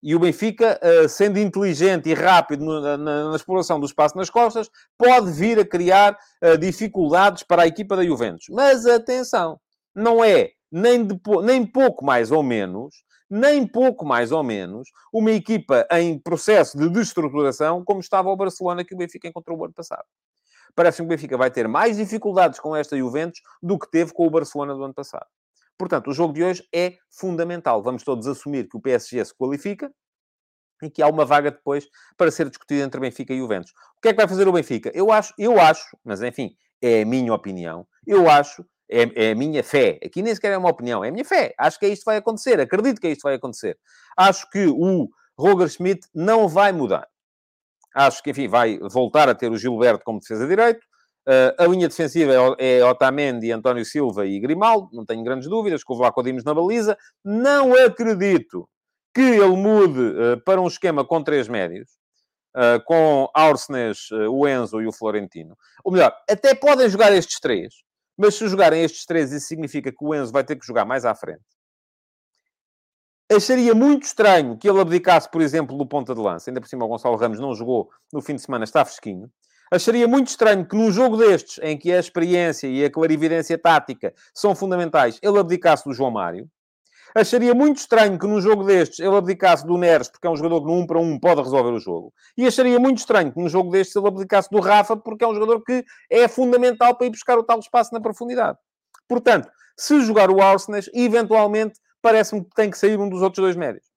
E 0.02 0.16
o 0.16 0.20
Benfica, 0.20 0.80
eh, 0.82 1.08
sendo 1.10 1.38
inteligente 1.38 2.10
e 2.10 2.14
rápido 2.14 2.66
na, 2.98 3.36
exploração 3.36 3.80
do 3.80 3.86
espaço 3.86 4.18
nas 4.18 4.30
costas, 4.30 4.70
pode 4.98 5.30
vir 5.32 5.60
a 5.60 5.66
criar 5.66 6.18
uh, 6.42 6.58
dificuldades 6.58 7.44
para 7.44 7.64
a 7.64 7.68
equipa 7.68 7.96
da 7.96 8.04
Juventus. 8.04 8.46
Mas 8.50 8.86
atenção, 8.86 9.60
não 9.94 10.24
é 10.24 10.52
nem, 10.72 11.06
de, 11.06 11.20
nem 11.44 11.66
pouco 11.66 12.04
mais 12.04 12.32
ou 12.32 12.42
menos, 12.42 13.04
nem 13.30 13.68
pouco 13.68 14.06
mais 14.06 14.32
ou 14.32 14.42
menos, 14.42 14.90
uma 15.14 15.32
equipa 15.32 15.86
em 15.92 16.18
processo 16.18 16.78
de 16.78 16.90
destruturação 16.90 17.84
como 17.84 18.00
estava 18.00 18.30
o 18.30 18.36
Barcelona 18.36 18.84
que 18.84 18.96
o 18.96 18.98
Benfica 18.98 19.28
encontrou 19.28 19.60
o 19.60 19.66
ano 19.66 19.74
passado. 19.74 20.06
Parece 20.74 20.98
que 20.98 21.04
o 21.04 21.08
Benfica 21.08 21.38
vai 21.38 21.52
ter 21.52 21.68
mais 21.68 21.98
dificuldades 21.98 22.60
com 22.60 22.76
esta 22.76 22.98
Juventus 22.98 23.42
do 23.62 23.78
que 23.78 23.92
teve 23.92 24.14
com 24.14 24.26
o 24.26 24.32
Barcelona 24.32 24.74
do 24.74 24.84
ano 24.84 24.94
passado. 24.94 25.28
Portanto, 25.82 26.12
o 26.12 26.14
jogo 26.14 26.32
de 26.32 26.44
hoje 26.44 26.64
é 26.72 26.98
fundamental. 27.10 27.82
Vamos 27.82 28.04
todos 28.04 28.28
assumir 28.28 28.70
que 28.70 28.78
o 28.78 28.80
PSG 28.80 29.26
se 29.26 29.36
qualifica 29.36 29.92
e 30.84 30.92
que 30.92 31.02
há 31.02 31.08
uma 31.08 31.26
vaga 31.26 31.50
depois 31.50 31.88
para 32.16 32.30
ser 32.30 32.48
discutida 32.50 32.84
entre 32.84 33.02
Benfica 33.02 33.34
e 33.34 33.40
Juventus. 33.40 33.72
O 33.98 34.00
que 34.00 34.10
é 34.10 34.12
que 34.12 34.18
vai 34.18 34.28
fazer 34.28 34.48
o 34.48 34.52
Benfica? 34.52 34.92
Eu 34.94 35.12
acho, 35.12 35.34
eu 35.40 35.60
acho, 35.60 35.98
mas 36.06 36.22
enfim, 36.22 36.52
é 36.84 37.02
a 37.02 37.06
minha 37.06 37.34
opinião. 37.34 37.88
Eu 38.06 38.30
acho, 38.30 38.64
é, 38.92 39.30
é 39.30 39.32
a 39.32 39.36
minha 39.36 39.64
fé. 39.64 39.98
Aqui 40.06 40.22
nem 40.22 40.36
sequer 40.36 40.52
é 40.52 40.58
uma 40.60 40.70
opinião, 40.70 41.04
é 41.04 41.10
a 41.10 41.12
minha 41.12 41.26
fé. 41.26 41.52
Acho 41.58 41.80
que 41.80 41.88
isto 41.88 42.04
vai 42.06 42.18
acontecer. 42.18 42.60
Acredito 42.60 43.02
que 43.02 43.08
isto 43.08 43.24
vai 43.24 43.34
acontecer. 43.34 43.76
Acho 44.16 44.48
que 44.52 44.68
o 44.68 45.10
Roger 45.36 45.68
Schmidt 45.68 46.08
não 46.14 46.48
vai 46.48 46.72
mudar. 46.72 47.08
Acho 47.96 48.22
que, 48.22 48.30
enfim, 48.30 48.48
vai 48.48 48.78
voltar 48.78 49.28
a 49.28 49.34
ter 49.34 49.52
o 49.52 49.58
Gilberto 49.58 50.04
como 50.06 50.20
defesa 50.20 50.48
direito. 50.48 50.86
Uh, 51.28 51.54
a 51.56 51.68
linha 51.68 51.88
defensiva 51.88 52.34
é, 52.58 52.78
é 52.80 52.86
Otamendi, 52.86 53.52
António 53.52 53.86
Silva 53.86 54.26
e 54.26 54.40
Grimaldo, 54.40 54.90
não 54.92 55.06
tenho 55.06 55.24
grandes 55.24 55.48
dúvidas, 55.48 55.84
com 55.84 55.94
o 55.94 55.98
Vlaco 55.98 56.24
Dimos 56.24 56.44
na 56.44 56.54
baliza. 56.54 56.98
Não 57.24 57.76
acredito 57.76 58.68
que 59.14 59.22
ele 59.22 59.56
mude 59.56 60.00
uh, 60.00 60.42
para 60.44 60.60
um 60.60 60.68
esquema 60.68 61.06
com 61.06 61.24
três 61.24 61.48
médios, 61.48 61.92
uh, 62.56 62.84
com 62.86 63.30
Arsenes, 63.36 64.10
o 64.12 64.48
Enzo 64.48 64.82
e 64.82 64.88
o 64.88 64.92
Florentino. 64.92 65.56
Ou 65.84 65.92
melhor, 65.92 66.12
até 66.30 66.56
podem 66.56 66.90
jogar 66.90 67.14
estes 67.14 67.40
três, 67.40 67.76
mas 68.18 68.36
se 68.36 68.48
jogarem 68.48 68.84
estes 68.84 69.06
três, 69.06 69.32
isso 69.32 69.48
significa 69.48 69.92
que 69.92 70.04
o 70.04 70.16
Enzo 70.16 70.32
vai 70.32 70.44
ter 70.44 70.56
que 70.56 70.66
jogar 70.66 70.86
mais 70.86 71.06
à 71.06 71.14
frente. 71.14 71.44
Acharia 73.32 73.74
muito 73.74 74.04
estranho 74.04 74.58
que 74.58 74.70
ele 74.70 74.82
abdicasse, 74.82 75.30
por 75.30 75.42
exemplo, 75.42 75.78
do 75.78 75.86
ponta 75.86 76.14
de 76.14 76.20
lança. 76.20 76.50
Ainda 76.50 76.60
por 76.60 76.68
cima, 76.68 76.84
o 76.84 76.88
Gonçalo 76.88 77.16
Ramos 77.16 77.40
não 77.40 77.56
jogou 77.56 77.90
no 78.12 78.22
fim 78.22 78.36
de 78.36 78.42
semana, 78.42 78.66
está 78.66 78.84
fresquinho. 78.84 79.32
Acharia 79.74 80.06
muito 80.06 80.28
estranho 80.28 80.66
que 80.68 80.76
num 80.76 80.92
jogo 80.92 81.16
destes, 81.16 81.58
em 81.64 81.78
que 81.78 81.94
a 81.94 81.98
experiência 81.98 82.68
e 82.68 82.84
a 82.84 82.92
clarividência 82.92 83.58
tática 83.58 84.14
são 84.34 84.54
fundamentais, 84.54 85.18
ele 85.24 85.40
abdicasse 85.40 85.86
do 85.86 85.94
João 85.94 86.12
Mário. 86.12 86.46
Acharia 87.16 87.54
muito 87.54 87.78
estranho 87.78 88.20
que 88.20 88.28
num 88.28 88.42
jogo 88.42 88.66
destes 88.66 89.00
ele 89.00 89.16
abdicasse 89.16 89.66
do 89.66 89.78
Neres, 89.78 90.10
porque 90.10 90.28
é 90.28 90.30
um 90.30 90.36
jogador 90.36 90.60
que 90.60 90.68
no 90.68 90.74
1 90.74 90.88
para 90.88 91.00
1 91.00 91.20
pode 91.20 91.42
resolver 91.42 91.70
o 91.70 91.80
jogo. 91.80 92.14
E 92.38 92.46
acharia 92.46 92.78
muito 92.80 92.98
estranho 92.98 93.32
que 93.32 93.40
num 93.40 93.48
jogo 93.48 93.72
destes 93.72 93.96
ele 93.96 94.08
abdicasse 94.08 94.50
do 94.50 94.60
Rafa, 94.60 94.98
porque 94.98 95.24
é 95.24 95.28
um 95.28 95.34
jogador 95.34 95.64
que 95.64 95.86
é 96.10 96.28
fundamental 96.28 96.94
para 96.94 97.08
ir 97.08 97.12
buscar 97.12 97.38
o 97.38 97.44
tal 97.44 97.60
espaço 97.60 97.94
na 97.94 98.02
profundidade. 98.02 98.58
Portanto, 99.08 99.50
se 99.78 100.02
jogar 100.02 100.30
o 100.30 100.42
Arsenal, 100.42 100.82
eventualmente 100.94 101.80
parece-me 102.02 102.44
que 102.44 102.54
tem 102.56 102.70
que 102.70 102.78
sair 102.78 103.00
um 103.00 103.08
dos 103.08 103.22
outros 103.22 103.42
dois 103.42 103.56
médios. 103.56 103.91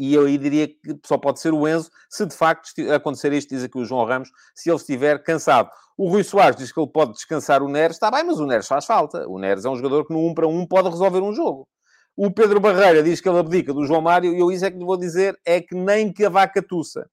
E 0.00 0.14
eu 0.14 0.24
aí 0.24 0.38
diria 0.38 0.66
que 0.66 0.98
só 1.04 1.18
pode 1.18 1.40
ser 1.40 1.52
o 1.52 1.68
Enzo, 1.68 1.90
se 2.08 2.24
de 2.24 2.34
facto 2.34 2.72
acontecer 2.90 3.34
isto, 3.34 3.50
diz 3.50 3.62
aqui 3.62 3.76
o 3.76 3.84
João 3.84 4.06
Ramos, 4.06 4.30
se 4.54 4.70
ele 4.70 4.78
estiver 4.78 5.22
cansado. 5.22 5.68
O 5.94 6.08
Rui 6.08 6.24
Soares 6.24 6.56
diz 6.56 6.72
que 6.72 6.80
ele 6.80 6.90
pode 6.90 7.12
descansar 7.12 7.62
o 7.62 7.68
Neres, 7.68 7.96
está 7.96 8.10
bem, 8.10 8.24
mas 8.24 8.40
o 8.40 8.46
Neres 8.46 8.66
faz 8.66 8.86
falta. 8.86 9.28
O 9.28 9.38
Neres 9.38 9.66
é 9.66 9.68
um 9.68 9.76
jogador 9.76 10.06
que 10.06 10.14
no 10.14 10.26
1 10.26 10.32
para 10.32 10.48
1 10.48 10.66
pode 10.66 10.88
resolver 10.88 11.20
um 11.20 11.34
jogo. 11.34 11.68
O 12.16 12.30
Pedro 12.30 12.58
Barreira 12.58 13.02
diz 13.02 13.20
que 13.20 13.28
ele 13.28 13.40
abdica 13.40 13.74
do 13.74 13.84
João 13.84 14.00
Mário, 14.00 14.32
e 14.32 14.40
eu 14.40 14.50
isso 14.50 14.64
é 14.64 14.70
que 14.70 14.78
lhe 14.78 14.84
vou 14.86 14.96
dizer, 14.96 15.38
é 15.44 15.60
que 15.60 15.74
nem 15.74 16.10
que 16.10 16.24
a 16.24 16.30
vaca 16.30 16.62
tussa. 16.62 17.06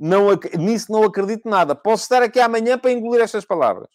Não, 0.00 0.28
nisso 0.58 0.90
não 0.90 1.04
acredito 1.04 1.46
nada. 1.46 1.74
Posso 1.74 2.04
estar 2.04 2.22
aqui 2.22 2.40
amanhã 2.40 2.78
para 2.78 2.92
engolir 2.92 3.20
estas 3.22 3.44
palavras. 3.44 3.90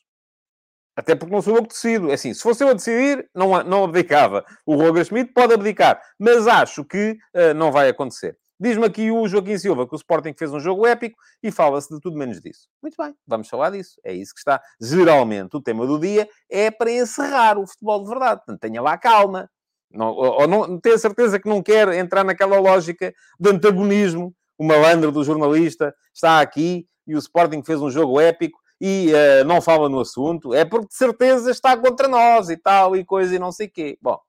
Até 0.95 1.15
porque 1.15 1.33
não 1.33 1.41
sou 1.41 1.55
eu 1.55 1.63
que 1.63 1.69
decido. 1.69 2.09
É 2.09 2.13
assim, 2.13 2.33
se 2.33 2.41
fosse 2.41 2.63
eu 2.63 2.69
a 2.69 2.73
decidir, 2.73 3.27
não, 3.33 3.63
não 3.63 3.83
abdicava. 3.83 4.45
O 4.65 4.75
Roger 4.75 5.05
Schmidt 5.05 5.33
pode 5.33 5.53
abdicar. 5.53 5.99
Mas 6.19 6.47
acho 6.47 6.85
que 6.85 7.17
uh, 7.35 7.53
não 7.55 7.71
vai 7.71 7.89
acontecer. 7.89 8.37
Diz-me 8.59 8.85
aqui 8.85 9.11
o 9.11 9.27
Joaquim 9.27 9.57
Silva 9.57 9.87
que 9.87 9.93
o 9.93 9.97
Sporting 9.97 10.33
fez 10.37 10.53
um 10.53 10.59
jogo 10.59 10.85
épico 10.85 11.17
e 11.41 11.51
fala-se 11.51 11.93
de 11.93 11.99
tudo 11.99 12.17
menos 12.17 12.39
disso. 12.39 12.67
Muito 12.81 12.95
bem, 12.97 13.13
vamos 13.27 13.49
falar 13.49 13.71
disso. 13.71 13.99
É 14.05 14.13
isso 14.13 14.33
que 14.33 14.39
está. 14.39 14.61
Geralmente, 14.79 15.57
o 15.57 15.61
tema 15.61 15.85
do 15.85 15.99
dia 15.99 16.29
é 16.49 16.69
para 16.71 16.91
encerrar 16.91 17.57
o 17.57 17.67
futebol 17.67 18.03
de 18.03 18.09
verdade. 18.09 18.37
Portanto, 18.37 18.61
tenha 18.61 18.81
lá 18.81 18.97
calma. 18.97 19.49
Não, 19.91 20.07
ou, 20.07 20.47
não, 20.47 20.79
tenha 20.79 20.97
certeza 20.97 21.39
que 21.39 21.49
não 21.49 21.61
quer 21.61 21.89
entrar 21.89 22.23
naquela 22.23 22.59
lógica 22.59 23.13
de 23.39 23.49
antagonismo. 23.49 24.33
O 24.57 24.63
malandro 24.63 25.11
do 25.11 25.23
jornalista 25.23 25.93
está 26.13 26.39
aqui 26.39 26.87
e 27.05 27.15
o 27.15 27.19
Sporting 27.19 27.63
fez 27.63 27.81
um 27.81 27.89
jogo 27.89 28.21
épico 28.21 28.59
e 28.85 29.13
uh, 29.13 29.45
não 29.45 29.61
fala 29.61 29.87
no 29.87 30.01
assunto, 30.01 30.53
é 30.53 30.65
porque 30.65 30.87
de 30.87 30.95
certeza 30.95 31.49
está 31.49 31.77
contra 31.77 32.05
nós 32.05 32.49
e 32.49 32.57
tal, 32.57 32.97
e 32.97 33.05
coisa 33.05 33.33
e 33.33 33.39
não 33.39 33.49
sei 33.49 33.69
quê. 33.69 33.97
Bom, 34.01 34.19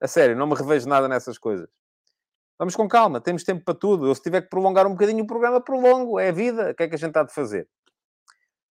a 0.00 0.08
sério, 0.08 0.34
não 0.34 0.48
me 0.48 0.54
revejo 0.56 0.88
nada 0.88 1.06
nessas 1.06 1.38
coisas. 1.38 1.68
Vamos 2.58 2.74
com 2.74 2.88
calma, 2.88 3.20
temos 3.20 3.44
tempo 3.44 3.64
para 3.64 3.74
tudo. 3.74 4.08
Eu, 4.08 4.14
se 4.16 4.20
tiver 4.20 4.42
que 4.42 4.48
prolongar 4.48 4.84
um 4.84 4.90
bocadinho 4.90 5.22
o 5.22 5.26
programa, 5.28 5.60
prolongo. 5.60 6.18
É 6.18 6.30
a 6.30 6.32
vida. 6.32 6.72
O 6.72 6.74
que 6.74 6.82
é 6.82 6.88
que 6.88 6.96
a 6.96 6.98
gente 6.98 7.10
está 7.10 7.22
de 7.22 7.32
fazer? 7.32 7.68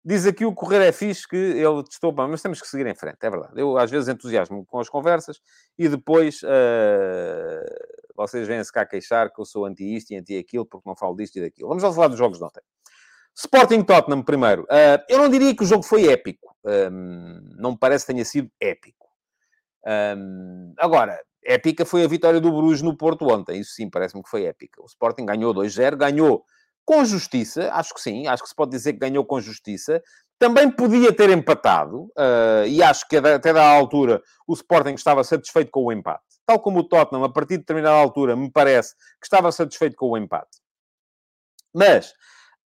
Diz 0.02 0.24
aqui 0.24 0.46
o 0.46 0.54
correr 0.54 0.82
é 0.86 0.90
fixe 0.90 1.28
que 1.28 1.36
ele 1.36 1.84
testou 1.84 2.10
bem, 2.10 2.28
mas 2.28 2.40
temos 2.40 2.58
que 2.58 2.66
seguir 2.66 2.86
em 2.86 2.94
frente, 2.94 3.18
é 3.20 3.28
verdade. 3.30 3.52
Eu 3.60 3.76
às 3.76 3.90
vezes 3.90 4.08
entusiasmo 4.08 4.64
com 4.64 4.80
as 4.80 4.88
conversas 4.88 5.38
e 5.78 5.86
depois 5.86 6.42
uh, 6.42 8.06
vocês 8.16 8.48
vêm-se 8.48 8.72
cá 8.72 8.86
queixar 8.86 9.30
que 9.30 9.38
eu 9.38 9.44
sou 9.44 9.66
anti 9.66 9.84
isto 9.84 10.12
e 10.12 10.16
anti 10.16 10.38
aquilo 10.38 10.64
porque 10.64 10.88
não 10.88 10.96
falo 10.96 11.14
disto 11.14 11.36
e 11.36 11.42
daquilo. 11.42 11.68
Vamos 11.68 11.84
ao 11.84 11.92
falar 11.92 12.08
dos 12.08 12.18
jogos 12.18 12.38
de 12.38 12.44
ontem. 12.44 12.62
Sporting 13.36 13.82
Tottenham 13.82 14.22
primeiro. 14.22 14.62
Uh, 14.64 15.02
eu 15.08 15.18
não 15.18 15.28
diria 15.28 15.54
que 15.54 15.62
o 15.62 15.66
jogo 15.66 15.82
foi 15.82 16.08
épico. 16.08 16.54
Um, 16.64 17.40
não 17.56 17.72
me 17.72 17.78
parece 17.78 18.06
que 18.06 18.12
tenha 18.12 18.24
sido 18.24 18.50
épico. 18.60 19.08
Um, 19.86 20.74
agora, 20.78 21.20
épica 21.44 21.84
foi 21.84 22.04
a 22.04 22.08
vitória 22.08 22.40
do 22.40 22.52
Bruges 22.52 22.82
no 22.82 22.96
Porto 22.96 23.26
ontem. 23.28 23.60
Isso 23.60 23.72
sim, 23.72 23.90
parece-me 23.90 24.22
que 24.22 24.30
foi 24.30 24.44
épica. 24.44 24.82
O 24.82 24.86
Sporting 24.86 25.26
ganhou 25.26 25.54
2-0, 25.54 25.96
ganhou 25.96 26.44
com 26.84 27.04
justiça. 27.04 27.70
Acho 27.72 27.94
que 27.94 28.00
sim, 28.00 28.26
acho 28.26 28.42
que 28.42 28.48
se 28.48 28.54
pode 28.54 28.70
dizer 28.70 28.92
que 28.92 28.98
ganhou 28.98 29.24
com 29.24 29.40
justiça. 29.40 30.02
Também 30.38 30.70
podia 30.70 31.12
ter 31.12 31.30
empatado. 31.30 32.04
Uh, 32.16 32.66
e 32.66 32.82
acho 32.82 33.08
que 33.08 33.16
até 33.16 33.52
da 33.52 33.64
altura 33.64 34.22
o 34.46 34.54
Sporting 34.54 34.94
estava 34.94 35.24
satisfeito 35.24 35.70
com 35.70 35.84
o 35.84 35.92
empate. 35.92 36.22
Tal 36.44 36.60
como 36.60 36.80
o 36.80 36.88
Tottenham, 36.88 37.24
a 37.24 37.32
partir 37.32 37.54
de 37.54 37.58
determinada 37.58 37.96
altura, 37.96 38.36
me 38.36 38.50
parece 38.50 38.94
que 39.20 39.24
estava 39.24 39.50
satisfeito 39.52 39.96
com 39.96 40.10
o 40.10 40.16
empate. 40.16 40.60
Mas 41.74 42.12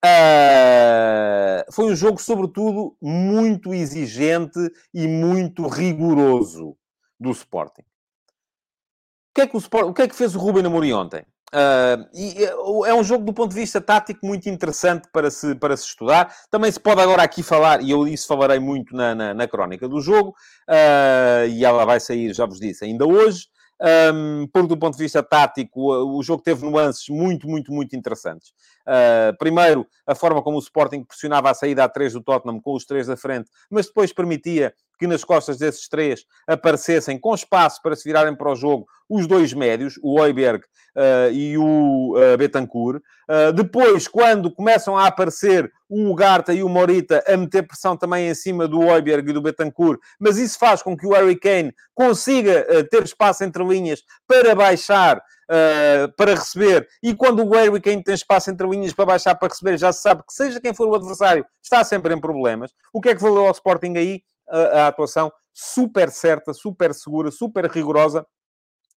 Uh, 0.06 1.72
foi 1.72 1.86
um 1.86 1.96
jogo, 1.96 2.20
sobretudo, 2.20 2.96
muito 3.00 3.74
exigente 3.74 4.58
e 4.94 5.08
muito 5.08 5.66
rigoroso 5.66 6.76
do 7.18 7.30
Sporting. 7.30 7.82
O 7.82 9.34
que 9.34 9.40
é 9.42 9.46
que, 9.46 9.56
o, 9.56 9.60
o, 9.60 9.94
que, 9.94 10.02
é 10.02 10.08
que 10.08 10.14
fez 10.14 10.34
o 10.34 10.38
Ruben 10.38 10.64
Amorim 10.64 10.92
ontem? 10.92 11.24
Uh, 11.52 12.08
e 12.12 12.44
é 12.86 12.94
um 12.94 13.04
jogo 13.04 13.24
do 13.24 13.32
ponto 13.32 13.50
de 13.50 13.60
vista 13.60 13.80
tático 13.80 14.26
muito 14.26 14.48
interessante 14.48 15.08
para 15.12 15.30
se, 15.30 15.54
para 15.54 15.76
se 15.76 15.84
estudar. 15.84 16.34
Também 16.50 16.70
se 16.70 16.80
pode 16.80 17.00
agora 17.00 17.22
aqui 17.22 17.42
falar, 17.42 17.82
e 17.82 17.90
eu 17.90 18.06
isso 18.06 18.26
falarei 18.26 18.58
muito 18.58 18.94
na, 18.94 19.14
na, 19.14 19.34
na 19.34 19.48
crónica 19.48 19.88
do 19.88 20.00
jogo, 20.00 20.30
uh, 20.68 21.46
e 21.48 21.64
ela 21.64 21.84
vai 21.84 22.00
sair, 22.00 22.32
já 22.34 22.46
vos 22.46 22.58
disse, 22.58 22.84
ainda 22.84 23.06
hoje. 23.06 23.46
Um, 23.80 24.46
porque 24.52 24.68
do 24.68 24.76
ponto 24.76 24.96
de 24.96 25.02
vista 25.02 25.22
tático, 25.22 25.92
o, 25.92 26.22
jogo 26.22 26.42
teve 26.42 26.64
nuances 26.64 27.08
muito, 27.08 27.46
muito, 27.46 27.72
muito 27.72 27.94
interessantes. 27.94 28.50
Uh, 28.86 29.36
primeiro, 29.38 29.86
a 30.06 30.14
forma 30.14 30.42
como 30.42 30.56
o 30.56 30.60
Sporting 30.60 31.04
pressionava 31.04 31.50
a 31.50 31.54
saída 31.54 31.84
a 31.84 31.88
três 31.88 32.14
do 32.14 32.22
Tottenham 32.22 32.60
com 32.60 32.74
os 32.74 32.86
três 32.86 33.06
da 33.06 33.16
frente, 33.16 33.50
mas 33.70 33.86
depois 33.86 34.12
permitia 34.12 34.74
que 34.98 35.06
nas 35.06 35.24
costas 35.24 35.58
desses 35.58 35.88
três 35.88 36.24
aparecessem 36.46 37.18
com 37.18 37.34
espaço 37.34 37.80
para 37.82 37.96
se 37.96 38.04
virarem 38.04 38.34
para 38.34 38.52
o 38.52 38.56
jogo 38.56 38.86
os 39.08 39.26
dois 39.26 39.52
médios, 39.52 39.98
o 40.02 40.20
Oiberg 40.20 40.64
uh, 40.96 41.32
e 41.32 41.56
o 41.56 42.16
uh, 42.16 42.36
Betancourt. 42.36 43.00
Uh, 43.28 43.52
depois, 43.52 44.08
quando 44.08 44.50
começam 44.50 44.96
a 44.96 45.06
aparecer 45.06 45.70
o 45.88 46.10
Ugarte 46.10 46.52
e 46.52 46.62
o 46.62 46.68
Morita 46.68 47.22
a 47.26 47.36
meter 47.36 47.62
pressão 47.62 47.96
também 47.96 48.28
em 48.28 48.34
cima 48.34 48.66
do 48.66 48.80
Oiberg 48.80 49.30
e 49.30 49.32
do 49.32 49.42
Betancourt, 49.42 50.00
mas 50.18 50.38
isso 50.38 50.58
faz 50.58 50.82
com 50.82 50.96
que 50.96 51.06
o 51.06 51.12
Harry 51.12 51.38
Kane 51.38 51.72
consiga 51.94 52.66
ter 52.90 53.04
espaço 53.04 53.44
entre 53.44 53.62
linhas 53.64 54.02
para 54.26 54.54
baixar 54.54 55.22
Uh, 55.48 56.10
para 56.16 56.34
receber, 56.34 56.88
e 57.00 57.14
quando 57.14 57.44
o 57.44 57.50
Harry 57.54 57.80
Kane 57.80 58.02
tem 58.02 58.16
espaço 58.16 58.50
entre 58.50 58.66
linhas 58.66 58.92
para 58.92 59.06
baixar 59.06 59.32
para 59.36 59.46
receber, 59.46 59.78
já 59.78 59.92
se 59.92 60.02
sabe 60.02 60.24
que 60.26 60.34
seja 60.34 60.60
quem 60.60 60.74
for 60.74 60.88
o 60.88 60.94
adversário, 60.96 61.46
está 61.62 61.84
sempre 61.84 62.12
em 62.12 62.20
problemas. 62.20 62.72
O 62.92 63.00
que 63.00 63.10
é 63.10 63.14
que 63.14 63.22
valeu 63.22 63.46
ao 63.46 63.52
Sporting 63.52 63.94
aí? 63.96 64.24
A, 64.48 64.86
atuação 64.86 65.32
super 65.52 66.10
certa, 66.10 66.52
super 66.52 66.92
segura, 66.94 67.30
super 67.30 67.64
rigorosa 67.66 68.26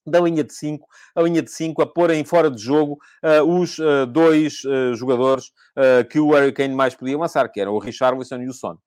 da 0.05 0.19
linha 0.19 0.43
de 0.43 0.53
5, 0.53 0.87
a 1.15 1.21
linha 1.21 1.41
de 1.41 1.51
5 1.51 1.81
a 1.81 1.87
pôr 1.87 2.11
em 2.11 2.23
fora 2.23 2.49
de 2.49 2.61
jogo 2.61 2.97
uh, 3.23 3.43
os 3.43 3.77
uh, 3.79 4.05
dois 4.07 4.63
uh, 4.63 4.95
jogadores 4.95 5.51
que 6.09 6.19
o 6.19 6.31
Harry 6.31 6.51
Kane 6.51 6.75
mais 6.75 6.93
podia 6.93 7.17
lançar, 7.17 7.47
que 7.49 7.61
eram 7.61 7.71
o 7.71 7.79
Richarlison 7.79 8.41
e 8.41 8.49
o 8.49 8.53
Son. 8.53 8.77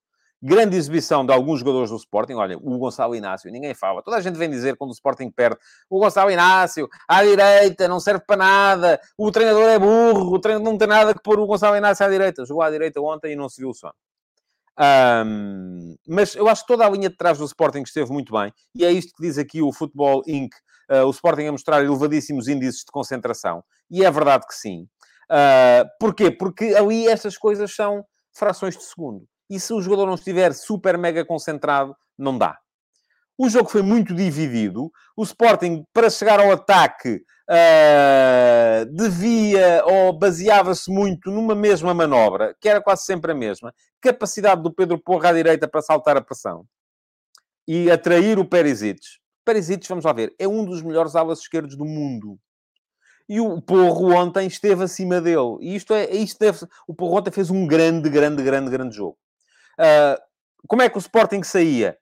Grande 0.45 0.77
exibição 0.77 1.25
de 1.25 1.33
alguns 1.33 1.61
jogadores 1.61 1.89
do 1.89 1.97
Sporting. 1.97 2.35
Olha, 2.35 2.59
o 2.59 2.77
Gonçalo 2.77 3.15
Inácio, 3.15 3.51
ninguém 3.51 3.73
fala. 3.75 4.03
Toda 4.03 4.19
a 4.19 4.21
gente 4.21 4.37
vem 4.37 4.51
dizer 4.51 4.77
quando 4.77 4.91
o 4.91 4.93
Sporting 4.93 5.31
perde. 5.31 5.57
O 5.89 6.01
Gonçalo 6.01 6.31
Inácio, 6.31 6.87
à 7.09 7.25
direita, 7.25 7.89
não 7.89 7.99
serve 7.99 8.25
para 8.27 8.37
nada. 8.37 9.01
O 9.17 9.31
treinador 9.31 9.69
é 9.69 9.79
burro. 9.79 10.35
O 10.35 10.39
treinador 10.41 10.71
não 10.71 10.77
tem 10.77 10.89
nada 10.89 11.15
que 11.15 11.23
pôr 11.23 11.39
o 11.39 11.47
Gonçalo 11.47 11.77
Inácio 11.77 12.05
à 12.05 12.11
direita. 12.11 12.45
Jogou 12.45 12.63
à 12.63 12.71
direita 12.71 13.01
ontem 13.01 13.33
e 13.33 13.37
não 13.37 13.49
se 13.49 13.63
viu 13.63 13.71
o 13.71 13.75
Son. 13.75 13.93
Um, 14.79 15.97
mas 16.09 16.35
eu 16.35 16.49
acho 16.49 16.63
que 16.63 16.69
toda 16.69 16.87
a 16.87 16.91
linha 16.91 17.11
de 17.11 17.17
trás 17.17 17.39
do 17.39 17.45
Sporting 17.45 17.83
esteve 17.83 18.11
muito 18.11 18.33
bem, 18.33 18.53
e 18.75 18.85
é 18.85 18.91
isto 18.91 19.13
que 19.15 19.23
diz 19.23 19.39
aqui 19.39 19.63
o 19.63 19.73
Futebol 19.73 20.23
Inc. 20.27 20.55
Uh, 20.91 21.07
o 21.07 21.11
Sporting 21.11 21.47
a 21.47 21.53
mostrar 21.53 21.83
elevadíssimos 21.85 22.49
índices 22.49 22.81
de 22.81 22.93
concentração, 22.93 23.63
e 23.91 24.05
é 24.05 24.11
verdade 24.11 24.47
que 24.47 24.55
sim. 24.55 24.87
Uh, 25.31 25.89
porquê? 25.99 26.31
Porque 26.31 26.75
ali 26.75 27.09
estas 27.09 27.37
coisas 27.39 27.75
são 27.75 28.05
frações 28.35 28.77
de 28.77 28.85
segundo. 28.85 29.27
E 29.49 29.61
se 29.61 29.73
o 29.73 29.81
jogador 29.81 30.07
não 30.07 30.15
estiver 30.15 30.53
super 30.53 30.97
mega 30.99 31.25
concentrado, 31.25 31.95
não 32.19 32.37
dá. 32.37 32.59
O 33.43 33.49
jogo 33.49 33.69
foi 33.69 33.83
muito 33.83 34.15
dividido. 34.15 34.89
O 35.17 35.25
Sporting, 35.25 35.85
para 35.93 36.09
chegar 36.09 36.39
ao 36.39 36.53
ataque, 36.53 37.25
uh, 37.51 38.87
devia 38.95 39.83
ou 39.85 40.17
baseava-se 40.17 40.89
muito 40.89 41.29
numa 41.29 41.53
mesma 41.53 41.93
manobra, 41.93 42.55
que 42.61 42.69
era 42.69 42.81
quase 42.81 43.05
sempre 43.05 43.33
a 43.33 43.35
mesma. 43.35 43.75
Capacidade 44.01 44.63
do 44.63 44.73
Pedro 44.73 44.97
Porra 44.97 45.31
à 45.31 45.33
direita 45.33 45.67
para 45.67 45.83
saltar 45.83 46.17
a 46.17 46.21
pressão 46.21 46.65
e 47.67 47.91
atrair 47.91 48.39
o 48.39 48.45
Perisic. 48.45 49.01
Perisic, 49.45 49.89
vamos 49.89 50.05
lá 50.05 50.13
ver, 50.13 50.33
é 50.39 50.47
um 50.47 50.65
dos 50.65 50.81
melhores 50.81 51.17
alas 51.17 51.41
esquerdos 51.41 51.77
do 51.77 51.85
mundo. 51.85 52.39
E 53.29 53.41
o 53.41 53.61
Porro 53.61 54.15
ontem 54.15 54.47
esteve 54.47 54.85
acima 54.85 55.21
dele. 55.21 55.59
E 55.63 55.75
isto 55.75 55.93
é, 55.95 56.09
isto 56.13 56.39
deve 56.39 56.65
O 56.87 56.95
Porro 56.95 57.19
ontem 57.19 57.33
fez 57.33 57.51
um 57.51 57.67
grande, 57.67 58.09
grande, 58.09 58.41
grande, 58.41 58.71
grande 58.71 58.95
jogo. 58.95 59.19
Uh, 59.81 60.17
como 60.69 60.83
é 60.83 60.89
que 60.89 60.97
o 60.97 61.01
Sporting 61.01 61.43
saía? 61.43 61.99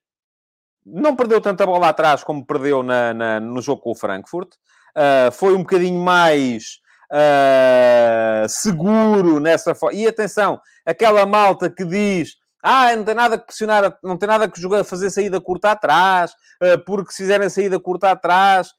Não 0.85 1.15
perdeu 1.15 1.41
tanta 1.41 1.67
bola 1.67 1.89
atrás 1.89 2.25
como 2.25 2.45
perdeu 2.45 2.83
na, 2.83 3.15
na 3.15 3.41
no 3.41 3.61
jogo 3.61 3.83
com 3.83 3.91
o 3.93 3.95
Frankfurt. 3.95 4.55
Uh, 4.91 5.31
foi 5.33 5.55
um 5.55 5.59
bocadinho 5.59 6.01
mais 6.01 6.81
uh, 7.13 8.49
seguro 8.49 9.39
nessa 9.39 9.75
forma. 9.75 9.97
E 9.97 10.07
atenção, 10.07 10.61
aquela 10.85 11.25
malta 11.27 11.71
que 11.71 11.85
diz 11.85 12.37
Ah, 12.63 12.95
não 12.97 13.05
tem 13.05 13.15
nada 13.15 13.39
que 13.39 13.47
pressionar, 13.47 13.99
não 14.03 14.17
tem 14.19 14.29
nada 14.29 14.49
que 14.49 14.61
jogar, 14.61 14.85
fazer 14.85 15.11
saída 15.11 15.41
curta 15.41 15.71
atrás, 15.71 16.35
eh, 16.61 16.77
porque 16.77 17.11
se 17.11 17.23
fizerem 17.23 17.49
saída 17.49 17.81
curta 17.81 18.11
atrás 18.11 18.75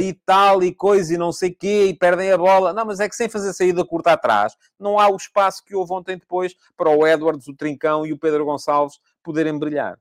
e 0.00 0.12
tal 0.24 0.62
e 0.62 0.72
coisa 0.72 1.14
e 1.14 1.18
não 1.18 1.32
sei 1.32 1.50
quê 1.50 1.86
e 1.86 1.94
perdem 1.94 2.30
a 2.30 2.38
bola. 2.38 2.72
Não, 2.72 2.84
mas 2.86 3.00
é 3.00 3.08
que 3.08 3.16
sem 3.16 3.28
fazer 3.28 3.52
saída 3.52 3.84
curta 3.84 4.12
atrás, 4.12 4.54
não 4.78 5.00
há 5.00 5.08
o 5.08 5.16
espaço 5.16 5.64
que 5.64 5.74
houve 5.74 5.92
ontem 5.92 6.16
depois 6.16 6.54
para 6.76 6.90
o 6.90 7.04
Edwards, 7.04 7.48
o 7.48 7.56
Trincão 7.56 8.06
e 8.06 8.12
o 8.12 8.18
Pedro 8.18 8.44
Gonçalves 8.44 9.00
poderem 9.20 9.58
brilhar. 9.58 9.98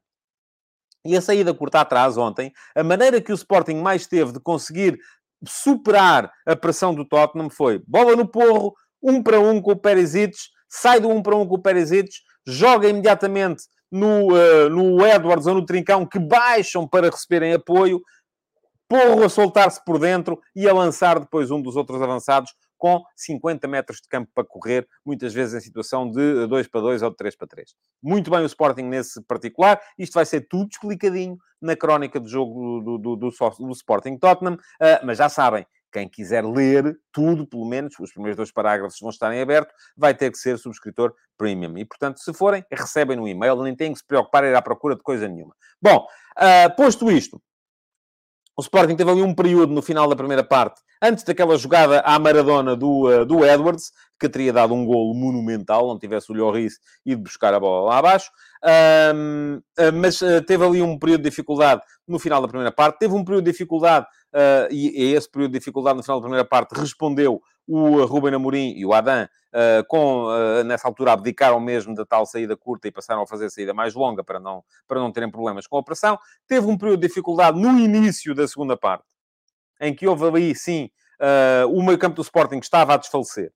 E 1.06 1.18
a 1.18 1.22
saída 1.22 1.54
curta 1.54 1.82
atrás 1.82 2.18
ontem, 2.18 2.52
a 2.76 2.84
maneira 2.84 3.20
que 3.20 3.32
o 3.32 3.36
Sporting 3.36 3.76
mais 3.76 4.08
teve 4.08 4.32
de 4.32 4.40
conseguir 4.40 4.98
superar 5.46 6.32
a 6.46 6.56
pressão 6.56 6.94
do 6.94 7.04
Tottenham 7.04 7.50
foi 7.50 7.82
bola 7.86 8.16
no 8.16 8.28
porro, 8.28 8.74
um 9.02 9.22
para 9.22 9.40
um 9.40 9.62
com 9.62 9.72
o 9.72 9.76
Perisic, 9.76 10.38
sai 10.70 11.00
do 11.02 11.10
um 11.10 11.22
para 11.22 11.36
um 11.36 11.46
com 11.46 11.56
o 11.56 11.62
Perisic, 11.62 12.10
joga 12.48 12.88
imediatamente 12.88 13.64
no, 13.92 14.34
uh, 14.34 14.70
no 14.70 15.06
Edwards 15.06 15.46
ou 15.46 15.56
no 15.56 15.66
Trincão, 15.66 16.06
que 16.06 16.18
baixam 16.18 16.88
para 16.88 17.10
receberem 17.10 17.54
apoio, 17.54 18.02
porro 18.88 19.24
a 19.24 19.30
soltar-se 19.30 19.84
por 19.84 20.00
dentro 20.00 20.40
e 20.56 20.68
a 20.68 20.74
lançar 20.74 21.20
depois 21.20 21.52
um 21.52 21.62
dos 21.62 21.76
outros 21.76 22.02
avançados 22.02 22.52
com 22.84 23.02
50 23.16 23.66
metros 23.66 24.02
de 24.02 24.10
campo 24.10 24.30
para 24.36 24.44
correr, 24.44 24.86
muitas 25.06 25.34
vezes 25.34 25.54
em 25.54 25.62
situação 25.62 26.12
de 26.12 26.48
2 26.48 26.68
para 26.68 26.82
2 26.82 27.02
ou 27.02 27.12
de 27.12 27.16
3 27.16 27.34
para 27.38 27.48
3. 27.48 27.70
Muito 28.04 28.30
bem 28.30 28.42
o 28.42 28.46
Sporting 28.46 28.82
nesse 28.82 29.24
particular. 29.24 29.80
Isto 29.98 30.16
vai 30.16 30.26
ser 30.26 30.42
tudo 30.50 30.68
explicadinho 30.70 31.38
na 31.62 31.78
crónica 31.78 32.20
do 32.20 32.28
jogo 32.28 32.82
do, 32.82 32.98
do, 32.98 33.16
do, 33.16 33.30
do 33.30 33.72
Sporting 33.72 34.18
Tottenham, 34.18 34.56
uh, 34.56 35.06
mas 35.06 35.18
já 35.18 35.30
sabem, 35.30 35.66
quem 35.94 36.10
quiser 36.10 36.44
ler 36.44 37.00
tudo, 37.14 37.48
pelo 37.48 37.66
menos, 37.66 37.98
os 38.02 38.12
primeiros 38.12 38.36
dois 38.36 38.52
parágrafos 38.52 39.00
vão 39.00 39.12
estar 39.12 39.34
em 39.34 39.40
aberto, 39.40 39.74
vai 39.96 40.14
ter 40.14 40.30
que 40.30 40.38
ser 40.38 40.58
subscritor 40.58 41.14
premium. 41.38 41.78
E, 41.78 41.86
portanto, 41.86 42.20
se 42.20 42.34
forem, 42.34 42.66
recebem 42.70 43.16
no 43.16 43.26
e-mail, 43.30 43.64
nem 43.64 43.74
têm 43.74 43.94
que 43.94 44.00
se 44.00 44.06
preocupar 44.06 44.44
em 44.44 44.48
ir 44.48 44.56
à 44.56 44.62
procura 44.62 44.98
de 44.98 45.04
coisa 45.04 45.26
nenhuma. 45.26 45.56
Bom, 45.82 46.06
uh, 46.38 46.76
posto 46.76 47.10
isto, 47.10 47.42
o 48.56 48.62
Sporting 48.62 48.96
teve 48.96 49.10
ali 49.10 49.22
um 49.22 49.34
período 49.34 49.74
no 49.74 49.82
final 49.82 50.08
da 50.08 50.16
primeira 50.16 50.44
parte, 50.44 50.82
antes 51.02 51.24
daquela 51.24 51.58
jogada 51.58 52.02
à 52.02 52.18
Maradona 52.20 52.76
do, 52.76 53.08
uh, 53.08 53.26
do 53.26 53.44
Edwards, 53.44 53.92
que 54.20 54.30
teria 54.30 54.54
dado 54.54 54.74
um 54.74 54.86
golo 54.86 55.14
monumental, 55.14 55.88
não 55.88 56.00
tivesse 56.00 56.32
o 56.32 56.36
Lloris 56.36 56.80
ido 57.06 57.24
buscar 57.24 57.54
a 57.54 57.60
bola 57.60 57.90
lá 57.90 57.98
abaixo. 57.98 58.32
Um, 59.14 59.58
uh, 59.58 59.94
mas 59.94 60.22
uh, 60.22 60.42
teve 60.42 60.64
ali 60.64 60.82
um 60.82 60.98
período 60.98 61.24
de 61.24 61.30
dificuldade 61.30 61.82
no 62.08 62.18
final 62.18 62.42
da 62.42 62.48
primeira 62.48 62.72
parte. 62.72 63.00
Teve 63.00 63.14
um 63.14 63.24
período 63.24 63.46
de 63.46 63.52
dificuldade, 63.52 64.06
uh, 64.34 64.72
e, 64.72 65.14
esse 65.14 65.30
período 65.30 65.52
de 65.52 65.60
dificuldade 65.60 65.98
no 65.98 66.04
final 66.04 66.20
da 66.20 66.24
primeira 66.24 66.46
parte 66.46 66.74
respondeu 66.74 67.42
o 67.68 68.04
Ruben 68.06 68.34
Amorim 68.34 68.74
e 68.76 68.86
o 68.86 68.94
Adam, 68.94 69.28
com, 69.88 70.28
nessa 70.66 70.88
altura, 70.88 71.14
abdicaram 71.14 71.60
mesmo 71.60 71.96
da 71.96 72.06
tal 72.06 72.26
saída 72.26 72.58
curta 72.58 72.88
e 72.88 72.92
passaram 72.92 73.22
a 73.22 73.28
fazer 73.28 73.46
a 73.46 73.50
saída 73.50 73.74
mais 73.74 73.94
longa 73.94 74.24
para 74.24 74.40
não, 74.40 74.64
para 74.88 75.00
não 75.00 75.12
terem 75.12 75.30
problemas 75.30 75.68
com 75.68 75.78
a 75.78 75.80
operação. 75.80 76.18
Teve 76.48 76.68
um 76.68 76.78
período 76.78 77.02
de 77.02 77.08
dificuldade 77.08 77.60
no 77.60 77.80
início 77.80 78.34
da 78.36 78.48
segunda 78.48 78.76
parte, 78.76 79.06
em 79.80 79.96
que 79.96 80.08
houve 80.08 80.26
ali, 80.26 80.56
sim, 80.56 80.90
o 81.72 81.82
meio 81.82 81.98
campo 81.98 82.16
do 82.16 82.22
Sporting 82.22 82.60
que 82.60 82.66
estava 82.66 82.94
a 82.94 82.98
desfalecer. 82.98 83.52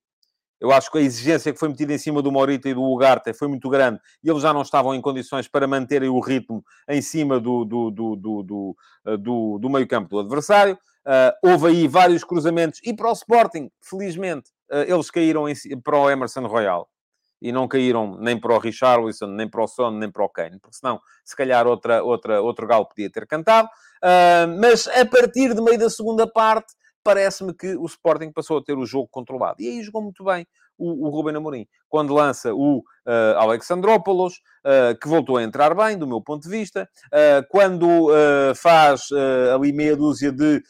Eu 0.59 0.71
acho 0.71 0.91
que 0.91 0.97
a 0.97 1.01
exigência 1.01 1.53
que 1.53 1.59
foi 1.59 1.69
metida 1.69 1.93
em 1.93 1.97
cima 1.97 2.21
do 2.21 2.31
Morita 2.31 2.67
e 2.67 2.73
do 2.73 2.81
Ugarte 2.81 3.31
foi 3.33 3.47
muito 3.47 3.69
grande 3.69 3.99
e 4.23 4.29
eles 4.29 4.41
já 4.41 4.51
não 4.51 4.63
estavam 4.63 4.95
em 4.95 5.01
condições 5.01 5.47
para 5.47 5.67
manterem 5.67 6.09
o 6.09 6.19
ritmo 6.19 6.63
em 6.89 7.01
cima 7.01 7.39
do, 7.39 7.63
do, 7.63 7.91
do, 7.91 8.15
do, 8.15 8.43
do, 8.43 8.75
eh, 9.05 9.17
do, 9.17 9.59
do 9.59 9.69
meio-campo 9.69 10.09
do 10.09 10.19
adversário. 10.19 10.77
Uh, 11.07 11.31
houve 11.41 11.67
aí 11.67 11.87
vários 11.87 12.21
cruzamentos 12.25 12.81
e 12.83 12.93
para 12.93 13.09
o 13.09 13.13
Sporting, 13.13 13.71
felizmente, 13.81 14.49
uh, 14.69 14.93
eles 14.93 15.09
caíram 15.09 15.47
em, 15.47 15.55
para 15.81 15.97
o 15.97 16.09
Emerson 16.09 16.45
Royal 16.45 16.89
e 17.41 17.49
não 17.49 17.65
caíram 17.65 18.17
nem 18.19 18.37
para 18.37 18.53
o 18.53 18.59
Richarlison, 18.59 19.27
nem 19.27 19.47
para 19.47 19.63
o 19.63 19.67
Son, 19.67 19.91
nem 19.91 20.11
para 20.11 20.25
o 20.25 20.27
Kane, 20.27 20.59
porque 20.59 20.75
senão, 20.75 20.99
se 21.23 21.33
calhar, 21.33 21.65
outra, 21.65 22.03
outra, 22.03 22.41
outro 22.41 22.67
galo 22.67 22.85
podia 22.85 23.09
ter 23.09 23.25
cantado. 23.25 23.69
Uh, 24.03 24.59
mas 24.59 24.85
a 24.89 25.05
partir 25.05 25.53
de 25.53 25.61
meio 25.61 25.79
da 25.79 25.89
segunda 25.89 26.27
parte 26.29 26.73
parece-me 27.01 27.53
que 27.53 27.77
o 27.77 27.85
Sporting 27.85 28.33
passou 28.33 28.57
a 28.57 28.61
ter 28.63 28.77
o 28.77 28.85
jogo 28.85 29.07
controlado. 29.09 29.61
E 29.61 29.69
aí 29.69 29.81
jogou 29.81 30.01
muito 30.01 30.25
bem 30.25 30.45
o, 30.77 31.07
o 31.07 31.09
Ruben 31.09 31.35
Amorim. 31.35 31.67
Quando 31.89 32.13
lança 32.13 32.53
o 32.53 32.79
uh, 32.79 33.37
Alexandrópolis, 33.37 34.35
uh, 34.65 34.97
que 35.01 35.07
voltou 35.07 35.37
a 35.37 35.43
entrar 35.43 35.73
bem, 35.73 35.97
do 35.97 36.07
meu 36.07 36.21
ponto 36.21 36.43
de 36.43 36.49
vista. 36.49 36.87
Uh, 37.07 37.45
quando 37.49 38.07
faz 38.55 39.09
ali 39.53 39.71
meia 39.71 39.95
dúzia 39.95 40.31
de 40.31 40.61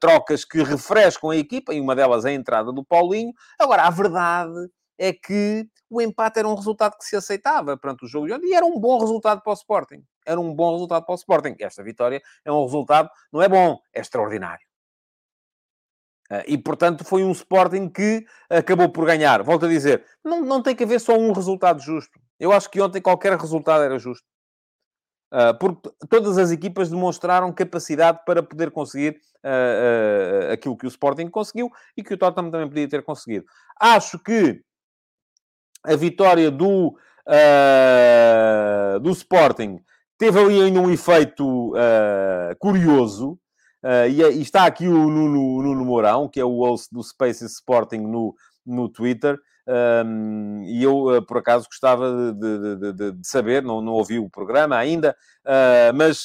trocas 0.00 0.44
que 0.44 0.62
refrescam 0.62 1.30
a 1.30 1.36
equipa, 1.36 1.72
e 1.74 1.80
uma 1.80 1.94
delas 1.94 2.24
é 2.24 2.30
a 2.30 2.34
entrada 2.34 2.72
do 2.72 2.84
Paulinho. 2.84 3.32
Agora, 3.58 3.82
a 3.82 3.90
verdade 3.90 4.68
é 4.98 5.12
que 5.12 5.66
o 5.90 6.00
empate 6.00 6.38
era 6.38 6.48
um 6.48 6.54
resultado 6.54 6.96
que 6.96 7.04
se 7.04 7.16
aceitava 7.16 7.76
perante 7.76 8.04
o 8.04 8.08
jogo 8.08 8.26
de 8.26 8.32
ontem 8.32 8.48
e 8.48 8.54
era 8.54 8.64
um 8.64 8.78
bom 8.78 8.98
resultado 8.98 9.42
para 9.42 9.50
o 9.50 9.54
Sporting. 9.54 10.02
Era 10.24 10.40
um 10.40 10.54
bom 10.54 10.72
resultado 10.72 11.04
para 11.04 11.12
o 11.12 11.16
Sporting. 11.16 11.56
Esta 11.58 11.82
vitória 11.82 12.22
é 12.44 12.52
um 12.52 12.62
resultado, 12.64 13.10
não 13.32 13.42
é 13.42 13.48
bom, 13.48 13.78
é 13.92 14.00
extraordinário. 14.00 14.64
Ah, 16.32 16.42
e, 16.46 16.56
portanto, 16.56 17.04
foi 17.04 17.22
um 17.22 17.30
Sporting 17.30 17.90
que 17.90 18.24
acabou 18.48 18.88
por 18.88 19.04
ganhar. 19.04 19.42
Volto 19.42 19.66
a 19.66 19.68
dizer, 19.68 20.02
não, 20.24 20.40
não 20.40 20.62
tem 20.62 20.74
que 20.74 20.82
haver 20.82 20.98
só 20.98 21.14
um 21.14 21.30
resultado 21.30 21.82
justo. 21.82 22.18
Eu 22.40 22.52
acho 22.52 22.70
que 22.70 22.80
ontem 22.80 23.02
qualquer 23.02 23.36
resultado 23.38 23.84
era 23.84 23.98
justo. 23.98 24.24
Uh, 25.30 25.58
porque 25.58 25.90
todas 26.08 26.38
as 26.38 26.50
equipas 26.50 26.88
demonstraram 26.88 27.52
capacidade 27.52 28.20
para 28.24 28.42
poder 28.42 28.70
conseguir 28.70 29.20
uh, 29.44 30.52
aquilo 30.52 30.76
que 30.76 30.86
o 30.86 30.88
Sporting 30.88 31.28
conseguiu 31.28 31.70
e 31.96 32.02
que 32.02 32.14
o 32.14 32.18
Tottenham 32.18 32.50
também 32.50 32.68
podia 32.68 32.88
ter 32.88 33.02
conseguido. 33.02 33.44
Acho 33.78 34.18
que 34.18 34.62
a 35.84 35.96
vitória 35.96 36.50
do, 36.50 36.96
do 39.02 39.10
Sporting 39.10 39.80
teve 40.16 40.38
ali 40.38 40.62
ainda 40.62 40.80
um 40.80 40.90
efeito 40.90 41.72
curioso, 42.60 43.36
Uh, 43.82 44.08
e, 44.08 44.22
e, 44.22 44.42
está 44.42 44.64
aqui 44.64 44.86
o 44.86 45.10
Nuno, 45.10 45.62
Nuno 45.62 45.84
Mourão, 45.84 46.28
que 46.28 46.38
é 46.38 46.44
o 46.44 46.58
host 46.58 46.88
do 46.92 47.02
Spaces 47.02 47.54
Sporting 47.54 47.98
no, 47.98 48.34
no 48.64 48.88
Twitter. 48.88 49.38
Um, 49.66 50.62
e 50.64 50.82
eu, 50.82 51.06
uh, 51.06 51.22
por 51.24 51.38
acaso, 51.38 51.66
gostava 51.66 52.32
de, 52.32 52.58
de, 52.58 52.92
de, 52.92 53.12
de, 53.12 53.28
saber, 53.28 53.62
não, 53.62 53.80
não 53.80 53.92
ouvi 53.92 54.18
o 54.18 54.30
programa 54.30 54.76
ainda, 54.76 55.16
uh, 55.44 55.94
mas 55.94 56.24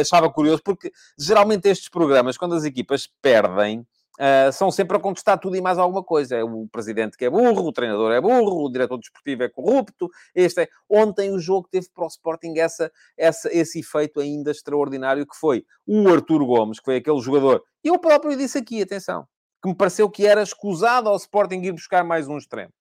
achava 0.00 0.30
curioso, 0.30 0.62
porque 0.64 0.92
geralmente 1.18 1.68
estes 1.68 1.88
programas, 1.88 2.36
quando 2.36 2.54
as 2.54 2.64
equipas 2.64 3.08
perdem, 3.20 3.86
Uh, 4.22 4.52
são 4.52 4.70
sempre 4.70 4.96
a 4.96 5.00
contestar 5.00 5.36
tudo 5.36 5.56
e 5.56 5.60
mais 5.60 5.78
alguma 5.78 6.04
coisa. 6.04 6.36
É 6.36 6.44
o 6.44 6.68
presidente 6.68 7.16
que 7.16 7.24
é 7.24 7.30
burro, 7.30 7.66
o 7.66 7.72
treinador 7.72 8.12
é 8.12 8.20
burro, 8.20 8.64
o 8.64 8.70
diretor 8.70 8.96
desportivo 8.96 9.42
é 9.42 9.48
corrupto. 9.48 10.08
Este 10.32 10.62
é... 10.62 10.68
Ontem 10.88 11.32
o 11.32 11.40
jogo 11.40 11.66
teve 11.68 11.88
para 11.92 12.04
o 12.04 12.06
Sporting 12.06 12.54
essa, 12.56 12.92
essa, 13.16 13.52
esse 13.52 13.80
efeito 13.80 14.20
ainda 14.20 14.52
extraordinário 14.52 15.26
que 15.26 15.34
foi 15.34 15.64
o 15.84 16.08
Artur 16.08 16.46
Gomes, 16.46 16.78
que 16.78 16.84
foi 16.84 16.96
aquele 16.98 17.20
jogador. 17.20 17.64
Eu 17.82 17.98
próprio 17.98 18.36
disse 18.36 18.58
aqui, 18.58 18.80
atenção, 18.80 19.26
que 19.60 19.68
me 19.68 19.74
pareceu 19.74 20.08
que 20.08 20.24
era 20.24 20.40
escusado 20.40 21.08
ao 21.08 21.16
Sporting 21.16 21.60
ir 21.62 21.72
buscar 21.72 22.04
mais 22.04 22.28
um 22.28 22.38
extremo. 22.38 22.72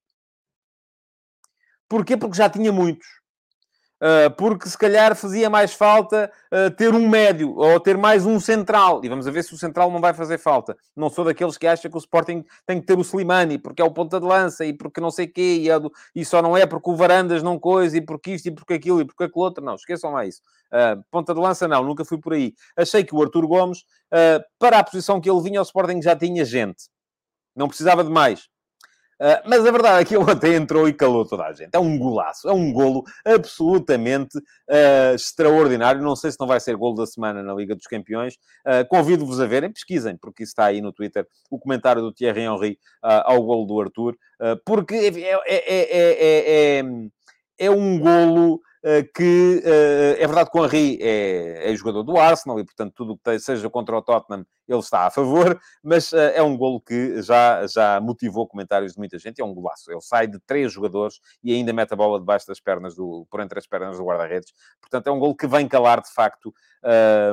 Porquê? 1.89 2.15
Porque 2.15 2.37
já 2.37 2.51
tinha 2.51 2.71
muitos. 2.71 3.07
Uh, 4.01 4.31
porque 4.35 4.67
se 4.67 4.75
calhar 4.75 5.15
fazia 5.15 5.47
mais 5.47 5.75
falta 5.75 6.31
uh, 6.51 6.71
ter 6.71 6.91
um 6.95 7.07
médio 7.07 7.55
ou 7.55 7.79
ter 7.79 7.95
mais 7.95 8.25
um 8.25 8.39
central. 8.39 8.99
E 9.03 9.07
vamos 9.07 9.27
ver 9.27 9.43
se 9.43 9.53
o 9.53 9.57
central 9.57 9.91
não 9.91 10.01
vai 10.01 10.11
fazer 10.11 10.39
falta. 10.39 10.75
Não 10.95 11.07
sou 11.07 11.23
daqueles 11.23 11.55
que 11.55 11.67
acham 11.67 11.91
que 11.91 11.95
o 11.95 11.99
Sporting 11.99 12.43
tem 12.65 12.79
que 12.79 12.87
ter 12.87 12.97
o 12.97 13.01
Slimani 13.01 13.59
porque 13.59 13.79
é 13.79 13.85
o 13.85 13.91
ponta 13.91 14.19
de 14.19 14.25
lança 14.25 14.65
e 14.65 14.73
porque 14.73 14.99
não 14.99 15.11
sei 15.11 15.27
o 15.27 15.31
quê 15.31 15.57
e, 15.61 15.69
é 15.69 15.79
do... 15.79 15.91
e, 16.15 16.25
só 16.25 16.41
não 16.41 16.57
é 16.57 16.65
porque 16.65 16.89
o 16.89 16.95
Varandas 16.95 17.43
não 17.43 17.59
coisa 17.59 17.95
e 17.95 18.01
porque 18.01 18.31
isto 18.31 18.47
e 18.47 18.51
porque 18.51 18.73
aquilo 18.73 19.01
e 19.01 19.05
porque 19.05 19.25
aquilo 19.25 19.43
outro. 19.43 19.63
Não, 19.63 19.75
esqueçam 19.75 20.11
lá 20.11 20.25
isso. 20.25 20.41
Uh, 20.73 21.03
ponta 21.11 21.31
de 21.31 21.39
lança 21.39 21.67
não, 21.67 21.83
nunca 21.83 22.03
fui 22.03 22.17
por 22.17 22.33
aí. 22.33 22.55
Achei 22.75 23.03
que 23.03 23.13
o 23.13 23.21
Arthur 23.21 23.45
Gomes, 23.45 23.83
para 24.57 24.79
a 24.79 24.83
posição 24.83 25.21
que 25.21 25.29
ele 25.29 25.41
vinha, 25.41 25.59
o 25.61 25.63
Sporting 25.63 26.01
já 26.01 26.15
tinha 26.15 26.43
gente. 26.43 26.89
Não 27.55 27.67
precisava 27.67 28.03
de 28.03 28.09
mais. 28.09 28.49
Uh, 29.21 29.37
mas 29.45 29.63
a 29.63 29.69
verdade 29.69 30.01
é 30.01 30.05
que 30.05 30.15
ele 30.17 30.31
até 30.31 30.55
entrou 30.55 30.89
e 30.89 30.93
calou 30.93 31.23
toda 31.23 31.45
a 31.45 31.53
gente. 31.53 31.69
É 31.71 31.77
um 31.77 31.95
golaço, 31.99 32.49
é 32.49 32.53
um 32.53 32.73
golo 32.73 33.03
absolutamente 33.23 34.35
uh, 34.39 35.13
extraordinário. 35.13 36.01
Não 36.01 36.15
sei 36.15 36.31
se 36.31 36.39
não 36.39 36.47
vai 36.47 36.59
ser 36.59 36.75
golo 36.75 36.95
da 36.95 37.05
semana 37.05 37.43
na 37.43 37.53
Liga 37.53 37.75
dos 37.75 37.85
Campeões. 37.85 38.33
Uh, 38.65 38.83
Convido-vos 38.89 39.39
a 39.39 39.45
verem, 39.45 39.71
pesquisem, 39.71 40.17
porque 40.17 40.41
isso 40.41 40.53
está 40.53 40.65
aí 40.65 40.81
no 40.81 40.91
Twitter, 40.91 41.27
o 41.51 41.59
comentário 41.59 42.01
do 42.01 42.11
Thierry 42.11 42.41
Henry 42.41 42.79
ao 43.03 43.43
golo 43.43 43.65
do 43.65 43.79
Arthur, 43.79 44.15
porque 44.65 44.95
é, 44.95 45.39
é, 45.47 46.79
é, 46.79 46.83
é, 47.59 47.69
um 47.69 47.99
golo 47.99 48.59
que 49.13 49.61
eh, 49.63 50.17
é 50.19 50.25
verdade 50.25 50.49
que 50.49 50.57
o 50.57 50.65
Henry 50.65 50.97
é, 51.01 51.71
é 51.71 51.75
jogador 51.75 52.01
do 52.01 52.17
Arsenal 52.17 52.59
e, 52.59 52.65
portanto, 52.65 52.93
tudo 52.95 53.19
que 53.23 53.39
seja 53.39 53.69
contra 53.69 53.95
o 53.95 54.01
Tottenham, 54.01 54.45
ele 54.67 54.79
está 54.79 55.05
a 55.05 55.11
favor, 55.11 55.59
mas 55.83 56.11
eh, 56.13 56.37
é 56.37 56.41
um 56.41 56.57
golo 56.57 56.81
que 56.81 57.21
já, 57.21 57.65
já 57.67 58.01
motivou 58.01 58.47
comentários 58.47 58.93
de 58.93 58.97
muita 58.97 59.19
gente. 59.19 59.39
É 59.39 59.45
um 59.45 59.53
golaço. 59.53 59.91
Ele 59.91 60.01
sai 60.01 60.25
de 60.25 60.39
três 60.39 60.71
jogadores 60.71 61.19
e 61.43 61.53
ainda 61.53 61.71
mete 61.71 61.93
a 61.93 61.95
bola 61.95 62.19
debaixo 62.19 62.47
das 62.47 62.59
pernas, 62.59 62.95
do, 62.95 63.27
por 63.29 63.39
entre 63.41 63.59
as 63.59 63.67
pernas 63.67 63.97
do 63.97 64.03
guarda-redes. 64.03 64.51
Portanto, 64.79 65.07
é 65.07 65.11
um 65.11 65.19
golo 65.19 65.35
que 65.35 65.45
vem 65.47 65.67
calar, 65.67 66.01
de 66.01 66.11
facto, 66.11 66.53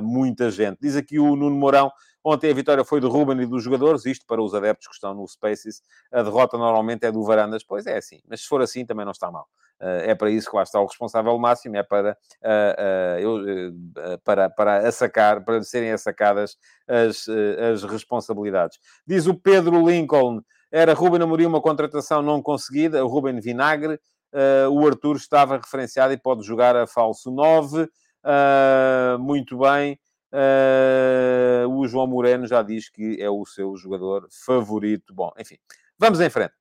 muita 0.03 0.51
gente. 0.51 0.79
Diz 0.81 0.97
aqui 0.97 1.19
o 1.19 1.35
Nuno 1.35 1.57
Mourão, 1.57 1.91
Ontem 2.25 2.51
a 2.51 2.55
vitória 2.55 2.85
foi 2.85 3.01
do 3.01 3.09
Ruben 3.09 3.41
e 3.41 3.47
dos 3.47 3.63
jogadores, 3.63 4.05
isto 4.05 4.27
para 4.27 4.43
os 4.43 4.53
adeptos 4.53 4.89
que 4.89 4.95
estão 4.95 5.15
no 5.15 5.27
Spaces. 5.27 5.81
A 6.13 6.23
derrota 6.23 6.59
normalmente 6.59 7.07
é 7.07 7.13
do 7.13 7.25
Varandas, 7.25 7.65
pois 7.65 7.87
é 7.87 7.97
assim, 7.97 8.21
mas 8.29 8.43
se 8.43 8.49
for 8.49 8.61
assim 8.61 8.85
também 8.85 9.05
não 9.05 9.13
está 9.13 9.31
mal. 9.31 9.49
É 9.81 10.15
para 10.15 10.31
isso 10.31 10.51
que 10.51 10.57
lá 10.57 10.63
está 10.63 10.81
o 10.81 10.87
responsável 10.87 11.39
máximo, 11.39 11.77
é 11.77 11.83
para, 11.83 12.17
para, 14.25 14.51
para 14.51 14.89
assacar, 14.89 15.45
para 15.45 15.63
serem 15.63 15.93
assacadas 15.93 16.57
as, 16.87 17.27
as 17.73 17.85
responsabilidades. 17.85 18.79
Diz 19.07 19.27
o 19.27 19.35
Pedro 19.35 19.89
Lincoln, 19.89 20.41
era 20.71 20.95
Ruben 20.95 21.23
Amorim 21.23 21.47
uma 21.47 21.61
contratação 21.61 22.23
não 22.23 22.43
conseguida, 22.43 23.03
Ruben 23.03 23.41
Vinagre, 23.41 24.01
o 24.71 24.87
Arthur 24.87 25.17
estava 25.17 25.57
referenciado 25.57 26.13
e 26.13 26.19
pode 26.19 26.43
jogar 26.43 26.77
a 26.77 26.87
falso 26.87 27.31
9. 27.31 27.89
muito 29.19 29.59
bem. 29.59 29.99
O 31.71 31.87
João 31.87 32.07
Moreno 32.07 32.47
já 32.47 32.63
diz 32.63 32.91
que 32.91 33.21
é 33.21 33.31
o 33.31 33.47
seu 33.47 33.77
jogador 33.77 34.27
favorito. 34.31 35.15
Bom, 35.15 35.33
enfim, 35.39 35.57
vamos 35.99 36.21
em 36.21 36.29
frente. 36.29 36.58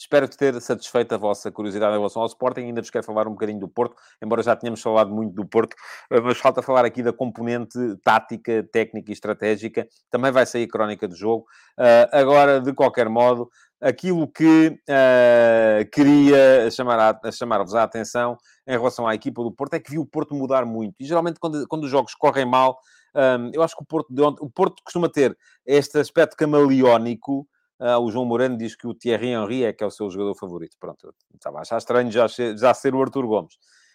Espero 0.00 0.26
ter 0.26 0.58
satisfeito 0.62 1.14
a 1.14 1.18
vossa 1.18 1.52
curiosidade 1.52 1.92
em 1.92 1.98
relação 1.98 2.22
ao 2.22 2.26
Sporting. 2.26 2.62
Ainda 2.62 2.80
vos 2.80 2.88
quero 2.88 3.04
falar 3.04 3.28
um 3.28 3.32
bocadinho 3.32 3.60
do 3.60 3.68
Porto, 3.68 3.94
embora 4.22 4.42
já 4.42 4.56
tenhamos 4.56 4.80
falado 4.80 5.10
muito 5.10 5.34
do 5.34 5.44
Porto, 5.44 5.76
eh, 6.10 6.20
mas 6.20 6.38
falta 6.38 6.62
falar 6.62 6.86
aqui 6.86 7.02
da 7.02 7.12
componente 7.12 7.78
tática, 8.02 8.66
técnica 8.72 9.10
e 9.10 9.12
estratégica. 9.12 9.86
Também 10.10 10.32
vai 10.32 10.46
sair 10.46 10.66
crónica 10.68 11.06
do 11.06 11.14
jogo. 11.14 11.44
Uh, 11.78 12.08
agora, 12.12 12.62
de 12.62 12.72
qualquer 12.72 13.10
modo, 13.10 13.50
aquilo 13.78 14.26
que 14.26 14.68
uh, 14.68 15.90
queria 15.92 16.70
chamar-vos 16.70 17.36
chamar 17.36 17.60
a 17.60 17.82
atenção 17.82 18.38
em 18.66 18.72
relação 18.78 19.06
à 19.06 19.14
equipa 19.14 19.42
do 19.42 19.52
Porto 19.52 19.74
é 19.74 19.80
que 19.80 19.90
vi 19.90 19.98
o 19.98 20.06
Porto 20.06 20.34
mudar 20.34 20.64
muito. 20.64 20.94
E 20.98 21.04
geralmente, 21.04 21.38
quando, 21.38 21.68
quando 21.68 21.84
os 21.84 21.90
jogos 21.90 22.14
correm 22.14 22.46
mal, 22.46 22.78
um, 23.14 23.50
eu 23.52 23.62
acho 23.62 23.76
que 23.76 23.82
o 23.82 23.86
Porto, 23.86 24.08
o 24.40 24.48
Porto 24.48 24.82
costuma 24.82 25.10
ter 25.10 25.36
este 25.66 25.98
aspecto 25.98 26.38
camaleónico 26.38 27.46
Uh, 27.80 27.98
o 27.98 28.10
João 28.10 28.26
Moreno 28.26 28.58
diz 28.58 28.76
que 28.76 28.86
o 28.86 28.94
Thierry 28.94 29.28
Henry 29.28 29.64
é 29.64 29.72
que 29.72 29.82
é 29.82 29.86
o 29.86 29.90
seu 29.90 30.10
jogador 30.10 30.34
favorito. 30.34 30.76
Pronto, 30.78 31.14
estava 31.34 31.58
a 31.58 31.60
achar 31.62 31.78
estranho 31.78 32.10
já, 32.10 32.26
já 32.28 32.74
ser 32.74 32.94
o 32.94 33.02
Arthur 33.02 33.26
Gomes. 33.26 33.54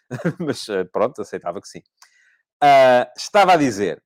Mas 0.40 0.68
uh, 0.68 0.86
pronto, 0.92 1.22
aceitava 1.22 1.62
que 1.62 1.68
sim. 1.68 1.80
Uh, 2.64 3.06
estava 3.16 3.54
a 3.54 3.58
dizer, 3.58 4.02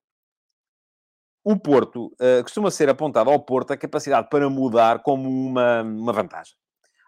o 1.43 1.57
Porto 1.57 2.13
costuma 2.43 2.69
ser 2.69 2.89
apontado 2.89 3.30
ao 3.30 3.39
Porto 3.39 3.71
a 3.71 3.77
capacidade 3.77 4.27
para 4.30 4.49
mudar 4.49 5.01
como 5.01 5.30
uma, 5.30 5.82
uma 5.82 6.11
vantagem. 6.11 6.53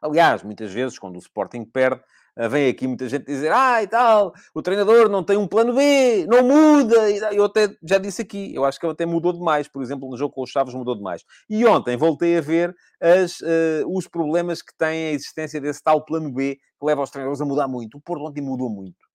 Aliás, 0.01 0.41
muitas 0.41 0.74
vezes, 0.74 0.97
quando 0.97 1.17
o 1.17 1.19
Sporting 1.19 1.65
perde, 1.65 2.01
vem 2.49 2.69
aqui 2.69 2.88
muita 2.88 3.07
gente 3.09 3.25
dizer, 3.25 3.51
ah, 3.51 3.84
e 3.84 3.88
tal, 3.88 4.34
o 4.53 4.61
treinador 4.61 5.09
não 5.09 5.23
tem 5.23 5.38
um 5.38 5.47
plano 5.47 5.73
B, 5.73 6.25
não 6.27 6.43
muda. 6.43 7.11
Eu 7.34 7.45
até 7.45 7.69
já 7.84 7.97
disse 7.97 8.21
aqui, 8.21 8.53
eu 8.53 8.65
acho 8.65 8.79
que 8.79 8.86
ele 8.86 8.93
até 8.93 9.05
mudou 9.05 9.34
demais. 9.34 9.67
Por 9.67 9.82
exemplo, 9.82 10.09
no 10.09 10.17
jogo 10.17 10.34
com 10.34 10.43
os 10.43 10.49
Chaves 10.49 10.73
mudou 10.73 10.95
demais. 10.95 11.23
E 11.49 11.65
ontem 11.65 11.97
voltei 11.97 12.38
a 12.38 12.41
ver 12.41 12.75
as, 13.01 13.39
uh, 13.41 13.86
os 13.88 14.07
problemas 14.07 14.61
que 14.61 14.75
tem 14.77 15.09
a 15.09 15.11
existência 15.11 15.59
desse 15.59 15.84
tal 15.84 16.03
plano 16.05 16.32
B 16.32 16.57
que 16.79 16.86
leva 16.86 17.03
os 17.03 17.11
treinadores 17.11 17.41
a 17.41 17.45
mudar 17.45 17.67
muito. 17.67 17.97
O 17.97 18.01
Porto 18.01 18.25
ontem 18.25 18.41
mudou 18.41 18.69
muito. 18.69 19.11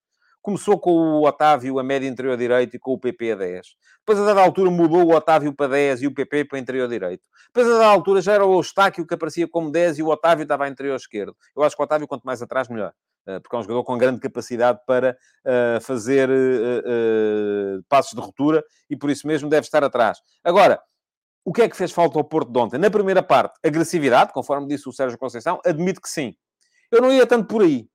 Começou 0.47 0.79
com 0.79 0.93
o 0.93 1.27
Otávio 1.27 1.77
a 1.81 1.83
médio 1.83 2.09
interior 2.09 2.37
direito 2.37 2.77
e 2.77 2.79
com 2.79 2.93
o 2.93 2.99
PP 3.01 3.33
a 3.33 3.35
10. 3.35 3.67
Depois, 3.99 4.17
a 4.21 4.27
dada 4.27 4.41
altura, 4.41 4.71
mudou 4.71 5.05
o 5.05 5.13
Otávio 5.13 5.53
para 5.53 5.73
10 5.73 6.03
e 6.03 6.07
o 6.07 6.15
PP 6.15 6.45
para 6.45 6.57
interior 6.61 6.89
direito. 6.89 7.25
Depois, 7.53 7.67
a 7.67 7.79
dada 7.81 7.87
altura, 7.87 8.23
já 8.23 8.35
era 8.35 8.47
o 8.47 8.55
Eustáquio 8.55 9.05
que 9.05 9.13
aparecia 9.13 9.49
como 9.49 9.73
10 9.73 9.99
e 9.99 10.03
o 10.05 10.07
Otávio 10.07 10.45
estava 10.45 10.65
a 10.65 10.69
interior 10.69 10.95
esquerdo. 10.95 11.37
Eu 11.57 11.65
acho 11.65 11.75
que 11.75 11.83
o 11.83 11.85
Otávio, 11.85 12.07
quanto 12.07 12.23
mais 12.23 12.41
atrás, 12.43 12.69
melhor. 12.69 12.93
Eh, 13.27 13.41
porque 13.41 13.57
é 13.57 13.59
um 13.59 13.63
jogador 13.63 13.83
com 13.83 13.99
grande 13.99 14.21
capacidade 14.21 14.79
para 14.87 15.19
uh, 15.45 15.81
fazer 15.81 16.31
uh, 16.31 17.81
uh, 17.81 17.83
passos 17.89 18.13
de 18.13 18.21
ruptura 18.21 18.65
e 18.89 18.97
por 18.97 19.11
isso 19.11 19.27
mesmo 19.27 19.49
deve 19.49 19.67
estar 19.67 19.83
atrás. 19.83 20.21
Agora, 20.45 20.81
o 21.45 21.53
que 21.53 21.63
é 21.63 21.69
que 21.69 21.77
fez 21.77 21.91
falta 21.91 22.21
ao 22.21 22.25
Porto 22.25 22.53
de 22.53 22.59
ontem? 22.61 22.79
Na 22.79 22.89
primeira 22.89 23.21
parte, 23.21 23.59
agressividade, 23.65 24.33
conforme 24.33 24.69
disse 24.69 24.89
o 24.89 24.93
Sérgio 24.93 25.19
Conceição, 25.19 25.61
admito 25.67 26.01
que 26.01 26.09
sim. 26.09 26.37
Eu 26.93 27.03
não 27.03 27.13
ia 27.13 27.27
tanto 27.27 27.49
por 27.49 27.63
aí. 27.63 27.89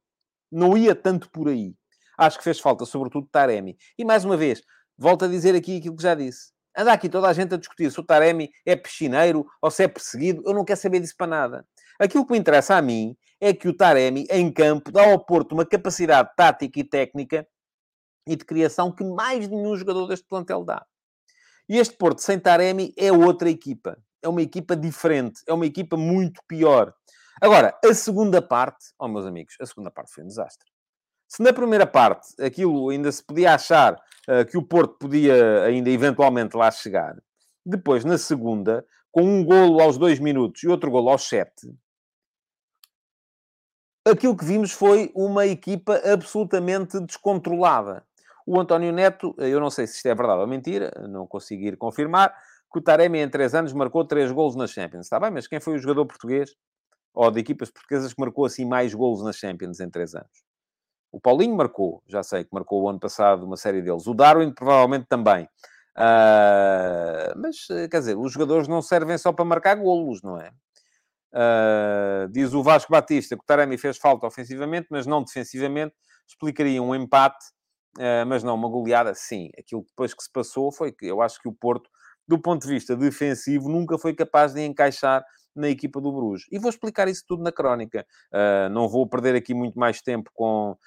Não 0.51 0.77
ia 0.77 0.93
tanto 0.93 1.29
por 1.31 1.47
aí. 1.47 1.73
Acho 2.21 2.37
que 2.37 2.43
fez 2.43 2.59
falta, 2.59 2.85
sobretudo, 2.85 3.27
Taremi. 3.31 3.75
E 3.97 4.05
mais 4.05 4.23
uma 4.23 4.37
vez, 4.37 4.61
volto 4.95 5.25
a 5.25 5.27
dizer 5.27 5.55
aqui 5.55 5.77
aquilo 5.77 5.95
que 5.95 6.03
já 6.03 6.13
disse. 6.13 6.51
Anda 6.77 6.93
aqui 6.93 7.09
toda 7.09 7.27
a 7.27 7.33
gente 7.33 7.55
a 7.55 7.57
discutir 7.57 7.91
se 7.91 7.99
o 7.99 8.03
Taremi 8.03 8.51
é 8.63 8.75
piscineiro 8.75 9.43
ou 9.59 9.71
se 9.71 9.85
é 9.85 9.87
perseguido. 9.87 10.43
Eu 10.45 10.53
não 10.53 10.63
quero 10.63 10.79
saber 10.79 10.99
disso 10.99 11.15
para 11.17 11.25
nada. 11.25 11.67
Aquilo 11.99 12.23
que 12.23 12.31
me 12.31 12.37
interessa 12.37 12.75
a 12.75 12.81
mim 12.81 13.17
é 13.39 13.51
que 13.55 13.67
o 13.67 13.75
Taremi, 13.75 14.27
em 14.29 14.53
campo, 14.53 14.91
dá 14.91 15.03
ao 15.03 15.17
Porto 15.25 15.53
uma 15.53 15.65
capacidade 15.65 16.29
tática 16.37 16.79
e 16.79 16.83
técnica 16.83 17.47
e 18.27 18.35
de 18.35 18.45
criação 18.45 18.91
que 18.91 19.03
mais 19.03 19.47
nenhum 19.47 19.75
jogador 19.75 20.05
deste 20.05 20.27
plantel 20.27 20.63
dá. 20.63 20.85
E 21.67 21.79
este 21.79 21.97
Porto 21.97 22.19
sem 22.19 22.39
Taremi 22.39 22.93
é 22.99 23.11
outra 23.11 23.49
equipa. 23.49 23.97
É 24.21 24.29
uma 24.29 24.43
equipa 24.43 24.75
diferente. 24.75 25.41
É 25.47 25.53
uma 25.53 25.65
equipa 25.65 25.97
muito 25.97 26.39
pior. 26.47 26.93
Agora, 27.41 27.75
a 27.83 27.93
segunda 27.95 28.43
parte... 28.43 28.93
Oh, 28.99 29.07
meus 29.07 29.25
amigos, 29.25 29.55
a 29.59 29.65
segunda 29.65 29.89
parte 29.89 30.13
foi 30.13 30.23
um 30.23 30.27
desastre. 30.27 30.69
Se 31.31 31.41
na 31.41 31.53
primeira 31.53 31.87
parte 31.87 32.29
aquilo 32.43 32.89
ainda 32.89 33.09
se 33.09 33.23
podia 33.23 33.53
achar 33.53 33.93
uh, 33.93 34.45
que 34.45 34.57
o 34.57 34.61
Porto 34.61 34.97
podia 34.99 35.63
ainda 35.63 35.89
eventualmente 35.89 36.57
lá 36.57 36.69
chegar, 36.69 37.15
depois, 37.65 38.03
na 38.03 38.17
segunda, 38.17 38.85
com 39.09 39.21
um 39.21 39.45
golo 39.45 39.81
aos 39.81 39.97
dois 39.97 40.19
minutos 40.19 40.61
e 40.61 40.67
outro 40.67 40.91
golo 40.91 41.09
aos 41.09 41.29
sete, 41.29 41.73
aquilo 44.05 44.35
que 44.35 44.43
vimos 44.43 44.73
foi 44.73 45.09
uma 45.15 45.45
equipa 45.45 46.01
absolutamente 46.03 46.99
descontrolada. 46.99 48.05
O 48.45 48.59
António 48.59 48.91
Neto, 48.91 49.33
eu 49.37 49.61
não 49.61 49.69
sei 49.69 49.87
se 49.87 49.95
isto 49.95 50.07
é 50.07 50.13
verdade 50.13 50.41
ou 50.41 50.47
mentira, 50.47 50.91
não 51.07 51.25
consigo 51.25 51.63
ir 51.63 51.77
confirmar, 51.77 52.35
que 52.69 52.77
o 52.77 52.81
Taremi 52.81 53.19
em 53.19 53.29
três 53.29 53.55
anos 53.55 53.71
marcou 53.71 54.03
três 54.03 54.29
golos 54.33 54.57
na 54.57 54.67
Champions. 54.67 55.05
Está 55.05 55.17
bem, 55.17 55.31
mas 55.31 55.47
quem 55.47 55.61
foi 55.61 55.75
o 55.75 55.79
jogador 55.79 56.05
português, 56.05 56.53
ou 57.13 57.31
de 57.31 57.39
equipas 57.39 57.71
portuguesas, 57.71 58.13
que 58.13 58.19
marcou 58.19 58.43
assim 58.43 58.65
mais 58.65 58.93
golos 58.93 59.23
na 59.23 59.31
Champions 59.31 59.79
em 59.79 59.89
três 59.89 60.13
anos? 60.13 60.50
O 61.11 61.19
Paulinho 61.19 61.55
marcou, 61.55 62.01
já 62.07 62.23
sei 62.23 62.43
que 62.43 62.53
marcou 62.53 62.81
o 62.81 62.89
ano 62.89 62.99
passado 62.99 63.45
uma 63.45 63.57
série 63.57 63.81
deles. 63.81 64.07
O 64.07 64.13
Darwin 64.13 64.53
provavelmente 64.53 65.07
também. 65.07 65.47
Uh, 65.97 67.35
mas, 67.35 67.67
quer 67.67 67.99
dizer, 67.99 68.17
os 68.17 68.31
jogadores 68.31 68.67
não 68.67 68.81
servem 68.81 69.17
só 69.17 69.33
para 69.33 69.43
marcar 69.43 69.75
golos, 69.75 70.21
não 70.21 70.39
é? 70.39 70.51
Uh, 71.33 72.27
diz 72.29 72.53
o 72.53 72.61
Vasco 72.61 72.91
Batista 72.91 73.35
que 73.35 73.43
o 73.43 73.45
Taremi 73.45 73.77
fez 73.77 73.97
falta 73.97 74.27
ofensivamente, 74.27 74.87
mas 74.89 75.05
não 75.05 75.23
defensivamente. 75.23 75.95
Explicaria 76.27 76.81
um 76.81 76.95
empate, 76.95 77.45
uh, 77.97 78.25
mas 78.25 78.43
não 78.43 78.55
uma 78.55 78.69
goleada. 78.69 79.13
Sim, 79.13 79.49
aquilo 79.57 79.83
depois 79.83 80.13
que 80.13 80.23
se 80.23 80.31
passou 80.31 80.71
foi 80.71 80.91
que 80.91 81.05
eu 81.05 81.21
acho 81.21 81.41
que 81.41 81.49
o 81.49 81.53
Porto, 81.53 81.89
do 82.27 82.39
ponto 82.39 82.61
de 82.61 82.73
vista 82.73 82.95
defensivo, 82.95 83.69
nunca 83.69 83.97
foi 83.97 84.13
capaz 84.13 84.53
de 84.53 84.61
encaixar 84.61 85.23
na 85.55 85.67
equipa 85.69 85.99
do 85.99 86.11
Bruges. 86.11 86.47
E 86.51 86.57
vou 86.57 86.69
explicar 86.69 87.07
isso 87.07 87.23
tudo 87.27 87.43
na 87.43 87.51
crónica. 87.51 88.05
Uh, 88.33 88.69
não 88.69 88.87
vou 88.87 89.05
perder 89.07 89.35
aqui 89.35 89.53
muito 89.53 89.77
mais 89.77 90.01
tempo 90.01 90.29
com, 90.33 90.77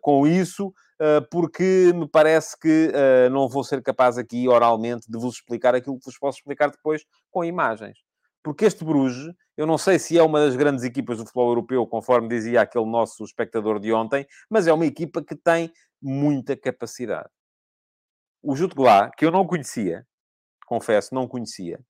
com 0.00 0.26
isso, 0.26 0.74
porque 1.30 1.92
me 1.94 2.08
parece 2.08 2.58
que 2.58 2.92
não 3.30 3.48
vou 3.48 3.62
ser 3.62 3.80
capaz 3.80 4.18
aqui 4.18 4.48
oralmente 4.48 5.08
de 5.08 5.16
vos 5.16 5.36
explicar 5.36 5.74
aquilo 5.74 5.98
que 5.98 6.04
vos 6.04 6.18
posso 6.18 6.38
explicar 6.38 6.70
depois 6.70 7.04
com 7.30 7.44
imagens. 7.44 7.98
Porque 8.42 8.64
este 8.64 8.84
Bruges, 8.84 9.32
eu 9.56 9.66
não 9.66 9.78
sei 9.78 9.98
se 9.98 10.18
é 10.18 10.22
uma 10.22 10.40
das 10.40 10.56
grandes 10.56 10.82
equipas 10.82 11.18
do 11.18 11.24
futebol 11.24 11.50
europeu, 11.50 11.86
conforme 11.86 12.28
dizia 12.28 12.62
aquele 12.62 12.86
nosso 12.86 13.22
espectador 13.22 13.78
de 13.78 13.92
ontem, 13.92 14.26
mas 14.48 14.66
é 14.66 14.72
uma 14.72 14.86
equipa 14.86 15.22
que 15.22 15.36
tem 15.36 15.70
muita 16.02 16.56
capacidade. 16.56 17.28
O 18.42 18.56
Jutglá, 18.56 19.10
que 19.16 19.24
eu 19.24 19.30
não 19.30 19.46
conhecia, 19.46 20.06
confesso, 20.70 21.12
não 21.12 21.26
conhecia, 21.26 21.80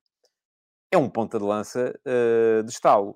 é 0.90 0.96
um 0.96 1.10
ponta 1.10 1.38
de 1.38 1.44
lança 1.44 1.94
uh, 2.00 2.62
de 2.64 2.70
estalo. 2.72 3.14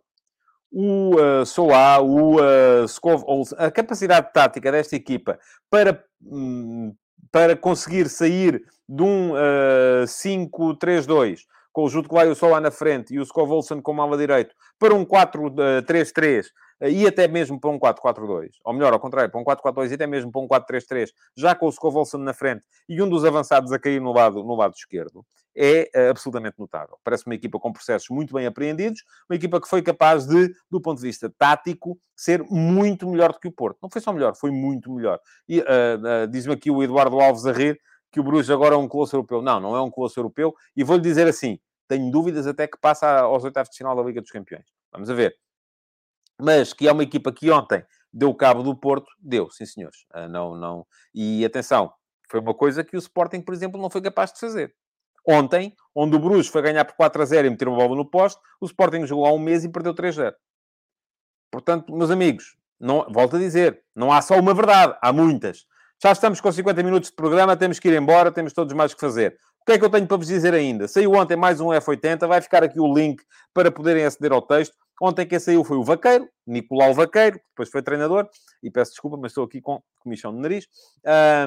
O 0.71 1.17
uh, 1.17 1.47
Soá, 1.47 2.01
o 2.01 2.37
uh, 2.37 2.85
Skov 2.85 3.25
a 3.57 3.71
capacidade 3.71 4.31
tática 4.33 4.71
desta 4.71 4.95
equipa 4.95 5.39
para, 5.71 6.05
um, 6.23 6.95
para 7.33 7.57
conseguir 7.57 8.11
sair 8.11 8.63
de 8.87 9.03
um 9.03 9.33
uh, 9.33 10.05
5-3-2 10.05 11.41
com 11.75 11.85
o 11.85 11.89
Jude 11.89 12.09
Clay 12.09 12.33
só 12.37 12.47
lá 12.47 12.61
na 12.61 12.71
frente 12.71 13.13
e 13.13 13.19
o 13.19 13.27
Scott 13.27 13.51
Olsen 13.51 13.83
como 13.83 14.01
ala 14.01 14.17
direito, 14.17 14.55
para 14.79 14.95
um 14.95 15.05
4-3-3 15.05 16.47
eh, 16.81 16.91
e 16.91 17.07
até 17.07 17.27
mesmo 17.27 17.61
para 17.61 17.69
um 17.69 17.79
4-4-2. 17.79 18.53
Ou 18.65 18.73
melhor, 18.73 18.93
ao 18.93 19.01
contrário, 19.01 19.29
para 19.29 19.41
um 19.41 19.45
4-4-2 19.45 19.91
e 19.91 19.95
até 19.95 20.07
mesmo 20.07 20.31
para 20.31 20.41
um 20.41 20.47
4-3-3, 20.47 21.09
já 21.37 21.53
com 21.53 21.67
o 21.67 21.73
Scott 21.73 21.97
Olsen 21.97 22.21
na 22.21 22.33
frente 22.33 22.63
e 22.89 23.03
um 23.03 23.09
dos 23.09 23.25
avançados 23.25 23.73
a 23.73 23.79
cair 23.79 24.01
no 24.01 24.13
lado, 24.13 24.45
no 24.45 24.55
lado 24.55 24.73
esquerdo, 24.77 25.27
é 25.57 25.91
uh, 25.97 26.11
absolutamente 26.11 26.59
notável. 26.61 26.97
Parece 27.03 27.27
uma 27.27 27.35
equipa 27.35 27.59
com 27.59 27.73
processos 27.73 28.09
muito 28.09 28.33
bem 28.33 28.47
apreendidos, 28.47 29.03
uma 29.29 29.35
equipa 29.35 29.61
que 29.61 29.69
foi 29.69 29.83
capaz 29.83 30.27
de, 30.27 30.55
do 30.71 30.81
ponto 30.81 31.01
de 31.01 31.07
vista 31.07 31.29
tático, 31.37 31.99
ser 32.15 32.45
muito 32.45 33.09
melhor 33.09 33.33
do 33.33 33.41
que 33.41 33.49
o 33.49 33.53
Porto. 33.53 33.79
Não 33.83 33.91
foi 33.91 34.01
só 34.01 34.13
melhor, 34.13 34.37
foi 34.37 34.53
muito 34.53 34.93
melhor. 34.93 35.19
E 35.49 35.59
uh, 35.59 35.65
uh, 35.65 36.29
diz-me 36.29 36.55
aqui 36.55 36.71
o 36.71 36.83
Eduardo 36.85 37.21
Alves 37.21 37.47
a 37.47 37.53
rir 37.53 37.81
que 38.15 38.21
o 38.21 38.23
Bruges 38.23 38.49
agora 38.49 38.77
é 38.77 38.79
um 38.79 38.87
colosso 38.87 39.17
europeu. 39.17 39.43
Não, 39.43 39.59
não 39.59 39.75
é 39.75 39.83
um 39.83 39.91
colosso 39.91 40.21
europeu. 40.21 40.55
E 40.77 40.85
vou-lhe 40.85 41.03
dizer 41.03 41.27
assim, 41.27 41.59
tenho 41.89 42.13
dúvidas 42.13 42.47
até 42.47 42.69
que 42.69 42.79
passa 42.81 43.23
aos 43.23 43.43
oitavos 43.43 43.71
de 43.71 43.77
final 43.77 43.97
da 43.97 44.03
Liga 44.05 44.21
dos 44.21 44.31
Campeões. 44.31 44.65
Vamos 44.93 45.11
a 45.11 45.15
ver. 45.15 45.37
Mas 46.41 46.73
que 46.73 46.87
é 46.87 46.93
uma 46.93 47.03
equipa 47.03 47.33
que 47.33 47.51
ontem 47.51 47.85
deu 48.13 48.33
cabo 48.33 48.63
do 48.63 48.77
Porto, 48.77 49.11
deu, 49.19 49.51
sim 49.51 49.67
senhores. 49.67 50.07
Uh, 50.15 50.29
não, 50.29 50.55
não. 50.55 50.87
E 51.13 51.45
atenção, 51.45 51.93
foi 52.31 52.39
uma 52.39 52.55
coisa 52.55 52.85
que 52.85 52.97
o 52.97 52.99
Sporting, 52.99 53.41
por 53.41 53.53
exemplo, 53.53 53.83
não 53.83 53.91
foi 53.91 54.01
capaz 54.01 54.33
de 54.33 54.39
fazer. 54.39 54.73
Ontem, 55.27 55.75
onde 55.93 56.15
o 56.15 56.21
Bruges 56.21 56.47
foi 56.47 56.63
ganhar 56.63 56.85
por 56.85 56.95
4 56.95 57.21
a 57.21 57.25
0 57.25 57.49
e 57.49 57.51
meter 57.51 57.67
uma 57.67 57.79
bola 57.79 57.97
no 57.97 58.09
poste, 58.09 58.41
o 58.61 58.67
Sporting 58.67 59.07
jogou 59.07 59.27
há 59.27 59.33
um 59.33 59.39
mês 59.41 59.65
e 59.65 59.69
perdeu 59.69 59.93
3 59.93 60.19
a 60.21 60.23
0. 60.23 60.37
Portanto, 61.51 61.93
meus 61.93 62.13
amigos, 62.13 62.57
não, 62.79 63.05
volto 63.11 63.35
a 63.35 63.39
dizer, 63.41 63.83
não 63.93 64.13
há 64.13 64.23
só 64.23 64.39
uma 64.39 64.55
verdade, 64.55 64.97
há 65.03 65.13
muitas. 65.13 65.67
Já 66.05 66.13
estamos 66.13 66.39
com 66.39 66.53
50 66.53 66.83
minutos 66.83 67.09
de 67.09 67.17
programa, 67.17 67.57
temos 67.57 67.79
que 67.79 67.89
ir 67.89 67.95
embora, 67.95 68.31
temos 68.31 68.53
todos 68.53 68.75
mais 68.75 68.93
que 68.93 69.01
fazer. 69.01 69.39
O 69.63 69.65
que 69.65 69.73
é 69.73 69.79
que 69.79 69.85
eu 69.87 69.89
tenho 69.89 70.07
para 70.07 70.19
vos 70.19 70.27
dizer 70.27 70.53
ainda? 70.53 70.87
Saiu 70.87 71.13
ontem 71.13 71.35
mais 71.35 71.63
um 71.63 71.69
F80, 71.69 72.29
vai 72.29 72.43
ficar 72.43 72.63
aqui 72.63 72.79
o 72.79 72.95
link 72.95 73.23
para 73.55 73.71
poderem 73.71 74.05
aceder 74.05 74.31
ao 74.31 74.43
texto. 74.43 74.75
Ontem 75.01 75.27
quem 75.27 75.39
saiu 75.39 75.65
foi 75.65 75.79
o 75.79 75.83
Vaqueiro, 75.83 76.29
Nicolau 76.47 76.93
Vaqueiro, 76.93 77.39
que 77.39 77.45
depois 77.49 77.71
foi 77.71 77.83
treinador, 77.83 78.29
e 78.63 78.71
peço 78.71 78.91
desculpa, 78.91 79.17
mas 79.17 79.31
estou 79.31 79.45
aqui 79.45 79.63
com 79.63 79.83
comissão 79.99 80.31
de 80.31 80.43
nariz. 80.43 80.67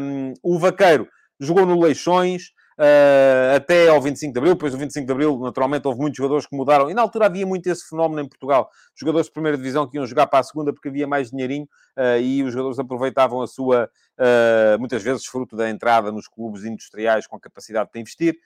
Um, 0.01 0.33
o 0.41 0.57
Vaqueiro 0.57 1.07
jogou 1.39 1.63
no 1.63 1.79
Leixões, 1.79 2.45
uh, 2.77 3.55
até 3.55 3.89
ao 3.89 4.01
25 4.01 4.31
de 4.31 4.39
Abril. 4.39 4.53
Depois 4.53 4.71
do 4.71 4.77
25 4.77 5.05
de 5.05 5.11
Abril, 5.11 5.39
naturalmente, 5.39 5.87
houve 5.87 5.99
muitos 5.99 6.17
jogadores 6.17 6.45
que 6.45 6.55
mudaram. 6.55 6.89
E 6.89 6.93
na 6.93 7.01
altura 7.01 7.25
havia 7.25 7.45
muito 7.45 7.67
esse 7.67 7.87
fenómeno 7.87 8.21
em 8.21 8.27
Portugal. 8.27 8.69
Jogadores 8.95 9.27
de 9.27 9.33
primeira 9.33 9.57
divisão 9.57 9.87
que 9.87 9.97
iam 9.97 10.05
jogar 10.05 10.27
para 10.27 10.39
a 10.39 10.43
segunda 10.43 10.71
porque 10.71 10.89
havia 10.89 11.07
mais 11.07 11.31
dinheirinho 11.31 11.67
uh, 11.97 12.19
e 12.21 12.43
os 12.43 12.51
jogadores 12.51 12.79
aproveitavam 12.79 13.41
a 13.41 13.47
sua, 13.47 13.89
uh, 14.17 14.79
muitas 14.79 15.01
vezes, 15.03 15.25
fruto 15.25 15.55
da 15.55 15.69
entrada 15.69 16.11
nos 16.11 16.27
clubes 16.27 16.63
industriais 16.63 17.25
com 17.27 17.39
capacidade 17.39 17.89
de 17.93 17.99
investir. 17.99 18.37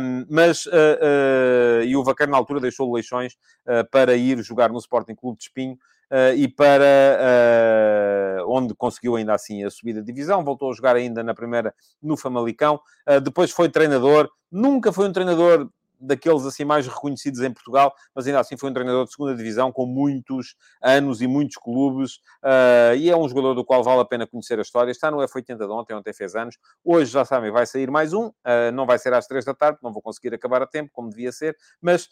Um, 0.00 0.24
mas, 0.30 0.64
e 1.84 1.94
o 1.94 2.02
Vaqueiro, 2.02 2.32
na 2.32 2.38
altura, 2.38 2.58
deixou 2.58 2.90
Leixões 2.90 3.36
para 3.90 4.16
ir 4.16 4.42
jogar 4.42 4.70
no 4.70 4.78
Sporting 4.78 5.14
Clube 5.14 5.36
de 5.36 5.44
Espinho. 5.44 5.78
Uh, 6.10 6.32
e 6.36 6.48
para 6.48 7.18
uh, 8.40 8.50
onde 8.50 8.74
conseguiu 8.74 9.16
ainda 9.16 9.34
assim 9.34 9.62
a 9.62 9.70
subida 9.70 10.00
de 10.00 10.06
divisão, 10.06 10.42
voltou 10.42 10.70
a 10.70 10.74
jogar 10.74 10.96
ainda 10.96 11.22
na 11.22 11.34
primeira 11.34 11.74
no 12.02 12.16
Famalicão, 12.16 12.80
uh, 13.06 13.20
depois 13.20 13.50
foi 13.50 13.68
treinador, 13.68 14.30
nunca 14.50 14.90
foi 14.90 15.06
um 15.06 15.12
treinador 15.12 15.68
daqueles 16.00 16.46
assim 16.46 16.64
mais 16.64 16.86
reconhecidos 16.86 17.42
em 17.42 17.52
Portugal, 17.52 17.92
mas 18.14 18.26
ainda 18.26 18.40
assim 18.40 18.56
foi 18.56 18.70
um 18.70 18.72
treinador 18.72 19.04
de 19.04 19.10
segunda 19.10 19.34
divisão 19.34 19.70
com 19.70 19.84
muitos 19.84 20.54
anos 20.80 21.20
e 21.20 21.26
muitos 21.26 21.56
clubes, 21.56 22.20
e 22.96 23.10
é 23.10 23.16
um 23.16 23.28
jogador 23.28 23.52
do 23.54 23.64
qual 23.64 23.82
vale 23.82 24.00
a 24.02 24.04
pena 24.04 24.24
conhecer 24.24 24.60
a 24.60 24.62
história. 24.62 24.92
Está 24.92 25.10
no 25.10 25.18
F80 25.18 25.56
de 25.56 25.64
ontem, 25.64 25.94
ontem 25.94 26.12
fez 26.12 26.36
anos. 26.36 26.56
Hoje, 26.84 27.10
já 27.10 27.24
sabem, 27.24 27.50
vai 27.50 27.66
sair 27.66 27.90
mais 27.90 28.12
um, 28.12 28.30
não 28.72 28.86
vai 28.86 28.96
ser 28.96 29.12
às 29.12 29.26
três 29.26 29.44
da 29.44 29.54
tarde, 29.54 29.80
não 29.82 29.92
vou 29.92 30.00
conseguir 30.00 30.32
acabar 30.32 30.62
a 30.62 30.68
tempo, 30.68 30.88
como 30.92 31.10
devia 31.10 31.32
ser, 31.32 31.56
mas 31.82 32.08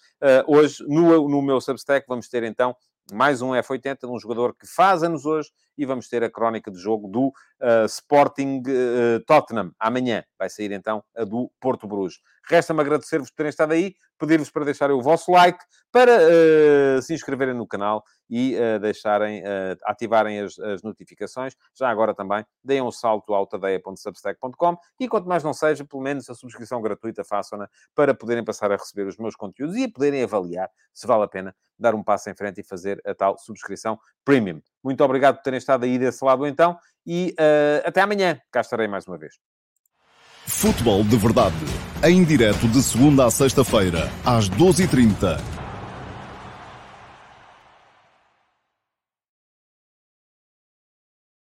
hoje, 0.49 0.85
no, 0.89 1.29
no 1.29 1.41
meu 1.41 1.61
Substack, 1.61 2.07
vamos 2.09 2.29
ter 2.29 2.43
então 2.43 2.75
mais 3.13 3.43
um 3.43 3.51
F80 3.51 4.01
de 4.01 4.07
um 4.07 4.19
jogador 4.19 4.55
que 4.55 4.67
faz 4.67 5.03
anos 5.03 5.25
hoje 5.25 5.51
e 5.77 5.85
vamos 5.85 6.09
ter 6.09 6.22
a 6.22 6.31
crónica 6.31 6.70
de 6.70 6.79
jogo 6.79 7.09
do 7.09 7.29
uh, 7.29 7.87
Sporting 7.87 8.62
uh, 8.66 9.20
Tottenham 9.27 9.72
amanhã. 9.79 10.24
Vai 10.39 10.49
sair 10.49 10.72
então 10.72 11.03
a 11.16 11.24
do 11.24 11.51
Porto 11.61 11.87
Bruges. 11.87 12.18
Resta-me 12.49 12.81
agradecer-vos 12.81 13.31
por 13.31 13.37
terem 13.37 13.51
estado 13.51 13.72
aí, 13.72 13.97
pedir-vos 14.18 14.51
para 14.51 14.64
deixarem 14.64 14.95
o 14.95 15.03
vosso 15.03 15.33
like, 15.33 15.59
para 15.91 16.12
uh, 16.12 17.03
se 17.03 17.12
inscreverem 17.12 17.55
no 17.55 17.66
canal 17.66 18.05
e 18.31 18.55
uh, 18.55 18.79
deixarem, 18.79 19.43
uh, 19.43 19.77
ativarem 19.85 20.41
as, 20.41 20.59
as, 20.59 20.83
notificações. 20.83 21.55
Já 21.74 21.89
agora 21.89 22.14
também 22.14 22.45
deem 22.62 22.83
um 22.83 22.91
salto 22.93 23.35
ao 23.35 23.47
tadeia.substack.com 23.47 24.77
e 25.01 25.09
quanto 25.09 25.29
mais 25.29 25.43
não 25.43 25.53
seja, 25.53 25.85
pelo 25.85 26.03
menos 26.03 26.31
a 26.31 26.35
subscrição 26.35 26.81
gratuita 26.81 27.24
façam-na 27.24 27.68
para 27.95 28.14
poderem 28.14 28.45
passar 28.45 28.70
a 28.70 28.77
receber 28.77 29.07
os 29.07 29.16
meus 29.16 29.35
conteúdos 29.35 29.77
e 29.77 29.89
poderem 29.89 30.22
avaliar 30.22 30.70
se 30.93 31.07
vale 31.07 31.24
a 31.24 31.29
pena 31.29 31.55
dar 31.79 31.95
um 31.95 32.03
passo 32.03 32.31
em 32.31 32.35
frente 32.35 32.61
e 32.61 32.64
fazer 32.64 33.01
a 33.05 33.14
tal 33.14 33.37
subscrição 33.39 33.99
premium. 34.24 34.61
Muito 34.87 35.03
obrigado 35.03 35.39
por 35.39 35.43
terem 35.43 35.59
estado 35.59 35.84
aí 35.84 35.99
desse 35.99 36.24
lado 36.24 36.47
então 36.47 36.78
e 37.05 37.34
uh, 37.41 37.89
até 37.89 38.03
amanhã. 38.03 38.39
Cá 38.53 38.61
estarei 38.61 38.87
mais 38.87 39.05
uma 39.09 39.18
vez. 39.18 39.34
Futebol 40.47 41.03
de 41.03 41.16
Verdade, 41.16 41.57
em 42.05 42.22
direto 42.22 42.68
de 42.68 42.80
segunda 42.80 43.26
a 43.26 43.30
sexta-feira, 43.32 44.09
às 44.24 44.49
12h30 44.49 45.56